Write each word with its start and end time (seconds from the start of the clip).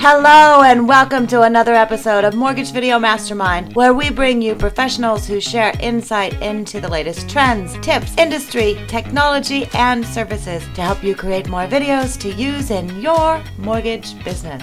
Hello, 0.00 0.62
and 0.62 0.86
welcome 0.86 1.26
to 1.26 1.42
another 1.42 1.74
episode 1.74 2.22
of 2.22 2.36
Mortgage 2.36 2.70
Video 2.70 3.00
Mastermind, 3.00 3.74
where 3.74 3.92
we 3.92 4.10
bring 4.10 4.40
you 4.40 4.54
professionals 4.54 5.26
who 5.26 5.40
share 5.40 5.72
insight 5.80 6.40
into 6.40 6.80
the 6.80 6.88
latest 6.88 7.28
trends, 7.28 7.76
tips, 7.80 8.16
industry, 8.16 8.80
technology, 8.86 9.66
and 9.74 10.06
services 10.06 10.62
to 10.74 10.82
help 10.82 11.02
you 11.02 11.16
create 11.16 11.48
more 11.48 11.66
videos 11.66 12.16
to 12.20 12.32
use 12.32 12.70
in 12.70 13.00
your 13.00 13.42
mortgage 13.58 14.14
business. 14.22 14.62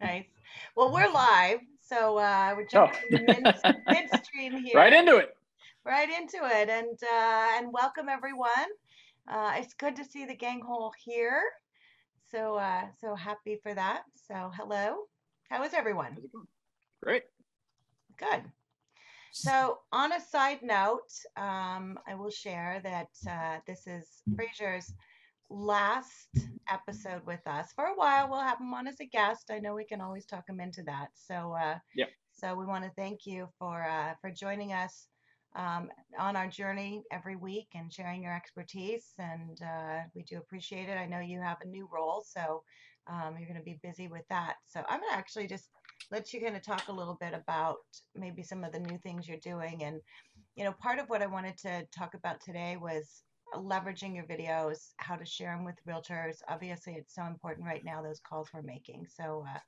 Nice. 0.00 0.26
Well, 0.76 0.92
we're 0.92 1.12
live, 1.12 1.58
so 1.80 2.16
uh, 2.18 2.54
we're 2.56 2.68
jumping 2.68 3.26
oh. 3.28 3.62
mid- 3.66 3.76
midstream 3.88 4.52
here. 4.64 4.76
Right 4.76 4.92
into 4.92 5.16
it. 5.16 5.36
Right 5.84 6.08
into 6.08 6.38
it, 6.44 6.68
and 6.68 6.96
uh, 7.02 7.58
and 7.58 7.72
welcome 7.72 8.08
everyone. 8.08 8.68
Uh, 9.30 9.52
it's 9.56 9.74
good 9.74 9.94
to 9.94 10.04
see 10.04 10.24
the 10.26 10.34
gang 10.34 10.60
hole 10.60 10.92
here. 11.04 11.42
So 12.32 12.56
uh, 12.56 12.86
so 13.00 13.14
happy 13.14 13.60
for 13.62 13.72
that. 13.72 14.02
So 14.14 14.50
hello. 14.56 15.04
How 15.48 15.62
is 15.62 15.72
everyone? 15.72 16.16
Great. 17.02 17.22
Good. 18.18 18.42
So 19.32 19.78
on 19.92 20.12
a 20.12 20.20
side 20.20 20.62
note, 20.62 21.12
um, 21.36 21.98
I 22.08 22.16
will 22.16 22.30
share 22.30 22.80
that 22.82 23.10
uh, 23.30 23.60
this 23.66 23.86
is 23.86 24.22
Fraser's 24.34 24.92
last 25.48 26.36
episode 26.68 27.24
with 27.24 27.46
us. 27.46 27.68
For 27.76 27.84
a 27.84 27.94
while, 27.94 28.28
we'll 28.28 28.40
have 28.40 28.58
him 28.58 28.74
on 28.74 28.88
as 28.88 28.98
a 29.00 29.06
guest. 29.06 29.50
I 29.52 29.60
know 29.60 29.74
we 29.74 29.84
can 29.84 30.00
always 30.00 30.26
talk 30.26 30.48
him 30.48 30.58
into 30.58 30.82
that. 30.84 31.10
So 31.14 31.56
uh, 31.60 31.78
yeah. 31.94 32.06
So 32.32 32.56
we 32.56 32.66
want 32.66 32.84
to 32.84 32.90
thank 32.96 33.26
you 33.26 33.48
for 33.58 33.84
uh, 33.84 34.14
for 34.20 34.32
joining 34.32 34.72
us 34.72 35.06
um, 35.56 35.88
on 36.18 36.36
our 36.36 36.48
journey 36.48 37.02
every 37.10 37.36
week 37.36 37.68
and 37.74 37.92
sharing 37.92 38.22
your 38.22 38.34
expertise. 38.34 39.06
And 39.18 39.60
uh, 39.62 40.00
we 40.14 40.22
do 40.22 40.38
appreciate 40.38 40.88
it. 40.88 40.96
I 40.96 41.06
know 41.06 41.20
you 41.20 41.40
have 41.40 41.58
a 41.62 41.68
new 41.68 41.88
role, 41.92 42.24
so 42.26 42.62
um, 43.08 43.36
you're 43.36 43.48
going 43.48 43.58
to 43.58 43.64
be 43.64 43.80
busy 43.82 44.08
with 44.08 44.26
that. 44.28 44.56
So 44.64 44.80
I'm 44.88 45.00
going 45.00 45.12
to 45.12 45.18
actually 45.18 45.46
just 45.46 45.68
let 46.10 46.32
you 46.32 46.40
kind 46.40 46.56
of 46.56 46.62
talk 46.62 46.88
a 46.88 46.92
little 46.92 47.16
bit 47.20 47.34
about 47.34 47.78
maybe 48.14 48.42
some 48.42 48.64
of 48.64 48.72
the 48.72 48.80
new 48.80 48.98
things 48.98 49.28
you're 49.28 49.38
doing. 49.38 49.82
And, 49.84 50.00
you 50.56 50.64
know, 50.64 50.72
part 50.72 50.98
of 50.98 51.08
what 51.08 51.22
I 51.22 51.26
wanted 51.26 51.56
to 51.58 51.86
talk 51.96 52.14
about 52.14 52.40
today 52.40 52.76
was 52.80 53.22
leveraging 53.54 54.14
your 54.14 54.24
videos, 54.24 54.92
how 54.98 55.16
to 55.16 55.24
share 55.26 55.56
them 55.56 55.64
with 55.64 55.74
realtors. 55.88 56.36
Obviously, 56.48 56.94
it's 56.94 57.14
so 57.14 57.24
important 57.24 57.66
right 57.66 57.84
now, 57.84 58.02
those 58.02 58.20
calls 58.20 58.48
we're 58.54 58.62
making. 58.62 59.06
So, 59.08 59.44
uh, 59.48 59.58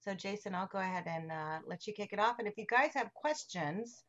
so 0.00 0.14
Jason, 0.14 0.54
I'll 0.54 0.66
go 0.66 0.78
ahead 0.78 1.04
and 1.06 1.30
uh, 1.30 1.58
let 1.66 1.86
you 1.86 1.92
kick 1.92 2.12
it 2.12 2.18
off. 2.18 2.38
And 2.38 2.48
if 2.48 2.56
you 2.56 2.66
guys 2.68 2.92
have 2.94 3.12
questions, 3.14 4.02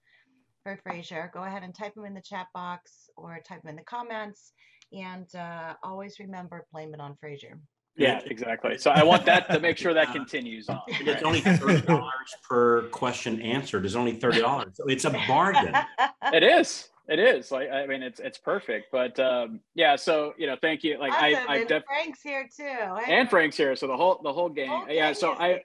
for 0.63 0.77
Fraser, 0.83 1.31
go 1.33 1.43
ahead 1.43 1.63
and 1.63 1.73
type 1.73 1.93
them 1.95 2.05
in 2.05 2.13
the 2.13 2.21
chat 2.21 2.47
box 2.53 3.09
or 3.17 3.39
type 3.47 3.61
them 3.61 3.69
in 3.69 3.75
the 3.75 3.83
comments. 3.83 4.53
And 4.93 5.33
uh, 5.35 5.73
always 5.83 6.19
remember, 6.19 6.65
blame 6.71 6.93
it 6.93 6.99
on 6.99 7.15
Fraser. 7.19 7.59
Yeah, 7.97 8.21
exactly. 8.25 8.77
So 8.77 8.91
I 8.91 9.03
want 9.03 9.25
that 9.25 9.49
to 9.51 9.59
make 9.59 9.77
sure 9.77 9.93
that 9.93 10.13
continues 10.13 10.69
on. 10.69 10.79
Right? 10.87 11.07
It's 11.07 11.23
only 11.23 11.41
thirty 11.41 11.81
dollars 11.81 12.35
per 12.47 12.83
question 12.83 13.41
answered. 13.41 13.85
It's 13.85 13.95
only 13.95 14.13
thirty 14.13 14.39
dollars. 14.39 14.73
So 14.75 14.85
it's 14.85 15.03
a 15.05 15.11
bargain. 15.27 15.75
it 16.33 16.43
is. 16.43 16.89
It 17.09 17.19
is. 17.19 17.51
Like 17.51 17.69
I 17.69 17.85
mean, 17.87 18.01
it's 18.01 18.21
it's 18.21 18.37
perfect. 18.37 18.87
But 18.93 19.19
um, 19.19 19.59
yeah. 19.75 19.97
So 19.97 20.33
you 20.37 20.47
know, 20.47 20.55
thank 20.61 20.85
you. 20.85 20.99
Like 20.99 21.11
awesome. 21.11 21.49
I, 21.49 21.53
I 21.53 21.63
def- 21.65 21.83
Frank's 21.85 22.21
here 22.21 22.47
too. 22.55 22.63
And 23.09 23.29
Frank's 23.29 23.57
here. 23.57 23.75
So 23.75 23.87
the 23.87 23.97
whole 23.97 24.21
the 24.23 24.31
whole 24.31 24.49
game. 24.49 24.69
Whole 24.69 24.89
yeah. 24.89 25.11
So 25.11 25.33
I. 25.33 25.47
Here 25.49 25.61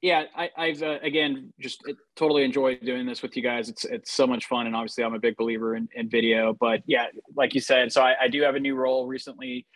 yeah, 0.00 0.24
I, 0.36 0.50
I've 0.56 0.82
uh, 0.82 0.98
again 1.02 1.52
just 1.60 1.82
totally 2.16 2.44
enjoyed 2.44 2.80
doing 2.82 3.06
this 3.06 3.22
with 3.22 3.36
you 3.36 3.42
guys. 3.42 3.68
It's 3.68 3.84
it's 3.84 4.12
so 4.12 4.26
much 4.26 4.46
fun, 4.46 4.66
and 4.66 4.76
obviously 4.76 5.02
I'm 5.02 5.14
a 5.14 5.18
big 5.18 5.36
believer 5.36 5.74
in, 5.74 5.88
in 5.94 6.08
video. 6.08 6.54
But 6.58 6.82
yeah, 6.86 7.06
like 7.34 7.54
you 7.54 7.60
said, 7.60 7.92
so 7.92 8.02
I, 8.02 8.14
I 8.22 8.28
do 8.28 8.42
have 8.42 8.54
a 8.54 8.60
new 8.60 8.76
role 8.76 9.06
recently. 9.06 9.66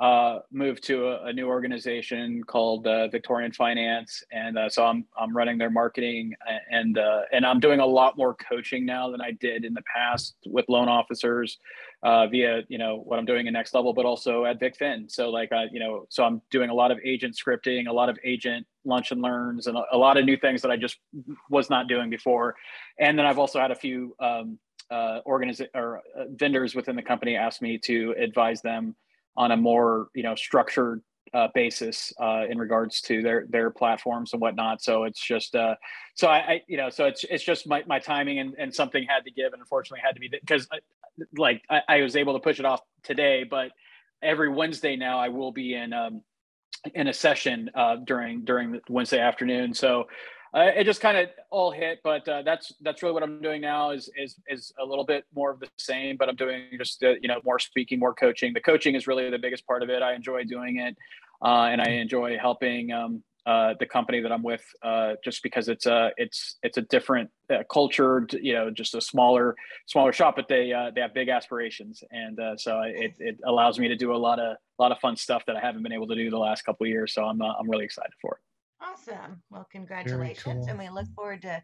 Uh, 0.00 0.38
moved 0.50 0.82
to 0.82 1.08
a, 1.08 1.26
a, 1.26 1.32
new 1.32 1.46
organization 1.46 2.42
called 2.44 2.86
uh, 2.86 3.06
Victorian 3.08 3.52
Finance, 3.52 4.24
and 4.32 4.56
uh, 4.56 4.66
so 4.66 4.82
I'm 4.82 5.04
I'm 5.14 5.36
running 5.36 5.58
their 5.58 5.68
marketing, 5.68 6.32
and 6.70 6.96
uh, 6.96 7.24
and 7.32 7.44
I'm 7.44 7.60
doing 7.60 7.80
a 7.80 7.86
lot 7.86 8.16
more 8.16 8.34
coaching 8.34 8.86
now 8.86 9.10
than 9.10 9.20
I 9.20 9.32
did 9.32 9.62
in 9.62 9.74
the 9.74 9.82
past 9.82 10.36
with 10.46 10.64
loan 10.70 10.88
officers 10.88 11.58
uh, 12.02 12.26
via 12.28 12.62
you 12.68 12.78
know 12.78 13.02
what 13.04 13.18
I'm 13.18 13.26
doing 13.26 13.46
in 13.46 13.52
Next 13.52 13.74
Level, 13.74 13.92
but 13.92 14.06
also 14.06 14.46
at 14.46 14.58
VicFin. 14.58 15.10
So 15.10 15.28
like 15.28 15.52
I 15.52 15.64
you 15.70 15.80
know 15.80 16.06
so 16.08 16.24
I'm 16.24 16.40
doing 16.50 16.70
a 16.70 16.74
lot 16.74 16.90
of 16.90 16.98
agent 17.04 17.36
scripting, 17.36 17.86
a 17.86 17.92
lot 17.92 18.08
of 18.08 18.18
agent 18.24 18.66
lunch 18.86 19.10
and 19.10 19.20
learns, 19.20 19.66
and 19.66 19.76
a, 19.76 19.82
a 19.92 19.98
lot 19.98 20.16
of 20.16 20.24
new 20.24 20.38
things 20.38 20.62
that 20.62 20.70
I 20.70 20.78
just 20.78 20.96
was 21.50 21.68
not 21.68 21.88
doing 21.88 22.08
before. 22.08 22.56
And 22.98 23.18
then 23.18 23.26
I've 23.26 23.38
also 23.38 23.60
had 23.60 23.70
a 23.70 23.74
few 23.76 24.16
um, 24.18 24.58
uh, 24.90 25.20
organiz- 25.26 25.68
or 25.74 26.00
vendors 26.30 26.74
within 26.74 26.96
the 26.96 27.02
company 27.02 27.36
ask 27.36 27.60
me 27.60 27.76
to 27.84 28.14
advise 28.18 28.62
them 28.62 28.96
on 29.36 29.52
a 29.52 29.56
more 29.56 30.08
you 30.14 30.22
know 30.22 30.34
structured 30.34 31.02
uh, 31.32 31.48
basis 31.54 32.12
uh, 32.20 32.44
in 32.48 32.58
regards 32.58 33.00
to 33.02 33.22
their 33.22 33.46
their 33.48 33.70
platforms 33.70 34.32
and 34.32 34.42
whatnot. 34.42 34.82
So 34.82 35.04
it's 35.04 35.20
just 35.20 35.54
uh, 35.54 35.76
so 36.14 36.28
I, 36.28 36.38
I, 36.38 36.62
you 36.66 36.76
know 36.76 36.90
so 36.90 37.06
it's 37.06 37.24
it's 37.24 37.44
just 37.44 37.68
my, 37.68 37.84
my 37.86 37.98
timing 37.98 38.38
and, 38.38 38.54
and 38.58 38.74
something 38.74 39.04
had 39.08 39.24
to 39.24 39.30
give 39.30 39.52
and 39.52 39.60
unfortunately 39.60 40.00
had 40.04 40.14
to 40.14 40.20
be 40.20 40.28
because 40.28 40.68
like 41.36 41.62
I, 41.70 41.80
I, 41.88 42.00
was 42.02 42.16
able 42.16 42.34
to 42.34 42.40
push 42.40 42.58
it 42.58 42.64
off 42.64 42.80
today, 43.02 43.44
but 43.44 43.70
every 44.22 44.48
Wednesday 44.48 44.96
now 44.96 45.18
I 45.18 45.28
will 45.28 45.52
be 45.52 45.74
in 45.74 45.92
um, 45.92 46.22
in 46.94 47.08
a 47.08 47.12
session 47.12 47.70
uh, 47.74 47.96
during 47.96 48.44
during 48.44 48.80
Wednesday 48.88 49.20
afternoon. 49.20 49.74
So 49.74 50.06
uh, 50.52 50.70
it 50.74 50.84
just 50.84 51.00
kind 51.00 51.16
of 51.16 51.28
all 51.50 51.70
hit, 51.70 52.00
but 52.02 52.26
uh, 52.28 52.42
that's 52.42 52.72
that's 52.80 53.02
really 53.02 53.12
what 53.12 53.22
I'm 53.22 53.40
doing 53.40 53.60
now 53.60 53.90
is 53.90 54.10
is 54.16 54.36
is 54.48 54.72
a 54.80 54.84
little 54.84 55.04
bit 55.04 55.24
more 55.34 55.50
of 55.50 55.60
the 55.60 55.68
same, 55.78 56.16
but 56.16 56.28
I'm 56.28 56.36
doing 56.36 56.62
just 56.76 57.02
uh, 57.04 57.14
you 57.22 57.28
know 57.28 57.40
more 57.44 57.58
speaking, 57.58 57.98
more 57.98 58.14
coaching. 58.14 58.52
The 58.52 58.60
coaching 58.60 58.94
is 58.94 59.06
really 59.06 59.30
the 59.30 59.38
biggest 59.38 59.66
part 59.66 59.82
of 59.82 59.90
it. 59.90 60.02
I 60.02 60.14
enjoy 60.14 60.44
doing 60.44 60.78
it, 60.78 60.96
uh, 61.44 61.68
and 61.70 61.80
I 61.80 61.90
enjoy 61.90 62.36
helping 62.36 62.90
um, 62.90 63.22
uh, 63.46 63.74
the 63.78 63.86
company 63.86 64.20
that 64.20 64.32
I'm 64.32 64.42
with, 64.42 64.64
uh, 64.82 65.14
just 65.24 65.42
because 65.42 65.68
it's 65.68 65.86
a 65.86 66.10
it's 66.16 66.58
it's 66.62 66.78
a 66.78 66.82
different 66.82 67.30
uh, 67.48 67.62
culture, 67.72 68.26
you 68.32 68.52
know, 68.52 68.70
just 68.70 68.94
a 68.94 69.00
smaller 69.00 69.54
smaller 69.86 70.12
shop, 70.12 70.36
but 70.36 70.48
they 70.48 70.72
uh, 70.72 70.90
they 70.94 71.00
have 71.00 71.14
big 71.14 71.28
aspirations, 71.28 72.02
and 72.10 72.38
uh, 72.40 72.56
so 72.56 72.80
it, 72.82 73.14
it 73.18 73.38
allows 73.46 73.78
me 73.78 73.88
to 73.88 73.96
do 73.96 74.14
a 74.14 74.18
lot 74.18 74.38
of 74.38 74.56
a 74.56 74.82
lot 74.82 74.92
of 74.92 74.98
fun 74.98 75.16
stuff 75.16 75.44
that 75.46 75.56
I 75.56 75.60
haven't 75.60 75.82
been 75.82 75.92
able 75.92 76.08
to 76.08 76.14
do 76.14 76.28
the 76.28 76.38
last 76.38 76.62
couple 76.62 76.84
of 76.86 76.88
years. 76.88 77.14
So 77.14 77.24
I'm 77.24 77.40
uh, 77.40 77.52
I'm 77.58 77.70
really 77.70 77.84
excited 77.84 78.12
for 78.20 78.34
it. 78.34 78.49
Awesome. 78.82 79.42
Well, 79.50 79.66
congratulations, 79.70 80.66
cool. 80.66 80.68
and 80.68 80.78
we 80.78 80.88
look 80.88 81.06
forward 81.14 81.42
to 81.42 81.62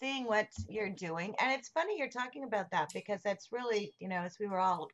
seeing 0.00 0.24
what 0.24 0.48
you're 0.68 0.90
doing. 0.90 1.34
And 1.40 1.52
it's 1.52 1.68
funny 1.68 1.96
you're 1.98 2.08
talking 2.08 2.44
about 2.44 2.70
that 2.72 2.90
because 2.92 3.20
that's 3.22 3.48
really, 3.52 3.92
you 4.00 4.08
know, 4.08 4.22
as 4.22 4.38
we 4.40 4.48
were 4.48 4.58
all 4.58 4.88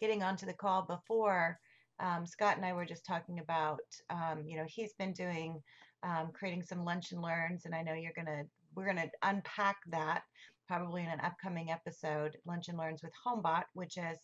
getting 0.00 0.22
onto 0.22 0.46
the 0.46 0.54
call 0.54 0.82
before 0.82 1.58
um, 2.00 2.26
Scott 2.26 2.56
and 2.56 2.64
I 2.64 2.72
were 2.72 2.86
just 2.86 3.04
talking 3.04 3.38
about, 3.40 3.80
um, 4.08 4.44
you 4.46 4.56
know, 4.56 4.64
he's 4.66 4.94
been 4.94 5.12
doing, 5.12 5.60
um, 6.02 6.30
creating 6.32 6.62
some 6.62 6.84
lunch 6.84 7.12
and 7.12 7.20
learns, 7.20 7.66
and 7.66 7.74
I 7.74 7.82
know 7.82 7.92
you're 7.92 8.12
gonna, 8.16 8.44
we're 8.74 8.86
gonna 8.86 9.10
unpack 9.22 9.76
that 9.90 10.22
probably 10.66 11.02
in 11.02 11.10
an 11.10 11.20
upcoming 11.20 11.70
episode, 11.70 12.36
lunch 12.46 12.68
and 12.68 12.78
learns 12.78 13.02
with 13.02 13.12
HomeBot, 13.26 13.64
which 13.74 13.98
is 13.98 14.18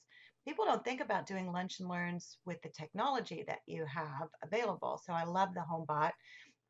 people 0.47 0.65
don't 0.65 0.85
think 0.85 1.01
about 1.01 1.27
doing 1.27 1.51
lunch 1.53 1.81
and 1.81 1.89
learns 1.89 2.39
with 2.47 2.63
the 2.63 2.69
technology 2.69 3.45
that 3.49 3.59
you 3.67 3.85
have 3.85 4.29
available. 4.45 5.01
So 5.05 5.13
I 5.13 5.25
love 5.25 5.49
the 5.55 5.65
HomeBot. 5.71 6.13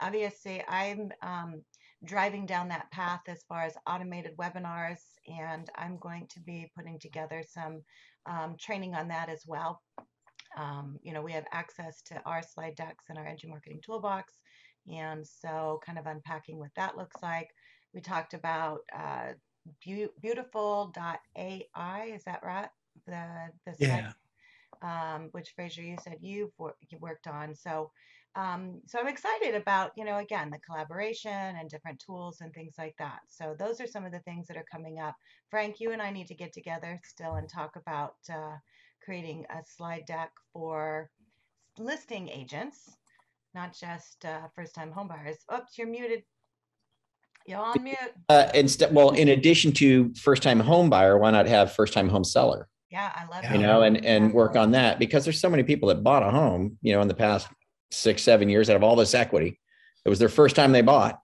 Obviously, 0.01 0.63
I'm 0.69 1.11
um, 1.23 1.63
driving 2.05 2.47
down 2.47 2.69
that 2.69 2.91
path 2.91 3.23
as 3.29 3.43
far 3.49 3.63
as 3.63 3.75
automated 3.87 4.37
webinars, 4.37 5.01
and 5.27 5.69
I'm 5.77 5.99
going 5.99 6.27
to 6.29 6.41
be 6.41 6.71
putting 6.77 6.99
together 6.99 7.43
some 7.49 7.83
um, 8.27 8.57
training 8.61 8.95
on 8.95 9.09
that 9.09 9.29
as 9.29 9.43
well. 9.47 9.83
Um, 10.57 10.99
you 11.03 11.13
know, 11.13 11.23
we 11.23 11.33
have 11.33 11.47
access 11.53 12.03
to 12.07 12.21
our 12.25 12.43
slide 12.43 12.77
decks 12.77 13.05
and 13.09 13.19
our 13.19 13.27
edge 13.27 13.45
marketing 13.47 13.81
toolbox. 13.85 14.33
And 14.93 15.27
so 15.27 15.81
kind 15.85 15.99
of 15.99 16.07
unpacking 16.07 16.59
what 16.59 16.71
that 16.77 16.97
looks 16.97 17.23
like. 17.23 17.51
We 17.93 18.01
talked 18.01 18.35
about 18.35 18.81
uh, 18.97 19.33
be- 19.85 20.09
beautiful.ai, 20.23 22.13
is 22.15 22.25
that 22.25 22.41
right? 22.45 22.69
The, 23.07 23.51
the 23.67 23.75
yeah. 23.79 24.13
um, 24.83 25.29
which 25.33 25.51
Fraser, 25.57 25.83
you 25.83 25.97
said 26.03 26.19
you've 26.21 26.53
wor- 26.59 26.77
you 26.89 26.99
worked 26.99 27.27
on. 27.27 27.55
So, 27.55 27.91
um, 28.37 28.83
so 28.87 28.99
I'm 28.99 29.09
excited 29.09 29.55
about, 29.55 29.93
you 29.97 30.05
know, 30.05 30.19
again, 30.19 30.51
the 30.51 30.59
collaboration 30.59 31.31
and 31.33 31.71
different 31.71 31.99
tools 32.05 32.43
and 32.43 32.53
things 32.53 32.75
like 32.79 32.95
that. 32.99 33.21
So 33.29 33.57
those 33.59 33.81
are 33.81 33.87
some 33.87 34.05
of 34.05 34.13
the 34.13 34.21
things 34.21 34.47
that 34.47 34.59
are 34.59 34.67
coming 34.71 35.01
up. 35.01 35.15
Frank, 35.51 35.81
you 35.81 35.93
and 35.93 36.03
I 36.03 36.11
need 36.11 36.27
to 36.27 36.35
get 36.35 36.53
together 36.53 37.01
still 37.03 37.37
and 37.37 37.49
talk 37.49 37.77
about 37.77 38.17
uh, 38.31 38.57
creating 39.03 39.47
a 39.49 39.65
slide 39.65 40.05
deck 40.07 40.31
for 40.53 41.09
listing 41.79 42.29
agents, 42.29 42.97
not 43.55 43.75
just 43.75 44.27
uh, 44.27 44.49
first-time 44.55 44.93
homebuyers. 44.93 45.37
Oops, 45.55 45.79
you're 45.79 45.87
muted. 45.87 46.23
You're 47.47 47.61
on 47.61 47.83
mute. 47.83 47.97
Uh, 48.29 48.51
instead, 48.55 48.95
well, 48.95 49.11
in 49.11 49.29
addition 49.29 49.73
to 49.73 50.13
first-time 50.15 50.61
homebuyer, 50.61 51.19
why 51.19 51.31
not 51.31 51.47
have 51.47 51.73
first-time 51.73 52.11
home 52.11 52.25
seller? 52.25 52.69
Yeah, 52.91 53.13
I 53.15 53.23
love 53.35 53.43
that 53.43 53.53
you 53.53 53.59
know, 53.59 53.83
and 53.83 54.05
and 54.05 54.33
work 54.33 54.57
on 54.57 54.71
that 54.73 54.99
because 54.99 55.25
there's 55.25 55.41
so 55.41 55.51
many 55.51 55.65
people 55.65 55.89
that 55.89 56.05
bought 56.05 56.23
a 56.23 56.31
home, 56.31 56.79
you 56.83 56.93
know, 56.93 57.01
in 57.01 57.09
the 57.09 57.15
past 57.15 57.49
six, 57.91 58.23
seven 58.23 58.49
years 58.49 58.71
out 58.71 58.77
of 58.77 58.83
all 58.83 58.97
this 58.97 59.15
equity. 59.15 59.61
It 60.05 60.09
was 60.09 60.19
their 60.19 60.29
first 60.29 60.57
time 60.57 60.73
they 60.73 60.83
bought. 60.83 61.21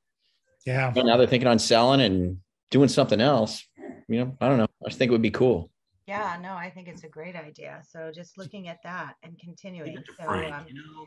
Yeah. 0.66 0.92
And 0.94 1.06
now 1.06 1.16
they're 1.16 1.26
thinking 1.26 1.48
on 1.48 1.58
selling 1.58 2.00
and 2.00 2.38
doing 2.70 2.88
something 2.88 3.20
else. 3.20 3.64
You 4.08 4.24
know, 4.24 4.36
I 4.40 4.48
don't 4.48 4.58
know. 4.58 4.68
I 4.84 4.88
just 4.88 4.98
think 4.98 5.10
it 5.10 5.12
would 5.12 5.22
be 5.22 5.30
cool. 5.30 5.70
Yeah, 6.06 6.36
no, 6.42 6.54
I 6.54 6.68
think 6.68 6.88
it's 6.88 7.04
a 7.04 7.08
great 7.08 7.36
idea. 7.36 7.80
So 7.88 8.10
just 8.12 8.36
looking 8.36 8.68
at 8.68 8.82
that 8.82 9.14
and 9.22 9.38
continuing. 9.38 9.96
So, 10.18 10.24
Frank, 10.24 10.52
um, 10.52 10.64
you 10.68 10.74
know, 10.74 11.06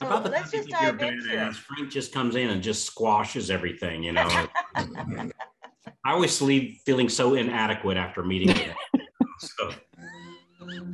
so 0.00 0.06
about 0.06 0.24
the 0.24 0.30
let's 0.30 0.52
just 0.52 0.68
dive 0.68 1.00
your 1.00 1.12
into 1.12 1.28
badass, 1.28 1.50
it. 1.50 1.56
Frank 1.56 1.90
just 1.90 2.12
comes 2.12 2.36
in 2.36 2.50
and 2.50 2.62
just 2.62 2.84
squashes 2.84 3.50
everything. 3.50 4.04
You 4.04 4.12
know, 4.12 4.46
I 4.74 5.32
always 6.06 6.40
leave 6.40 6.78
feeling 6.86 7.08
so 7.08 7.34
inadequate 7.34 7.96
after 7.96 8.22
meeting 8.22 8.48
with 8.48 8.58
him. 8.58 8.76
So 9.40 9.70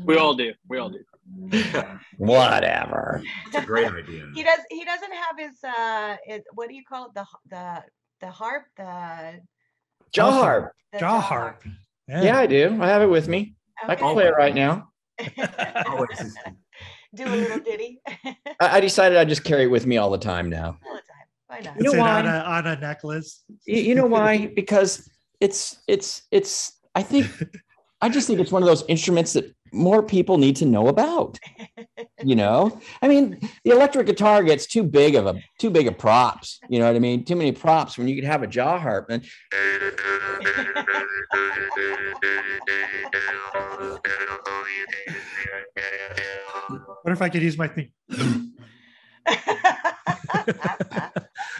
We 0.04 0.18
all 0.18 0.34
do. 0.34 0.52
We 0.68 0.76
all 0.76 0.90
do. 0.90 0.98
Whatever. 2.18 3.22
it's 3.46 3.56
a 3.56 3.62
great 3.62 3.86
idea. 3.92 4.26
He 4.34 4.42
does. 4.42 4.58
He 4.70 4.84
doesn't 4.84 5.12
have 5.12 5.38
his. 5.38 5.64
Uh, 5.64 6.16
it, 6.26 6.44
what 6.54 6.68
do 6.68 6.74
you 6.74 6.82
call 6.88 7.06
it? 7.06 7.14
The 7.14 7.26
the 7.50 7.82
the 8.20 8.30
harp. 8.30 8.64
The, 8.76 9.40
Jaw 10.12 10.30
harp. 10.30 10.72
the 10.92 10.98
Jaw 10.98 11.20
harp. 11.20 11.64
Yeah, 12.08 12.38
I 12.38 12.46
do. 12.46 12.78
I 12.80 12.86
have 12.88 13.02
it 13.02 13.06
with 13.08 13.26
me. 13.28 13.54
I 13.82 13.94
can 13.96 14.12
play 14.14 14.26
it 14.26 14.34
right 14.36 14.54
now. 14.54 14.90
Do 17.14 17.24
a 17.24 17.28
little 17.28 17.60
ditty 17.60 18.00
I, 18.24 18.34
I 18.60 18.80
decided 18.80 19.16
I'd 19.16 19.28
just 19.28 19.44
carry 19.44 19.64
it 19.64 19.70
with 19.70 19.86
me 19.86 19.98
all 19.98 20.10
the 20.10 20.18
time 20.18 20.50
now. 20.50 20.76
all 20.84 20.94
the 20.94 21.02
time. 21.02 21.26
Why 21.46 21.60
not? 21.60 21.76
You 21.76 21.82
know 21.84 21.90
It's 21.90 21.94
in 21.94 22.00
why? 22.00 22.18
on 22.18 22.26
a, 22.26 22.38
on 22.38 22.66
a 22.66 22.76
necklace. 22.80 23.44
You, 23.66 23.80
you 23.80 23.94
know 23.94 24.06
why? 24.06 24.46
Because 24.48 25.08
it's 25.40 25.78
it's 25.86 26.22
it's. 26.32 26.80
I 26.96 27.02
think 27.02 27.26
I 28.00 28.08
just 28.08 28.26
think 28.26 28.40
it's 28.40 28.50
one 28.50 28.62
of 28.62 28.66
those 28.66 28.84
instruments 28.88 29.32
that 29.34 29.44
more 29.74 30.02
people 30.02 30.38
need 30.38 30.56
to 30.56 30.66
know 30.66 30.88
about. 30.88 31.38
You 32.22 32.36
know, 32.36 32.80
I 33.02 33.08
mean, 33.08 33.38
the 33.64 33.72
electric 33.72 34.06
guitar 34.06 34.42
gets 34.42 34.66
too 34.66 34.82
big 34.82 35.14
of 35.14 35.26
a 35.26 35.34
too 35.58 35.68
big 35.68 35.88
of 35.88 35.98
props. 35.98 36.58
You 36.70 36.78
know 36.78 36.86
what 36.86 36.96
I 36.96 36.98
mean? 36.98 37.24
Too 37.24 37.36
many 37.36 37.52
props 37.52 37.98
when 37.98 38.08
you 38.08 38.14
could 38.14 38.24
have 38.24 38.42
a 38.42 38.46
jaw 38.46 38.78
harp. 38.78 39.10
And 39.10 39.22
What 47.02 47.12
if 47.12 47.20
I 47.22 47.28
could 47.28 47.42
use 47.42 47.58
my 47.58 47.68
thing? 47.68 47.90
yeah, 48.08 48.16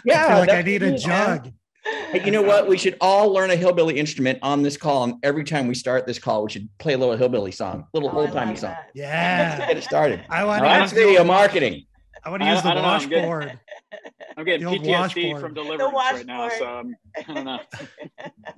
I 0.09 0.27
feel 0.27 0.39
like 0.39 0.49
I 0.49 0.61
need 0.63 0.83
a 0.83 0.87
it, 0.87 0.91
man. 0.91 0.97
jug. 0.97 1.51
Hey, 1.85 2.23
you 2.25 2.31
know 2.31 2.41
what? 2.41 2.67
We 2.67 2.77
should 2.77 2.97
all 2.99 3.31
learn 3.31 3.51
a 3.51 3.55
hillbilly 3.55 3.97
instrument 3.99 4.39
on 4.41 4.63
this 4.63 4.75
call, 4.77 5.03
and 5.03 5.15
every 5.23 5.43
time 5.43 5.67
we 5.67 5.75
start 5.75 6.07
this 6.07 6.17
call, 6.19 6.43
we 6.43 6.49
should 6.51 6.67
play 6.79 6.93
a 6.93 6.97
little 6.97 7.15
hillbilly 7.15 7.51
song, 7.51 7.85
little 7.93 8.09
Oh, 8.11 8.21
old 8.21 8.31
timey 8.31 8.51
love 8.51 8.59
song. 8.59 8.71
that. 8.71 8.89
Yeah. 8.95 9.67
Get 9.67 9.77
it 9.77 9.83
started. 9.83 10.23
I 10.29 10.43
want 10.45 10.63
to 10.63 10.69
that's 10.69 10.91
use 10.93 10.99
the 10.99 11.05
video 11.07 11.23
marketing. 11.23 11.85
I 12.23 12.29
want 12.31 12.41
to 12.41 12.47
I- 12.49 12.53
use 12.53 12.63
the 12.63 12.69
I 12.69 12.73
don't 12.73 12.85
I'm 12.85 13.07
good. 13.09 13.17
washboard. 13.23 13.59
I'm 14.37 14.45
getting 14.45 14.65
The 14.65 14.77
PTSD 14.79 14.89
washboard. 14.91 15.41
from 15.41 15.53
deliverance 15.53 15.93
right 15.93 16.25
now. 16.25 16.39
washboard. 16.39 16.59
So 16.59 16.77
um, 16.79 16.95
I 17.17 17.33
don't 17.33 17.45
know. 17.45 17.59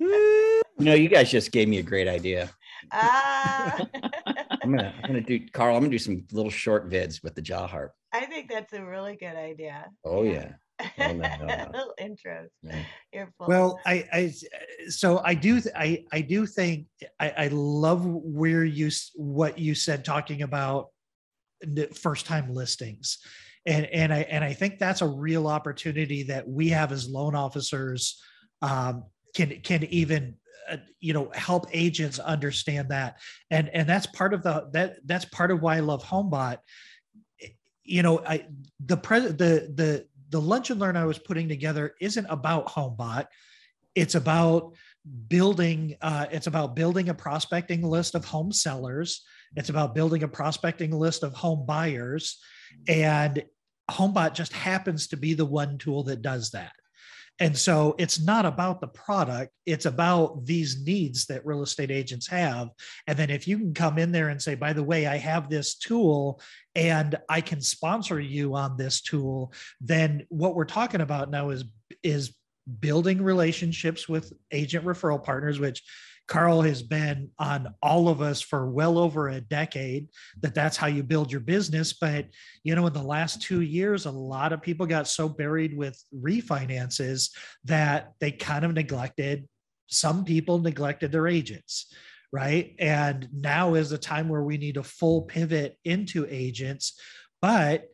You 0.78 0.84
know, 0.84 0.94
you 0.94 1.08
guys 1.08 1.28
just 1.28 1.50
gave 1.50 1.66
me 1.68 1.78
a 1.78 1.82
great 1.82 2.06
idea. 2.06 2.48
Ah, 2.92 3.76
I'm 4.62 4.70
gonna, 4.70 4.94
I'm 5.02 5.08
gonna 5.08 5.20
do, 5.20 5.40
Carl. 5.52 5.74
I'm 5.74 5.82
gonna 5.82 5.90
do 5.90 5.98
some 5.98 6.24
little 6.30 6.52
short 6.52 6.88
vids 6.88 7.20
with 7.22 7.34
the 7.34 7.42
jaw 7.42 7.66
harp. 7.66 7.92
I 8.12 8.26
think 8.26 8.48
that's 8.48 8.72
a 8.72 8.84
really 8.84 9.16
good 9.16 9.34
idea. 9.34 9.90
Oh 10.04 10.22
yeah. 10.22 10.50
Oh, 10.52 10.54
no, 10.98 11.12
no, 11.12 11.36
no. 11.46 11.70
Little 11.72 11.94
intros. 12.00 12.48
Yeah. 12.62 13.26
Well, 13.40 13.80
I, 13.86 14.08
I, 14.12 14.34
so 14.88 15.20
I 15.24 15.34
do, 15.34 15.60
th- 15.60 15.74
I, 15.76 16.04
I 16.12 16.20
do 16.20 16.46
think 16.46 16.86
I, 17.18 17.30
I 17.30 17.48
love 17.48 18.04
where 18.04 18.64
you, 18.64 18.90
what 19.14 19.58
you 19.58 19.74
said 19.74 20.04
talking 20.04 20.42
about 20.42 20.88
first 21.94 22.26
time 22.26 22.52
listings. 22.52 23.18
And, 23.66 23.86
and 23.86 24.12
I, 24.12 24.20
and 24.30 24.44
I 24.44 24.52
think 24.52 24.78
that's 24.78 25.02
a 25.02 25.08
real 25.08 25.46
opportunity 25.46 26.22
that 26.24 26.48
we 26.48 26.68
have 26.68 26.92
as 26.92 27.08
loan 27.08 27.34
officers 27.34 28.22
um, 28.62 29.04
can, 29.34 29.60
can 29.62 29.84
even, 29.84 30.36
uh, 30.70 30.76
you 31.00 31.12
know, 31.12 31.30
help 31.34 31.66
agents 31.72 32.18
understand 32.18 32.90
that. 32.90 33.18
And, 33.50 33.68
and 33.70 33.88
that's 33.88 34.06
part 34.06 34.32
of 34.32 34.42
the, 34.42 34.68
that, 34.72 34.96
that's 35.04 35.24
part 35.26 35.50
of 35.50 35.60
why 35.60 35.76
I 35.76 35.80
love 35.80 36.04
HomeBot. 36.04 36.58
You 37.84 38.02
know, 38.02 38.20
I, 38.20 38.46
the 38.84 38.98
pres 38.98 39.24
the, 39.24 39.72
the, 39.74 40.06
the 40.30 40.40
lunch 40.40 40.70
and 40.70 40.80
learn 40.80 40.96
I 40.96 41.04
was 41.04 41.18
putting 41.18 41.48
together 41.48 41.94
isn't 42.00 42.26
about 42.26 42.66
HomeBot. 42.66 43.26
It's 43.94 44.14
about 44.14 44.74
building. 45.28 45.96
Uh, 46.00 46.26
it's 46.30 46.46
about 46.46 46.76
building 46.76 47.08
a 47.08 47.14
prospecting 47.14 47.82
list 47.82 48.14
of 48.14 48.24
home 48.24 48.52
sellers. 48.52 49.24
It's 49.56 49.70
about 49.70 49.94
building 49.94 50.22
a 50.22 50.28
prospecting 50.28 50.92
list 50.92 51.22
of 51.22 51.32
home 51.32 51.64
buyers, 51.64 52.38
and 52.86 53.42
HomeBot 53.90 54.34
just 54.34 54.52
happens 54.52 55.08
to 55.08 55.16
be 55.16 55.34
the 55.34 55.46
one 55.46 55.78
tool 55.78 56.02
that 56.04 56.22
does 56.22 56.50
that. 56.50 56.72
And 57.40 57.56
so 57.56 57.94
it's 57.98 58.20
not 58.20 58.46
about 58.46 58.80
the 58.80 58.88
product, 58.88 59.52
it's 59.64 59.86
about 59.86 60.44
these 60.44 60.82
needs 60.84 61.26
that 61.26 61.46
real 61.46 61.62
estate 61.62 61.90
agents 61.90 62.26
have. 62.26 62.68
And 63.06 63.16
then 63.16 63.30
if 63.30 63.46
you 63.46 63.58
can 63.58 63.74
come 63.74 63.98
in 63.98 64.10
there 64.10 64.28
and 64.28 64.42
say, 64.42 64.54
by 64.54 64.72
the 64.72 64.82
way, 64.82 65.06
I 65.06 65.16
have 65.18 65.48
this 65.48 65.76
tool 65.76 66.40
and 66.74 67.16
I 67.28 67.40
can 67.40 67.60
sponsor 67.60 68.18
you 68.18 68.54
on 68.54 68.76
this 68.76 69.00
tool, 69.00 69.52
then 69.80 70.26
what 70.28 70.54
we're 70.54 70.64
talking 70.64 71.00
about 71.00 71.30
now 71.30 71.50
is 71.50 71.64
is 72.02 72.34
building 72.80 73.22
relationships 73.22 74.08
with 74.08 74.32
agent 74.52 74.84
referral 74.84 75.22
partners, 75.22 75.58
which 75.58 75.82
Carl 76.28 76.60
has 76.60 76.82
been 76.82 77.30
on 77.38 77.74
all 77.82 78.08
of 78.08 78.20
us 78.20 78.40
for 78.40 78.70
well 78.70 78.98
over 78.98 79.28
a 79.28 79.40
decade 79.40 80.08
that 80.40 80.54
that's 80.54 80.76
how 80.76 80.86
you 80.86 81.02
build 81.02 81.32
your 81.32 81.40
business. 81.40 81.94
But, 81.94 82.26
you 82.62 82.74
know, 82.74 82.86
in 82.86 82.92
the 82.92 83.02
last 83.02 83.42
two 83.42 83.62
years, 83.62 84.04
a 84.04 84.10
lot 84.10 84.52
of 84.52 84.62
people 84.62 84.86
got 84.86 85.08
so 85.08 85.28
buried 85.28 85.76
with 85.76 86.00
refinances 86.14 87.30
that 87.64 88.12
they 88.20 88.30
kind 88.30 88.64
of 88.64 88.74
neglected, 88.74 89.48
some 89.86 90.24
people 90.24 90.58
neglected 90.58 91.10
their 91.10 91.26
agents. 91.26 91.92
Right. 92.30 92.74
And 92.78 93.26
now 93.32 93.72
is 93.72 93.88
the 93.88 93.96
time 93.96 94.28
where 94.28 94.42
we 94.42 94.58
need 94.58 94.76
a 94.76 94.82
full 94.82 95.22
pivot 95.22 95.78
into 95.86 96.26
agents. 96.28 97.00
But 97.40 97.86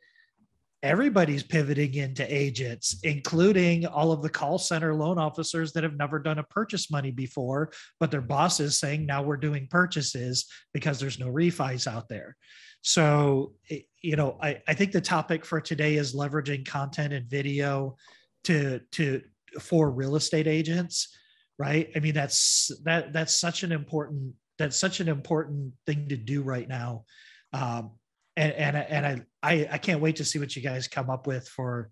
everybody's 0.84 1.42
pivoting 1.42 1.94
into 1.94 2.22
agents, 2.32 3.00
including 3.04 3.86
all 3.86 4.12
of 4.12 4.20
the 4.20 4.28
call 4.28 4.58
center 4.58 4.94
loan 4.94 5.18
officers 5.18 5.72
that 5.72 5.82
have 5.82 5.96
never 5.96 6.18
done 6.18 6.38
a 6.38 6.44
purchase 6.44 6.90
money 6.90 7.10
before, 7.10 7.72
but 7.98 8.10
their 8.10 8.20
boss 8.20 8.60
is 8.60 8.78
saying 8.78 9.06
now 9.06 9.22
we're 9.22 9.38
doing 9.38 9.66
purchases 9.70 10.44
because 10.74 11.00
there's 11.00 11.18
no 11.18 11.28
refis 11.28 11.86
out 11.86 12.06
there. 12.08 12.36
So, 12.82 13.54
you 14.02 14.16
know, 14.16 14.36
I, 14.42 14.60
I 14.68 14.74
think 14.74 14.92
the 14.92 15.00
topic 15.00 15.46
for 15.46 15.58
today 15.58 15.96
is 15.96 16.14
leveraging 16.14 16.66
content 16.66 17.14
and 17.14 17.26
video 17.30 17.96
to 18.44 18.80
to 18.92 19.22
for 19.58 19.90
real 19.90 20.16
estate 20.16 20.46
agents, 20.46 21.16
right? 21.58 21.90
I 21.96 22.00
mean, 22.00 22.12
that's 22.12 22.70
that 22.84 23.14
that's 23.14 23.34
such 23.34 23.62
an 23.62 23.72
important 23.72 24.34
that's 24.58 24.76
such 24.76 25.00
an 25.00 25.08
important 25.08 25.72
thing 25.86 26.08
to 26.10 26.16
do 26.16 26.42
right 26.42 26.68
now. 26.68 27.04
Um, 27.54 27.92
and 28.36 28.52
and 28.52 28.76
I- 28.76 28.80
and 28.80 29.06
I, 29.06 29.22
I 29.42 29.68
I 29.72 29.78
can't 29.78 30.00
wait 30.00 30.16
to 30.16 30.24
see 30.24 30.38
what 30.38 30.54
you 30.56 30.62
guys 30.62 30.88
come 30.88 31.10
up 31.10 31.26
with 31.26 31.48
for 31.48 31.90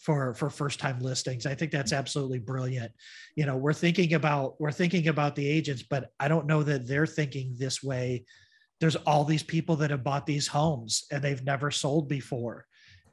for 0.00 0.34
for 0.34 0.50
first 0.50 0.80
time 0.80 1.00
listings. 1.00 1.46
I 1.46 1.54
think 1.54 1.72
that's 1.72 1.92
absolutely 1.92 2.38
brilliant. 2.38 2.92
You 3.36 3.46
know, 3.46 3.56
we're 3.56 3.72
thinking 3.72 4.14
about 4.14 4.60
we're 4.60 4.72
thinking 4.72 5.08
about 5.08 5.34
the 5.34 5.48
agents, 5.48 5.82
but 5.82 6.10
I 6.20 6.28
don't 6.28 6.46
know 6.46 6.62
that 6.62 6.86
they're 6.86 7.06
thinking 7.06 7.54
this 7.58 7.82
way. 7.82 8.24
There's 8.80 8.96
all 8.96 9.24
these 9.24 9.42
people 9.42 9.76
that 9.76 9.90
have 9.90 10.04
bought 10.04 10.26
these 10.26 10.48
homes 10.48 11.04
and 11.10 11.22
they've 11.22 11.44
never 11.44 11.70
sold 11.70 12.08
before. 12.08 12.66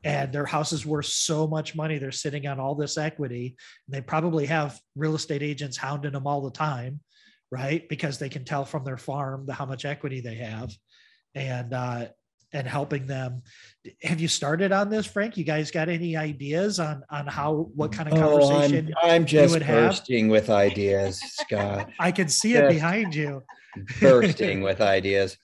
And 0.03 0.33
their 0.33 0.47
houses 0.47 0.85
worth 0.85 1.05
so 1.05 1.45
much 1.45 1.75
money. 1.75 1.99
They're 1.99 2.11
sitting 2.11 2.47
on 2.47 2.59
all 2.59 2.73
this 2.73 2.97
equity. 2.97 3.55
And 3.87 3.95
they 3.95 4.01
probably 4.01 4.47
have 4.47 4.79
real 4.95 5.13
estate 5.13 5.43
agents 5.43 5.77
hounding 5.77 6.13
them 6.13 6.25
all 6.25 6.41
the 6.41 6.49
time, 6.49 6.99
right? 7.51 7.87
Because 7.87 8.17
they 8.17 8.27
can 8.27 8.43
tell 8.43 8.65
from 8.65 8.83
their 8.83 8.97
farm 8.97 9.45
the, 9.45 9.53
how 9.53 9.65
much 9.65 9.85
equity 9.85 10.19
they 10.19 10.35
have. 10.35 10.71
And 11.35 11.71
uh, 11.73 12.07
and 12.53 12.67
helping 12.67 13.07
them. 13.07 13.41
Have 14.03 14.19
you 14.19 14.27
started 14.27 14.71
on 14.71 14.89
this, 14.89 15.05
Frank? 15.05 15.37
You 15.37 15.43
guys 15.43 15.71
got 15.71 15.89
any 15.89 16.15
ideas 16.17 16.79
on 16.79 17.03
on 17.09 17.25
how 17.27 17.69
what 17.75 17.91
kind 17.91 18.11
of 18.11 18.17
Oh, 18.17 18.39
conversation? 18.39 18.93
I'm, 19.01 19.11
I'm 19.11 19.25
just 19.25 19.53
would 19.53 19.61
have? 19.63 19.89
bursting 19.91 20.27
with 20.29 20.49
ideas, 20.49 21.19
Scott. 21.19 21.89
I 21.99 22.11
can 22.11 22.27
see 22.27 22.55
it 22.55 22.69
behind 22.69 23.15
you. 23.15 23.43
bursting 24.01 24.61
with 24.61 24.81
ideas. 24.81 25.37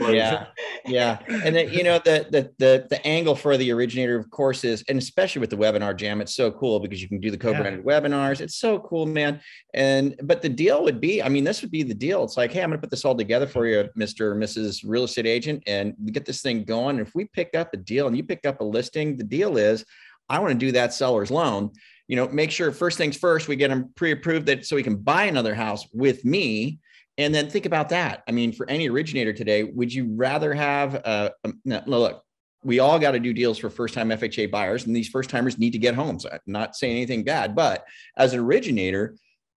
Yeah, 0.00 0.46
yeah, 0.86 1.18
and 1.28 1.54
then 1.54 1.72
you 1.72 1.82
know 1.82 1.98
the 2.04 2.26
the 2.30 2.50
the 2.58 2.86
the 2.88 3.06
angle 3.06 3.34
for 3.34 3.56
the 3.56 3.70
originator, 3.72 4.18
of 4.18 4.30
course, 4.30 4.64
is 4.64 4.84
and 4.88 4.98
especially 4.98 5.40
with 5.40 5.50
the 5.50 5.56
webinar 5.56 5.96
jam, 5.96 6.20
it's 6.20 6.34
so 6.34 6.50
cool 6.50 6.80
because 6.80 7.02
you 7.02 7.08
can 7.08 7.20
do 7.20 7.30
the 7.30 7.38
co-branded 7.38 7.84
webinars. 7.84 8.40
It's 8.40 8.56
so 8.56 8.78
cool, 8.80 9.06
man. 9.06 9.40
And 9.74 10.14
but 10.22 10.42
the 10.42 10.48
deal 10.48 10.82
would 10.84 11.00
be, 11.00 11.22
I 11.22 11.28
mean, 11.28 11.44
this 11.44 11.62
would 11.62 11.70
be 11.70 11.82
the 11.82 11.94
deal. 11.94 12.24
It's 12.24 12.36
like, 12.36 12.52
hey, 12.52 12.62
I'm 12.62 12.70
going 12.70 12.78
to 12.78 12.80
put 12.80 12.90
this 12.90 13.04
all 13.04 13.14
together 13.14 13.46
for 13.46 13.66
you, 13.66 13.88
Mister 13.94 14.32
or 14.32 14.36
Mrs. 14.36 14.82
Real 14.84 15.04
Estate 15.04 15.26
Agent, 15.26 15.62
and 15.66 15.94
we 16.02 16.10
get 16.10 16.24
this 16.24 16.42
thing 16.42 16.64
going. 16.64 16.98
If 16.98 17.14
we 17.14 17.26
pick 17.26 17.54
up 17.54 17.74
a 17.74 17.76
deal 17.76 18.06
and 18.06 18.16
you 18.16 18.22
pick 18.24 18.46
up 18.46 18.60
a 18.60 18.64
listing, 18.64 19.16
the 19.16 19.24
deal 19.24 19.56
is, 19.56 19.84
I 20.28 20.38
want 20.38 20.52
to 20.52 20.58
do 20.58 20.72
that 20.72 20.94
seller's 20.94 21.30
loan. 21.30 21.70
You 22.06 22.16
know, 22.16 22.28
make 22.28 22.50
sure 22.50 22.72
first 22.72 22.96
things 22.96 23.16
first, 23.16 23.48
we 23.48 23.56
get 23.56 23.68
them 23.68 23.90
pre-approved 23.94 24.46
that 24.46 24.64
so 24.64 24.76
we 24.76 24.82
can 24.82 24.96
buy 24.96 25.24
another 25.24 25.54
house 25.54 25.86
with 25.92 26.24
me 26.24 26.78
and 27.18 27.34
then 27.34 27.50
think 27.50 27.66
about 27.66 27.88
that. 27.90 28.22
I 28.28 28.32
mean, 28.32 28.52
for 28.52 28.68
any 28.70 28.88
originator 28.88 29.32
today, 29.32 29.64
would 29.64 29.92
you 29.92 30.14
rather 30.14 30.54
have 30.54 31.02
uh, 31.04 31.30
um, 31.44 31.60
no, 31.64 31.82
no, 31.86 31.98
look, 31.98 32.24
we 32.64 32.78
all 32.78 32.98
got 32.98 33.12
to 33.12 33.20
do 33.20 33.32
deals 33.32 33.58
for 33.58 33.70
first 33.70 33.94
time 33.94 34.08
FHA 34.08 34.50
buyers, 34.50 34.86
and 34.86 34.94
these 34.94 35.08
first 35.08 35.30
timers 35.30 35.58
need 35.58 35.72
to 35.72 35.78
get 35.78 35.94
homes. 35.94 36.24
I'm 36.24 36.40
not 36.46 36.76
saying 36.76 36.96
anything 36.96 37.24
bad, 37.24 37.54
but 37.54 37.84
as 38.16 38.32
an 38.32 38.40
originator, 38.40 39.16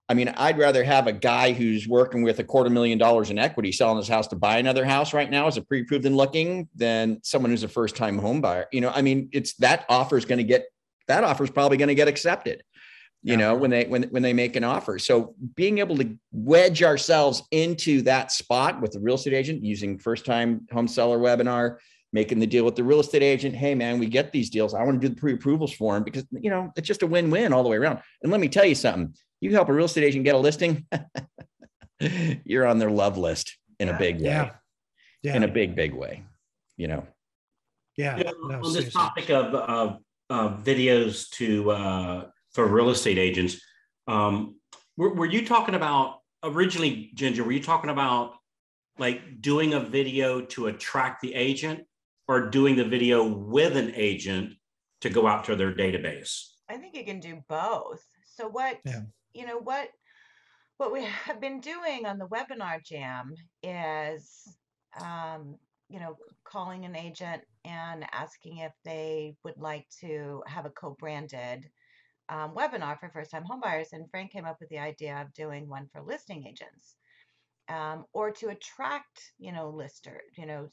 I 0.10 0.14
mean, 0.14 0.28
I'd 0.36 0.58
rather 0.58 0.84
have 0.84 1.08
a 1.08 1.14
guy 1.14 1.54
who's 1.54 1.88
working 1.88 2.22
with 2.22 2.40
a 2.40 2.44
quarter 2.44 2.70
million 2.70 2.98
dollars 2.98 3.30
in 3.30 3.40
equity 3.40 3.72
selling 3.72 3.98
his 3.98 4.10
house 4.10 4.28
to 4.28 4.36
buy 4.36 4.58
another 4.58 4.84
house 4.84 5.14
right 5.14 5.30
now 5.30 5.48
as 5.48 5.56
a 5.56 5.62
pre-approved 5.62 6.06
and 6.06 6.18
looking 6.18 6.68
than 6.76 7.22
someone 7.24 7.50
who's 7.50 7.64
a 7.64 7.70
first-time 7.70 8.18
home 8.18 8.42
buyer. 8.42 8.66
You 8.74 8.82
know, 8.82 8.92
I 8.94 9.02
mean, 9.02 9.30
it's 9.32 9.54
that 9.56 9.86
offer 9.88 10.18
is 10.18 10.26
going 10.26 10.40
to 10.40 10.44
get 10.44 10.66
that 11.08 11.24
offer 11.24 11.44
is 11.44 11.50
probably 11.50 11.78
going 11.78 11.90
to 11.90 11.96
get 11.96 12.08
accepted. 12.08 12.64
You 13.24 13.34
yeah. 13.34 13.38
know, 13.38 13.56
when 13.56 13.70
they 13.70 13.86
when 13.86 14.04
when 14.04 14.24
they 14.24 14.34
make 14.34 14.56
an 14.56 14.64
offer. 14.64 14.98
So 14.98 15.36
being 15.56 15.78
able 15.78 15.96
to 15.98 16.18
wedge 16.32 16.82
ourselves 16.82 17.44
into 17.52 18.02
that 18.04 18.32
spot 18.32 18.82
with 18.82 18.92
the 18.94 19.00
real 19.00 19.16
estate 19.16 19.34
agent 19.34 19.64
using 19.64 20.00
first-time 20.00 20.66
home 20.72 20.88
seller 20.88 21.20
webinar, 21.20 21.78
making 22.14 22.40
the 22.40 22.48
deal 22.48 22.66
with 22.66 22.76
the 22.76 22.84
real 22.84 23.00
estate 23.00 23.22
agent. 23.22 23.56
Hey, 23.56 23.76
man, 23.76 24.00
we 24.00 24.08
get 24.08 24.32
these 24.32 24.50
deals. 24.50 24.74
I 24.74 24.84
want 24.84 25.00
to 25.00 25.08
do 25.08 25.14
the 25.14 25.20
pre-approvals 25.20 25.72
for 25.72 25.94
them 25.94 26.04
because 26.04 26.26
you 26.32 26.50
know 26.50 26.72
it's 26.76 26.88
just 26.88 27.04
a 27.04 27.08
win-win 27.08 27.54
all 27.54 27.62
the 27.62 27.70
way 27.70 27.78
around. 27.78 28.00
And 28.24 28.32
let 28.32 28.42
me 28.42 28.50
tell 28.50 28.66
you 28.66 28.76
something: 28.76 29.14
you 29.40 29.52
help 29.52 29.70
a 29.70 29.74
real 29.74 29.86
estate 29.86 30.04
agent 30.04 30.26
get 30.26 30.34
a 30.34 30.40
listing, 30.40 30.88
you're 32.44 32.66
on 32.66 32.80
their 32.80 32.92
love 32.92 33.18
list 33.18 33.58
in 33.80 33.90
a 33.90 33.98
big 33.98 34.18
way. 34.18 34.26
Yeah. 34.26 34.52
yeah. 35.24 35.36
In 35.36 35.44
a 35.44 35.48
big, 35.48 35.76
big 35.76 35.94
way. 35.94 36.24
You 36.78 36.88
know. 36.88 37.08
Yeah. 37.98 38.18
You 38.18 38.24
know, 38.24 38.32
no, 38.44 38.56
on 38.56 38.64
seriously. 38.64 38.84
this 38.86 38.94
topic 38.94 39.30
of, 39.30 39.54
of, 39.54 39.98
of 40.30 40.64
videos 40.64 41.30
to 41.32 41.72
uh, 41.72 42.26
for 42.54 42.66
real 42.68 42.90
estate 42.90 43.18
agents, 43.18 43.62
um, 44.08 44.56
were, 44.98 45.14
were 45.14 45.26
you 45.26 45.46
talking 45.46 45.76
about 45.76 46.20
originally, 46.44 47.12
Ginger? 47.14 47.44
Were 47.44 47.52
you 47.52 47.64
talking 47.64 47.90
about 47.90 48.34
like 48.98 49.42
doing 49.42 49.74
a 49.74 49.80
video 49.80 50.42
to 50.42 50.68
attract 50.68 51.22
the 51.22 51.34
agent 51.34 51.86
or 52.28 52.50
doing 52.50 52.76
the 52.76 52.86
video 52.86 53.24
with 53.24 53.76
an 53.78 53.94
agent 53.96 54.54
to 55.02 55.10
go 55.10 55.28
out 55.28 55.46
to 55.46 55.56
their 55.56 55.74
database? 55.74 56.48
I 56.70 56.78
think 56.78 56.96
you 56.96 57.04
can 57.04 57.20
do 57.20 57.42
both. 57.50 58.04
So 58.26 58.48
what 58.48 58.80
yeah. 58.86 59.02
you 59.34 59.46
know 59.46 59.60
what 59.60 59.90
what 60.78 60.92
we 60.92 61.04
have 61.04 61.42
been 61.42 61.60
doing 61.60 62.06
on 62.06 62.18
the 62.18 62.28
webinar 62.28 62.84
jam 62.84 63.34
is 63.62 64.56
um, 65.00 65.56
you 65.90 66.00
know 66.00 66.16
calling 66.44 66.86
an 66.86 66.96
agent 66.96 67.42
and 67.66 68.06
asking 68.12 68.58
if 68.58 68.72
they 68.86 69.36
would 69.44 69.58
like 69.58 69.86
to 70.00 70.42
have 70.48 70.66
a 70.66 70.70
co-branded 70.70 71.70
um, 72.32 72.56
webinar 72.56 73.00
for 73.00 73.10
first-time 73.10 73.44
homebuyers 73.44 73.94
and 73.94 74.10
frank 74.10 74.32
came 74.32 74.46
up 74.46 74.58
with 74.60 74.70
the 74.70 74.80
idea 74.80 75.22
of 75.22 75.34
doing 75.34 75.70
one 75.70 75.88
for 75.92 76.02
listing 76.02 76.48
agents 76.48 76.96
um, 77.70 78.06
or 78.14 78.32
to 78.32 78.50
attract, 78.50 79.32
you 79.40 79.52
know, 79.52 79.70
listers, 79.70 80.22
you 80.38 80.46
know, 80.46 80.68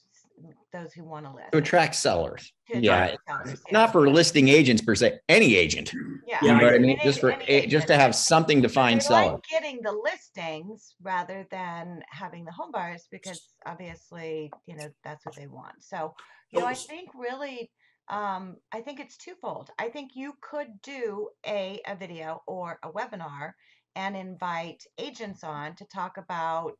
those 0.72 0.92
who 0.92 1.04
want 1.04 1.26
to 1.26 1.32
list. 1.32 1.52
To 1.52 1.58
attract 1.58 1.94
sellers. 1.94 2.52
To 2.70 2.78
yeah. 2.78 3.04
Attract 3.04 3.28
sellers, 3.28 3.62
yeah. 3.66 3.72
Not 3.72 3.92
for 3.92 4.08
listing 4.08 4.48
agents 4.48 4.82
per 4.82 4.94
se, 4.94 5.18
any 5.28 5.54
agent. 5.56 5.92
Yeah. 6.26 6.38
You 6.42 6.48
know 6.48 6.64
what 6.64 6.74
I 6.74 6.78
mean? 6.78 6.90
Any, 6.90 7.00
just 7.04 7.20
for 7.20 7.36
a, 7.46 7.66
just 7.66 7.86
to 7.88 7.96
have 7.96 8.14
something 8.14 8.62
to 8.62 8.68
find 8.68 9.02
sellers. 9.02 9.32
Like 9.32 9.42
getting 9.50 9.80
the 9.82 9.92
listings 9.92 10.94
rather 11.02 11.46
than 11.50 12.02
having 12.10 12.44
the 12.44 12.52
home 12.52 12.72
buyers 12.72 13.06
because 13.10 13.48
obviously, 13.66 14.50
you 14.66 14.76
know, 14.76 14.88
that's 15.04 15.24
what 15.24 15.36
they 15.36 15.46
want. 15.46 15.74
So, 15.80 16.14
you 16.50 16.60
know, 16.60 16.66
I 16.66 16.74
think 16.74 17.10
really 17.14 17.70
um, 18.10 18.56
I 18.72 18.80
think 18.80 19.00
it's 19.00 19.16
twofold. 19.16 19.70
I 19.78 19.88
think 19.88 20.12
you 20.14 20.34
could 20.40 20.80
do 20.82 21.28
a, 21.46 21.80
a 21.86 21.96
video 21.96 22.42
or 22.46 22.78
a 22.82 22.90
webinar 22.90 23.52
and 23.96 24.16
invite 24.16 24.82
agents 24.98 25.44
on 25.44 25.74
to 25.76 25.84
talk 25.86 26.16
about, 26.16 26.76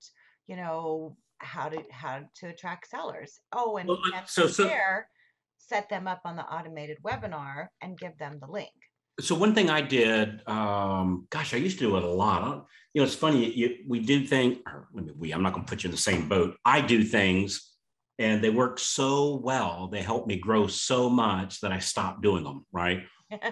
you 0.47 0.57
know, 0.57 1.17
how 1.39 1.69
to 1.69 1.83
how 1.91 2.23
to 2.37 2.49
attract 2.49 2.89
sellers. 2.89 3.41
Oh, 3.53 3.77
and 3.77 3.89
well, 3.89 3.99
so, 4.27 4.47
so 4.49 4.65
there, 4.65 5.09
set 5.59 5.89
them 5.89 6.07
up 6.07 6.23
on 6.25 6.37
the 6.37 6.43
automated 6.43 6.99
webinar 7.05 7.69
and 7.81 7.99
give 7.99 8.17
them 8.19 8.39
the 8.41 8.51
link. 8.51 8.71
So 9.21 9.35
one 9.35 9.55
thing 9.55 9.69
I 9.69 9.81
did, 9.81 10.43
um, 10.47 11.27
gosh, 11.31 11.53
I 11.53 11.57
used 11.57 11.79
to 11.81 11.89
do 11.89 11.97
it 11.97 12.05
a 12.05 12.09
lot. 12.09 12.67
You 12.95 13.01
know, 13.01 13.05
it's 13.05 13.17
funny. 13.17 13.53
You, 13.53 13.79
we 13.87 14.01
do 14.01 14.25
things. 14.25 14.59
We, 15.17 15.33
I'm 15.33 15.43
not 15.43 15.55
going 15.55 15.65
to 15.65 15.71
put 15.71 15.83
you 15.83 15.89
in 15.89 15.93
the 15.93 15.99
same 15.99 16.29
boat. 16.29 16.57
I 16.65 16.81
do 16.81 17.03
things, 17.03 17.68
and 18.19 18.43
they 18.43 18.51
work 18.51 18.79
so 18.79 19.37
well. 19.37 19.89
They 19.91 20.03
help 20.03 20.27
me 20.27 20.37
grow 20.37 20.67
so 20.67 21.09
much 21.09 21.61
that 21.61 21.73
I 21.73 21.79
stopped 21.79 22.23
doing 22.23 22.45
them. 22.45 22.67
Right 22.73 23.05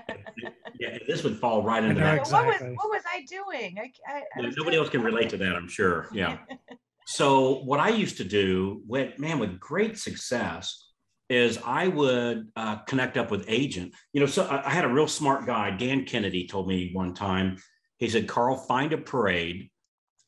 yeah, 0.80 0.98
this 1.06 1.22
would 1.22 1.38
fall 1.38 1.62
right 1.62 1.84
into 1.84 2.00
that. 2.00 2.18
Exactly. 2.18 2.52
What, 2.52 2.60
was, 2.60 2.76
what 2.76 2.90
was 2.90 3.02
I 3.06 3.24
doing? 3.24 3.78
I, 3.78 3.92
I, 4.06 4.22
I 4.36 4.52
nobody 4.56 4.76
else 4.76 4.88
can 4.88 5.02
relate 5.02 5.30
to 5.30 5.36
that, 5.38 5.54
I'm 5.54 5.68
sure. 5.68 6.08
Yeah. 6.14 6.38
so 7.06 7.62
what 7.64 7.78
I 7.78 7.90
used 7.90 8.16
to 8.18 8.24
do, 8.24 8.82
with 8.86 9.18
man, 9.18 9.38
with 9.38 9.60
great 9.60 9.98
success, 9.98 10.92
is 11.28 11.58
I 11.64 11.88
would 11.88 12.48
uh, 12.56 12.76
connect 12.84 13.16
up 13.16 13.30
with 13.30 13.44
agent. 13.48 13.94
You 14.12 14.20
know, 14.20 14.26
so 14.26 14.44
I, 14.44 14.68
I 14.68 14.70
had 14.70 14.84
a 14.84 14.88
real 14.88 15.08
smart 15.08 15.44
guy, 15.44 15.70
Dan 15.70 16.04
Kennedy, 16.04 16.46
told 16.46 16.68
me 16.68 16.90
one 16.92 17.12
time. 17.12 17.56
He 17.98 18.08
said, 18.08 18.28
"Carl, 18.28 18.56
find 18.56 18.92
a 18.92 18.98
parade, 18.98 19.70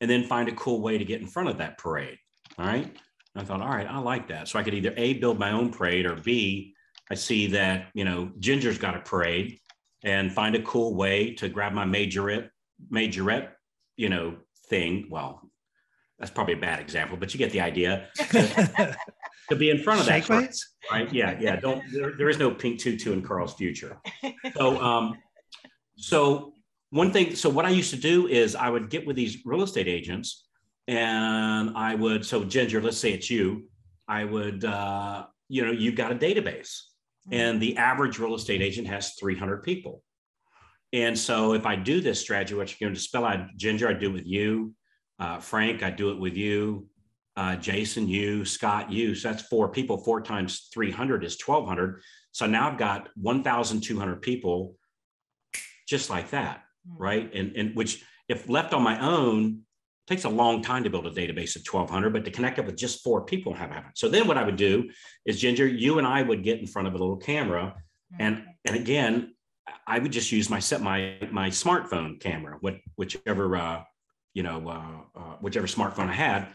and 0.01 0.09
then 0.09 0.23
find 0.23 0.47
a 0.47 0.53
cool 0.53 0.81
way 0.81 0.97
to 0.97 1.05
get 1.05 1.21
in 1.21 1.27
front 1.27 1.49
of 1.49 1.57
that 1.57 1.77
parade." 1.77 2.17
All 2.57 2.65
right. 2.65 2.95
I 3.39 3.43
thought, 3.43 3.61
all 3.61 3.69
right, 3.69 3.87
I 3.87 3.99
like 3.99 4.27
that. 4.27 4.47
So 4.47 4.59
I 4.59 4.63
could 4.63 4.73
either 4.73 4.93
A, 4.97 5.13
build 5.13 5.39
my 5.39 5.51
own 5.51 5.71
parade 5.71 6.05
or 6.05 6.15
B, 6.15 6.75
I 7.09 7.15
see 7.15 7.47
that, 7.47 7.87
you 7.93 8.03
know, 8.03 8.31
Ginger's 8.39 8.77
got 8.77 8.95
a 8.95 8.99
parade 8.99 9.59
and 10.03 10.31
find 10.31 10.55
a 10.55 10.61
cool 10.61 10.95
way 10.95 11.33
to 11.35 11.49
grab 11.49 11.73
my 11.73 11.85
majorette, 11.85 12.49
majorette, 12.91 13.49
you 13.97 14.09
know, 14.09 14.37
thing. 14.69 15.07
Well, 15.09 15.49
that's 16.19 16.31
probably 16.31 16.53
a 16.53 16.57
bad 16.57 16.79
example, 16.79 17.17
but 17.17 17.33
you 17.33 17.37
get 17.37 17.51
the 17.51 17.61
idea. 17.61 18.09
To, 18.15 18.97
to 19.49 19.55
be 19.55 19.69
in 19.69 19.81
front 19.81 20.01
of 20.01 20.05
that, 20.05 20.29
right? 20.91 21.11
Yeah, 21.11 21.37
yeah. 21.39 21.55
Don't 21.55 21.81
there, 21.91 22.13
there 22.17 22.29
is 22.29 22.37
no 22.37 22.51
pink 22.51 22.79
tutu 22.79 23.13
in 23.13 23.21
Carl's 23.21 23.55
future. 23.55 23.99
So, 24.55 24.79
um, 24.81 25.17
so 25.97 26.53
one 26.91 27.11
thing. 27.11 27.35
So 27.35 27.49
what 27.49 27.65
I 27.65 27.69
used 27.69 27.89
to 27.91 27.97
do 27.97 28.27
is 28.27 28.55
I 28.55 28.69
would 28.69 28.89
get 28.89 29.07
with 29.07 29.15
these 29.15 29.45
real 29.45 29.63
estate 29.63 29.87
agents, 29.87 30.48
and 30.89 31.77
I 31.77 31.93
would. 31.93 32.25
So 32.25 32.43
Ginger, 32.43 32.81
let's 32.81 32.97
say 32.97 33.13
it's 33.13 33.29
you. 33.29 33.65
I 34.07 34.23
would, 34.23 34.65
uh, 34.65 35.27
you 35.47 35.63
know, 35.63 35.71
you've 35.71 35.95
got 35.95 36.11
a 36.11 36.15
database, 36.15 36.79
and 37.31 37.61
the 37.61 37.77
average 37.77 38.17
real 38.17 38.33
estate 38.33 38.63
agent 38.63 38.87
has 38.87 39.13
300 39.13 39.61
people. 39.61 40.01
And 40.91 41.17
so 41.17 41.53
if 41.53 41.67
I 41.67 41.75
do 41.75 42.01
this 42.01 42.19
strategy, 42.19 42.55
what 42.55 42.71
you're 42.71 42.89
going 42.89 42.95
to 42.95 42.99
spell 42.99 43.23
out 43.23 43.55
Ginger, 43.55 43.87
I 43.87 43.93
do 43.93 44.09
it 44.09 44.13
with 44.13 44.25
you, 44.25 44.73
uh, 45.19 45.39
Frank, 45.39 45.83
I 45.83 45.91
do 45.91 46.09
it 46.09 46.19
with 46.19 46.35
you, 46.35 46.87
uh, 47.37 47.55
Jason, 47.55 48.07
you, 48.07 48.43
Scott, 48.43 48.91
you. 48.91 49.13
So 49.13 49.29
that's 49.29 49.43
four 49.43 49.69
people. 49.69 49.99
Four 49.99 50.21
times 50.21 50.69
300 50.73 51.23
is 51.23 51.37
1,200. 51.45 52.01
So 52.31 52.47
now 52.47 52.67
I've 52.67 52.79
got 52.79 53.09
1,200 53.15 54.23
people 54.23 54.75
just 55.87 56.09
like 56.09 56.31
that, 56.31 56.63
mm-hmm. 56.89 57.03
right? 57.03 57.31
And, 57.35 57.55
and 57.55 57.75
which, 57.75 58.03
if 58.27 58.49
left 58.49 58.73
on 58.73 58.81
my 58.81 58.99
own, 58.99 59.61
takes 60.09 60.23
a 60.23 60.29
long 60.29 60.63
time 60.63 60.83
to 60.83 60.89
build 60.89 61.05
a 61.05 61.11
database 61.11 61.55
of 61.55 61.61
1200 61.61 62.11
but 62.11 62.25
to 62.25 62.31
connect 62.31 62.57
up 62.57 62.65
with 62.65 62.75
just 62.75 63.03
four 63.03 63.23
people 63.23 63.53
have 63.53 63.69
happened 63.69 63.93
so 63.95 64.09
then 64.09 64.27
what 64.27 64.37
i 64.37 64.43
would 64.43 64.55
do 64.55 64.89
is 65.25 65.39
ginger 65.39 65.67
you 65.67 65.99
and 65.99 66.07
i 66.07 66.21
would 66.21 66.43
get 66.43 66.59
in 66.59 66.65
front 66.65 66.87
of 66.87 66.95
a 66.95 66.97
little 66.97 67.15
camera 67.15 67.75
and 68.17 68.37
mm-hmm. 68.37 68.49
and 68.65 68.75
again 68.75 69.35
i 69.85 69.99
would 69.99 70.11
just 70.11 70.31
use 70.31 70.49
my 70.49 70.59
set 70.59 70.81
my 70.81 71.15
my 71.31 71.49
smartphone 71.49 72.19
camera 72.19 72.57
what 72.61 72.77
whichever 72.95 73.55
uh 73.55 73.83
you 74.33 74.41
know 74.41 74.67
uh, 74.67 75.19
uh, 75.19 75.35
whichever 75.41 75.67
smartphone 75.67 76.09
i 76.09 76.13
had 76.13 76.47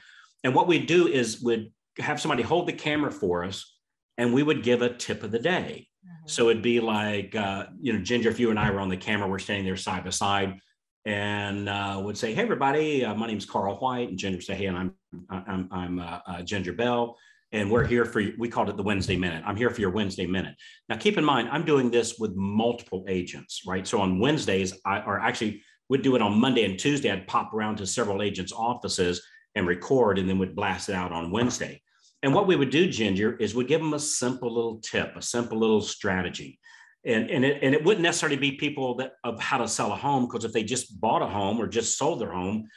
and 0.42 0.52
what 0.52 0.66
we'd 0.66 0.86
do 0.86 1.06
is 1.06 1.40
would 1.40 1.72
have 1.98 2.20
somebody 2.20 2.42
hold 2.42 2.66
the 2.66 2.72
camera 2.72 3.12
for 3.12 3.44
us 3.44 3.78
and 4.18 4.34
we 4.34 4.42
would 4.42 4.64
give 4.64 4.82
a 4.82 4.92
tip 4.92 5.22
of 5.22 5.30
the 5.30 5.38
day 5.38 5.86
mm-hmm. 6.04 6.26
so 6.26 6.48
it'd 6.48 6.60
be 6.60 6.80
like 6.80 7.36
uh, 7.36 7.66
you 7.80 7.92
know 7.92 8.00
ginger 8.00 8.30
if 8.30 8.40
you 8.40 8.50
and 8.50 8.58
i 8.58 8.68
were 8.68 8.80
on 8.80 8.88
the 8.88 8.96
camera 8.96 9.28
we're 9.28 9.38
standing 9.38 9.64
there 9.64 9.76
side 9.76 10.02
by 10.02 10.10
side 10.10 10.58
and 11.04 11.68
uh, 11.68 12.00
would 12.02 12.16
say, 12.16 12.34
"Hey, 12.34 12.42
everybody, 12.42 13.04
uh, 13.04 13.14
my 13.14 13.26
name's 13.26 13.44
Carl 13.44 13.76
White," 13.76 14.08
and 14.08 14.18
Ginger 14.18 14.38
would 14.38 14.44
say, 14.44 14.54
"Hey, 14.54 14.66
and 14.66 14.76
I'm 14.76 14.94
I'm 15.28 15.68
I'm 15.70 15.98
uh, 15.98 16.18
uh, 16.26 16.42
Ginger 16.42 16.72
Bell, 16.72 17.16
and 17.52 17.70
we're 17.70 17.86
here 17.86 18.04
for 18.04 18.22
we 18.38 18.48
called 18.48 18.70
it 18.70 18.76
the 18.76 18.82
Wednesday 18.82 19.16
Minute. 19.16 19.42
I'm 19.46 19.56
here 19.56 19.70
for 19.70 19.80
your 19.80 19.90
Wednesday 19.90 20.26
Minute." 20.26 20.54
Now, 20.88 20.96
keep 20.96 21.18
in 21.18 21.24
mind, 21.24 21.48
I'm 21.50 21.64
doing 21.64 21.90
this 21.90 22.18
with 22.18 22.34
multiple 22.34 23.04
agents, 23.08 23.62
right? 23.66 23.86
So 23.86 24.00
on 24.00 24.18
Wednesdays, 24.18 24.78
I 24.86 25.00
or 25.00 25.20
actually 25.20 25.62
would 25.90 26.02
do 26.02 26.16
it 26.16 26.22
on 26.22 26.40
Monday 26.40 26.64
and 26.64 26.78
Tuesday. 26.78 27.10
I'd 27.10 27.26
pop 27.26 27.52
around 27.52 27.76
to 27.76 27.86
several 27.86 28.22
agents' 28.22 28.52
offices 28.52 29.22
and 29.54 29.66
record, 29.66 30.18
and 30.18 30.28
then 30.28 30.38
would 30.38 30.56
blast 30.56 30.88
it 30.88 30.94
out 30.94 31.12
on 31.12 31.30
Wednesday. 31.30 31.82
And 32.22 32.32
what 32.32 32.46
we 32.46 32.56
would 32.56 32.70
do, 32.70 32.88
Ginger, 32.88 33.36
is 33.36 33.54
we'd 33.54 33.68
give 33.68 33.82
them 33.82 33.92
a 33.92 33.98
simple 33.98 34.52
little 34.52 34.78
tip, 34.78 35.14
a 35.14 35.20
simple 35.20 35.58
little 35.58 35.82
strategy 35.82 36.58
and 37.06 37.30
and 37.30 37.44
it, 37.44 37.62
and 37.62 37.74
it 37.74 37.84
wouldn't 37.84 38.02
necessarily 38.02 38.36
be 38.36 38.52
people 38.52 38.96
that 38.96 39.14
of 39.24 39.40
how 39.40 39.58
to 39.58 39.68
sell 39.68 39.92
a 39.92 39.96
home 39.96 40.26
because 40.26 40.44
if 40.44 40.52
they 40.52 40.64
just 40.64 41.00
bought 41.00 41.22
a 41.22 41.26
home 41.26 41.60
or 41.60 41.66
just 41.66 41.98
sold 41.98 42.20
their 42.20 42.32
home 42.32 42.68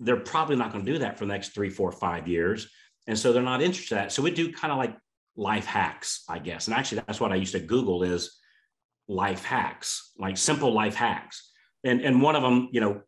they're 0.00 0.16
probably 0.16 0.56
not 0.56 0.72
going 0.72 0.84
to 0.84 0.92
do 0.92 0.98
that 0.98 1.18
for 1.18 1.26
the 1.26 1.32
next 1.32 1.50
three 1.50 1.70
four 1.70 1.90
five 1.90 2.28
years. 2.28 2.68
And 3.06 3.18
so 3.18 3.32
they're 3.32 3.42
not 3.42 3.62
interested 3.62 3.96
in 3.96 4.02
that. 4.02 4.12
So 4.12 4.22
we 4.22 4.30
do 4.30 4.52
kind 4.52 4.72
of 4.72 4.78
like 4.78 4.96
life 5.36 5.66
hacks 5.66 6.24
i 6.28 6.38
guess. 6.38 6.66
And 6.66 6.76
actually 6.76 7.02
that's 7.06 7.20
what 7.20 7.32
i 7.32 7.36
used 7.36 7.52
to 7.52 7.60
google 7.60 8.02
is 8.02 8.38
life 9.06 9.44
hacks 9.44 10.12
like 10.18 10.36
simple 10.36 10.72
life 10.72 10.94
hacks. 10.94 11.50
And 11.84 12.00
and 12.00 12.20
one 12.20 12.36
of 12.36 12.42
them 12.42 12.68
you 12.72 12.80
know 12.80 13.02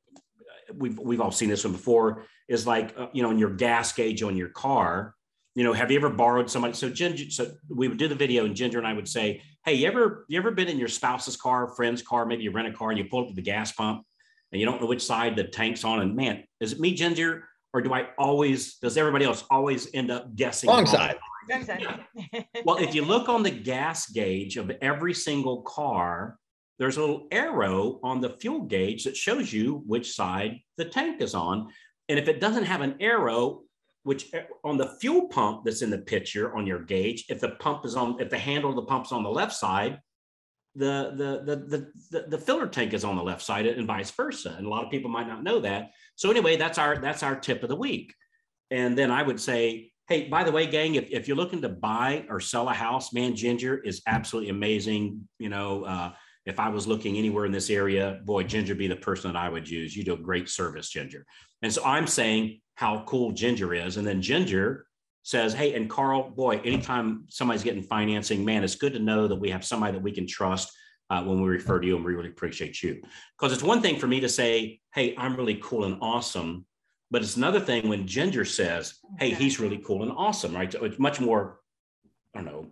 we've 0.74 0.98
we've 0.98 1.20
all 1.20 1.32
seen 1.32 1.48
this 1.48 1.64
one 1.64 1.72
before 1.72 2.24
is 2.48 2.66
like 2.66 2.94
uh, 2.96 3.08
you 3.12 3.22
know 3.22 3.30
in 3.30 3.38
your 3.38 3.50
gas 3.50 3.92
gauge 3.92 4.22
on 4.22 4.36
your 4.36 4.48
car 4.48 5.14
you 5.54 5.64
know 5.64 5.73
have 5.73 5.90
you 5.90 5.99
ever 5.99 6.11
borrowed 6.11 6.50
somebody 6.50 6.75
so 6.75 6.88
ginger 6.88 7.30
so 7.30 7.50
we 7.69 7.88
would 7.88 7.99
do 7.99 8.09
the 8.09 8.14
video 8.14 8.45
and 8.45 8.54
ginger 8.54 8.78
and 8.78 8.87
i 8.87 8.92
would 8.92 9.09
say 9.09 9.42
hey, 9.64 9.75
you 9.75 9.87
ever 9.87 10.25
you 10.28 10.38
ever 10.38 10.50
been 10.50 10.69
in 10.69 10.78
your 10.78 10.88
spouse's 10.88 11.37
car, 11.37 11.69
friend's 11.69 12.02
car, 12.02 12.26
maybe 12.26 12.42
you 12.42 12.50
rent 12.50 12.69
a 12.69 12.73
car 12.73 12.90
and 12.90 12.99
you 12.99 13.04
pull 13.04 13.23
up 13.23 13.28
to 13.28 13.35
the 13.35 13.42
gas 13.42 13.73
pump 13.73 14.04
and 14.52 14.61
you 14.61 14.66
don't 14.66 14.80
know 14.80 14.87
which 14.87 15.04
side 15.04 15.37
the 15.37 15.45
tank's 15.45 15.85
on. 15.85 16.00
And 16.00 16.16
man, 16.16 16.45
is 16.61 16.73
it 16.73 16.80
me, 16.80 16.95
Ginger, 16.95 17.45
or 17.73 17.83
do 17.83 17.92
I 17.92 18.09
always? 18.19 18.76
Does 18.76 18.97
everybody 18.97 19.25
else 19.25 19.45
always 19.50 19.88
end 19.95 20.11
up 20.11 20.35
guessing 20.35 20.71
wrong 20.71 20.87
side? 20.87 21.16
well, 22.64 22.76
if 22.76 22.95
you 22.95 23.04
look 23.04 23.28
on 23.28 23.42
the 23.42 23.50
gas 23.50 24.11
gauge 24.11 24.57
of 24.57 24.71
every 24.83 25.14
single 25.14 25.62
car, 25.62 26.38
there's 26.78 26.97
a 26.97 27.00
little 27.00 27.28
arrow 27.30 28.00
on 28.02 28.21
the 28.21 28.30
fuel 28.40 28.62
gauge 28.62 29.04
that 29.04 29.16
shows 29.16 29.52
you 29.52 29.83
which 29.87 30.12
side 30.12 30.59
the 30.76 30.85
tank 30.85 31.21
is 31.21 31.35
on. 31.35 31.69
And 32.09 32.19
if 32.19 32.28
it 32.28 32.40
doesn't 32.40 32.64
have 32.64 32.80
an 32.80 32.97
arrow, 33.00 33.62
which 34.02 34.33
eh, 34.35 34.42
on 34.64 34.76
the 34.76 34.97
fuel 35.00 35.28
pump 35.28 35.64
that's 35.64 35.83
in 35.83 35.90
the 35.90 35.99
picture 35.99 36.54
on 36.57 36.66
your 36.66 36.80
gauge, 36.80 37.26
if 37.28 37.40
the 37.40 37.50
pump 37.50 37.85
is 37.85 37.97
on, 37.97 38.21
if 38.21 38.30
the 38.30 38.38
handle 38.38 38.71
of 38.71 38.76
the 38.76 38.83
pump's 38.83 39.12
on 39.12 39.23
the 39.23 39.30
left 39.30 39.54
side, 39.54 40.00
the, 40.75 41.12
the 41.16 41.57
the 41.57 41.90
the 42.11 42.28
the, 42.28 42.38
filter 42.38 42.69
tank 42.69 42.95
is 42.95 43.04
on 43.04 43.16
the 43.16 43.23
left 43.23 43.42
side 43.42 43.66
and 43.66 43.87
vice 43.87 44.11
versa. 44.12 44.54
And 44.57 44.66
a 44.66 44.71
lot 44.71 44.85
of 44.85 44.90
people 44.90 45.11
might 45.11 45.26
not 45.26 45.42
know 45.42 45.59
that. 45.61 45.90
So 46.14 46.30
anyway, 46.30 46.57
that's 46.57 46.78
our 46.78 46.97
that's 46.99 47.23
our 47.23 47.35
tip 47.35 47.62
of 47.62 47.69
the 47.69 47.76
week. 47.76 48.14
And 48.71 48.97
then 48.97 49.11
I 49.11 49.23
would 49.23 49.40
say, 49.40 49.90
hey, 50.09 50.28
by 50.28 50.45
the 50.45 50.52
way, 50.52 50.66
gang, 50.66 50.95
if, 50.95 51.11
if 51.11 51.26
you're 51.26 51.37
looking 51.37 51.62
to 51.62 51.69
buy 51.69 52.25
or 52.28 52.38
sell 52.38 52.69
a 52.69 52.73
house, 52.73 53.12
man, 53.12 53.35
Ginger 53.35 53.78
is 53.78 54.00
absolutely 54.07 54.50
amazing. 54.50 55.28
You 55.38 55.49
know, 55.49 55.85
uh, 55.85 56.12
if 56.47 56.59
I 56.59 56.68
was 56.68 56.87
looking 56.87 57.16
anywhere 57.16 57.44
in 57.44 57.52
this 57.52 57.70
area, 57.70 58.20
boy, 58.25 58.44
Ginger 58.44 58.75
be 58.75 58.87
the 58.87 58.97
person 58.97 59.32
that 59.32 59.38
I 59.38 59.49
would 59.49 59.68
use. 59.68 59.97
You 59.97 60.04
do 60.04 60.14
a 60.14 60.18
great 60.18 60.49
service, 60.49 60.88
Ginger. 60.88 61.26
And 61.62 61.73
so 61.73 61.85
I'm 61.85 62.06
saying 62.06 62.61
how 62.75 63.04
cool 63.06 63.32
Ginger 63.32 63.75
is. 63.75 63.97
And 63.99 64.06
then 64.06 64.23
Ginger 64.23 64.87
says, 65.23 65.52
Hey, 65.52 65.75
and 65.75 65.88
Carl, 65.88 66.30
boy, 66.30 66.61
anytime 66.64 67.25
somebody's 67.28 67.62
getting 67.62 67.82
financing, 67.82 68.44
man, 68.44 68.64
it's 68.64 68.75
good 68.75 68.94
to 68.94 68.99
know 68.99 69.28
that 69.28 69.37
we 69.37 69.50
have 69.50 69.64
somebody 69.64 69.92
that 69.92 70.02
we 70.02 70.12
can 70.12 70.26
trust 70.26 70.73
uh, 71.11 71.23
when 71.23 71.42
we 71.42 71.49
refer 71.49 71.78
to 71.78 71.87
you 71.87 71.97
and 71.97 72.04
we 72.04 72.14
really 72.14 72.30
appreciate 72.30 72.82
you. 72.82 73.02
Because 73.38 73.52
it's 73.52 73.62
one 73.62 73.82
thing 73.82 73.99
for 73.99 74.06
me 74.06 74.20
to 74.20 74.28
say, 74.28 74.80
Hey, 74.94 75.14
I'm 75.18 75.37
really 75.37 75.61
cool 75.62 75.85
and 75.85 75.99
awesome. 76.00 76.64
But 77.11 77.23
it's 77.23 77.37
another 77.37 77.61
thing 77.61 77.88
when 77.88 78.06
Ginger 78.06 78.44
says, 78.44 78.94
Hey, 79.18 79.35
he's 79.35 79.61
really 79.61 79.78
cool 79.78 80.02
and 80.02 80.12
awesome, 80.12 80.54
right? 80.54 80.73
So 80.73 80.85
it's 80.85 80.99
much 80.99 81.20
more, 81.20 81.61
I 82.35 82.38
don't 82.38 82.47
know, 82.47 82.66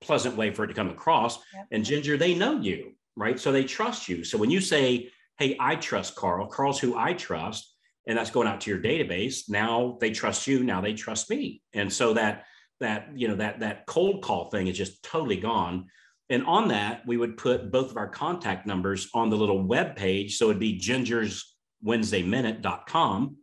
pleasant 0.00 0.36
way 0.36 0.50
for 0.52 0.64
it 0.64 0.68
to 0.68 0.74
come 0.74 0.88
across. 0.88 1.38
Yep. 1.54 1.66
And 1.72 1.84
Ginger, 1.84 2.16
they 2.16 2.34
know 2.34 2.60
you, 2.60 2.94
right? 3.20 3.38
So 3.38 3.52
they 3.52 3.64
trust 3.64 4.08
you. 4.08 4.24
So 4.24 4.38
when 4.38 4.50
you 4.50 4.60
say, 4.60 5.10
Hey, 5.38 5.56
I 5.58 5.76
trust 5.76 6.16
Carl, 6.16 6.46
Carl's 6.48 6.78
who 6.78 6.98
I 6.98 7.14
trust, 7.14 7.74
and 8.06 8.18
that's 8.18 8.30
going 8.30 8.46
out 8.46 8.60
to 8.62 8.70
your 8.70 8.78
database. 8.78 9.48
Now 9.48 9.96
they 10.00 10.10
trust 10.10 10.46
you 10.46 10.62
now 10.62 10.82
they 10.82 10.94
trust 10.94 11.28
me. 11.30 11.62
And 11.72 11.92
so 11.92 12.14
that 12.14 12.44
that 12.80 13.10
you 13.14 13.28
know 13.28 13.36
that 13.36 13.60
that 13.60 13.86
cold 13.86 14.22
call 14.22 14.50
thing 14.50 14.66
is 14.66 14.76
just 14.76 15.00
totally 15.02 15.36
gone. 15.36 15.86
And 16.28 16.44
on 16.44 16.66
that 16.68 17.06
we 17.06 17.16
would 17.16 17.36
put 17.36 17.70
both 17.70 17.90
of 17.90 17.96
our 17.96 18.08
contact 18.08 18.66
numbers 18.66 19.08
on 19.14 19.30
the 19.30 19.36
little 19.36 19.62
web 19.62 19.94
page. 19.96 20.36
So 20.36 20.46
it'd 20.46 20.58
be 20.60 20.78
gingerswednesdayminute.com 20.78 23.36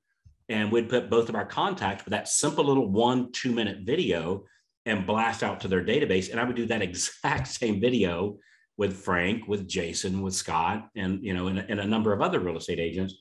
and 0.49 0.71
we'd 0.71 0.87
put 0.89 1.09
both 1.09 1.27
of 1.29 1.35
our 1.35 1.45
contacts 1.45 2.05
with 2.05 2.11
that 2.11 2.27
simple 2.27 2.65
little 2.65 2.91
one 2.91 3.31
two 3.31 3.51
minute 3.51 3.79
video 3.83 4.43
and 4.85 5.07
blast 5.07 5.43
out 5.43 5.61
to 5.61 5.67
their 5.67 5.83
database. 5.83 6.31
And 6.31 6.39
i 6.39 6.43
would 6.43 6.55
do 6.55 6.67
that 6.67 6.81
exact 6.83 7.47
same 7.47 7.79
video 7.79 8.37
with 8.77 8.95
frank 8.95 9.47
with 9.47 9.67
jason 9.67 10.21
with 10.21 10.33
scott 10.33 10.89
and 10.95 11.23
you 11.23 11.33
know 11.33 11.47
and, 11.47 11.59
and 11.59 11.79
a 11.79 11.85
number 11.85 12.13
of 12.13 12.21
other 12.21 12.39
real 12.39 12.57
estate 12.57 12.79
agents 12.79 13.15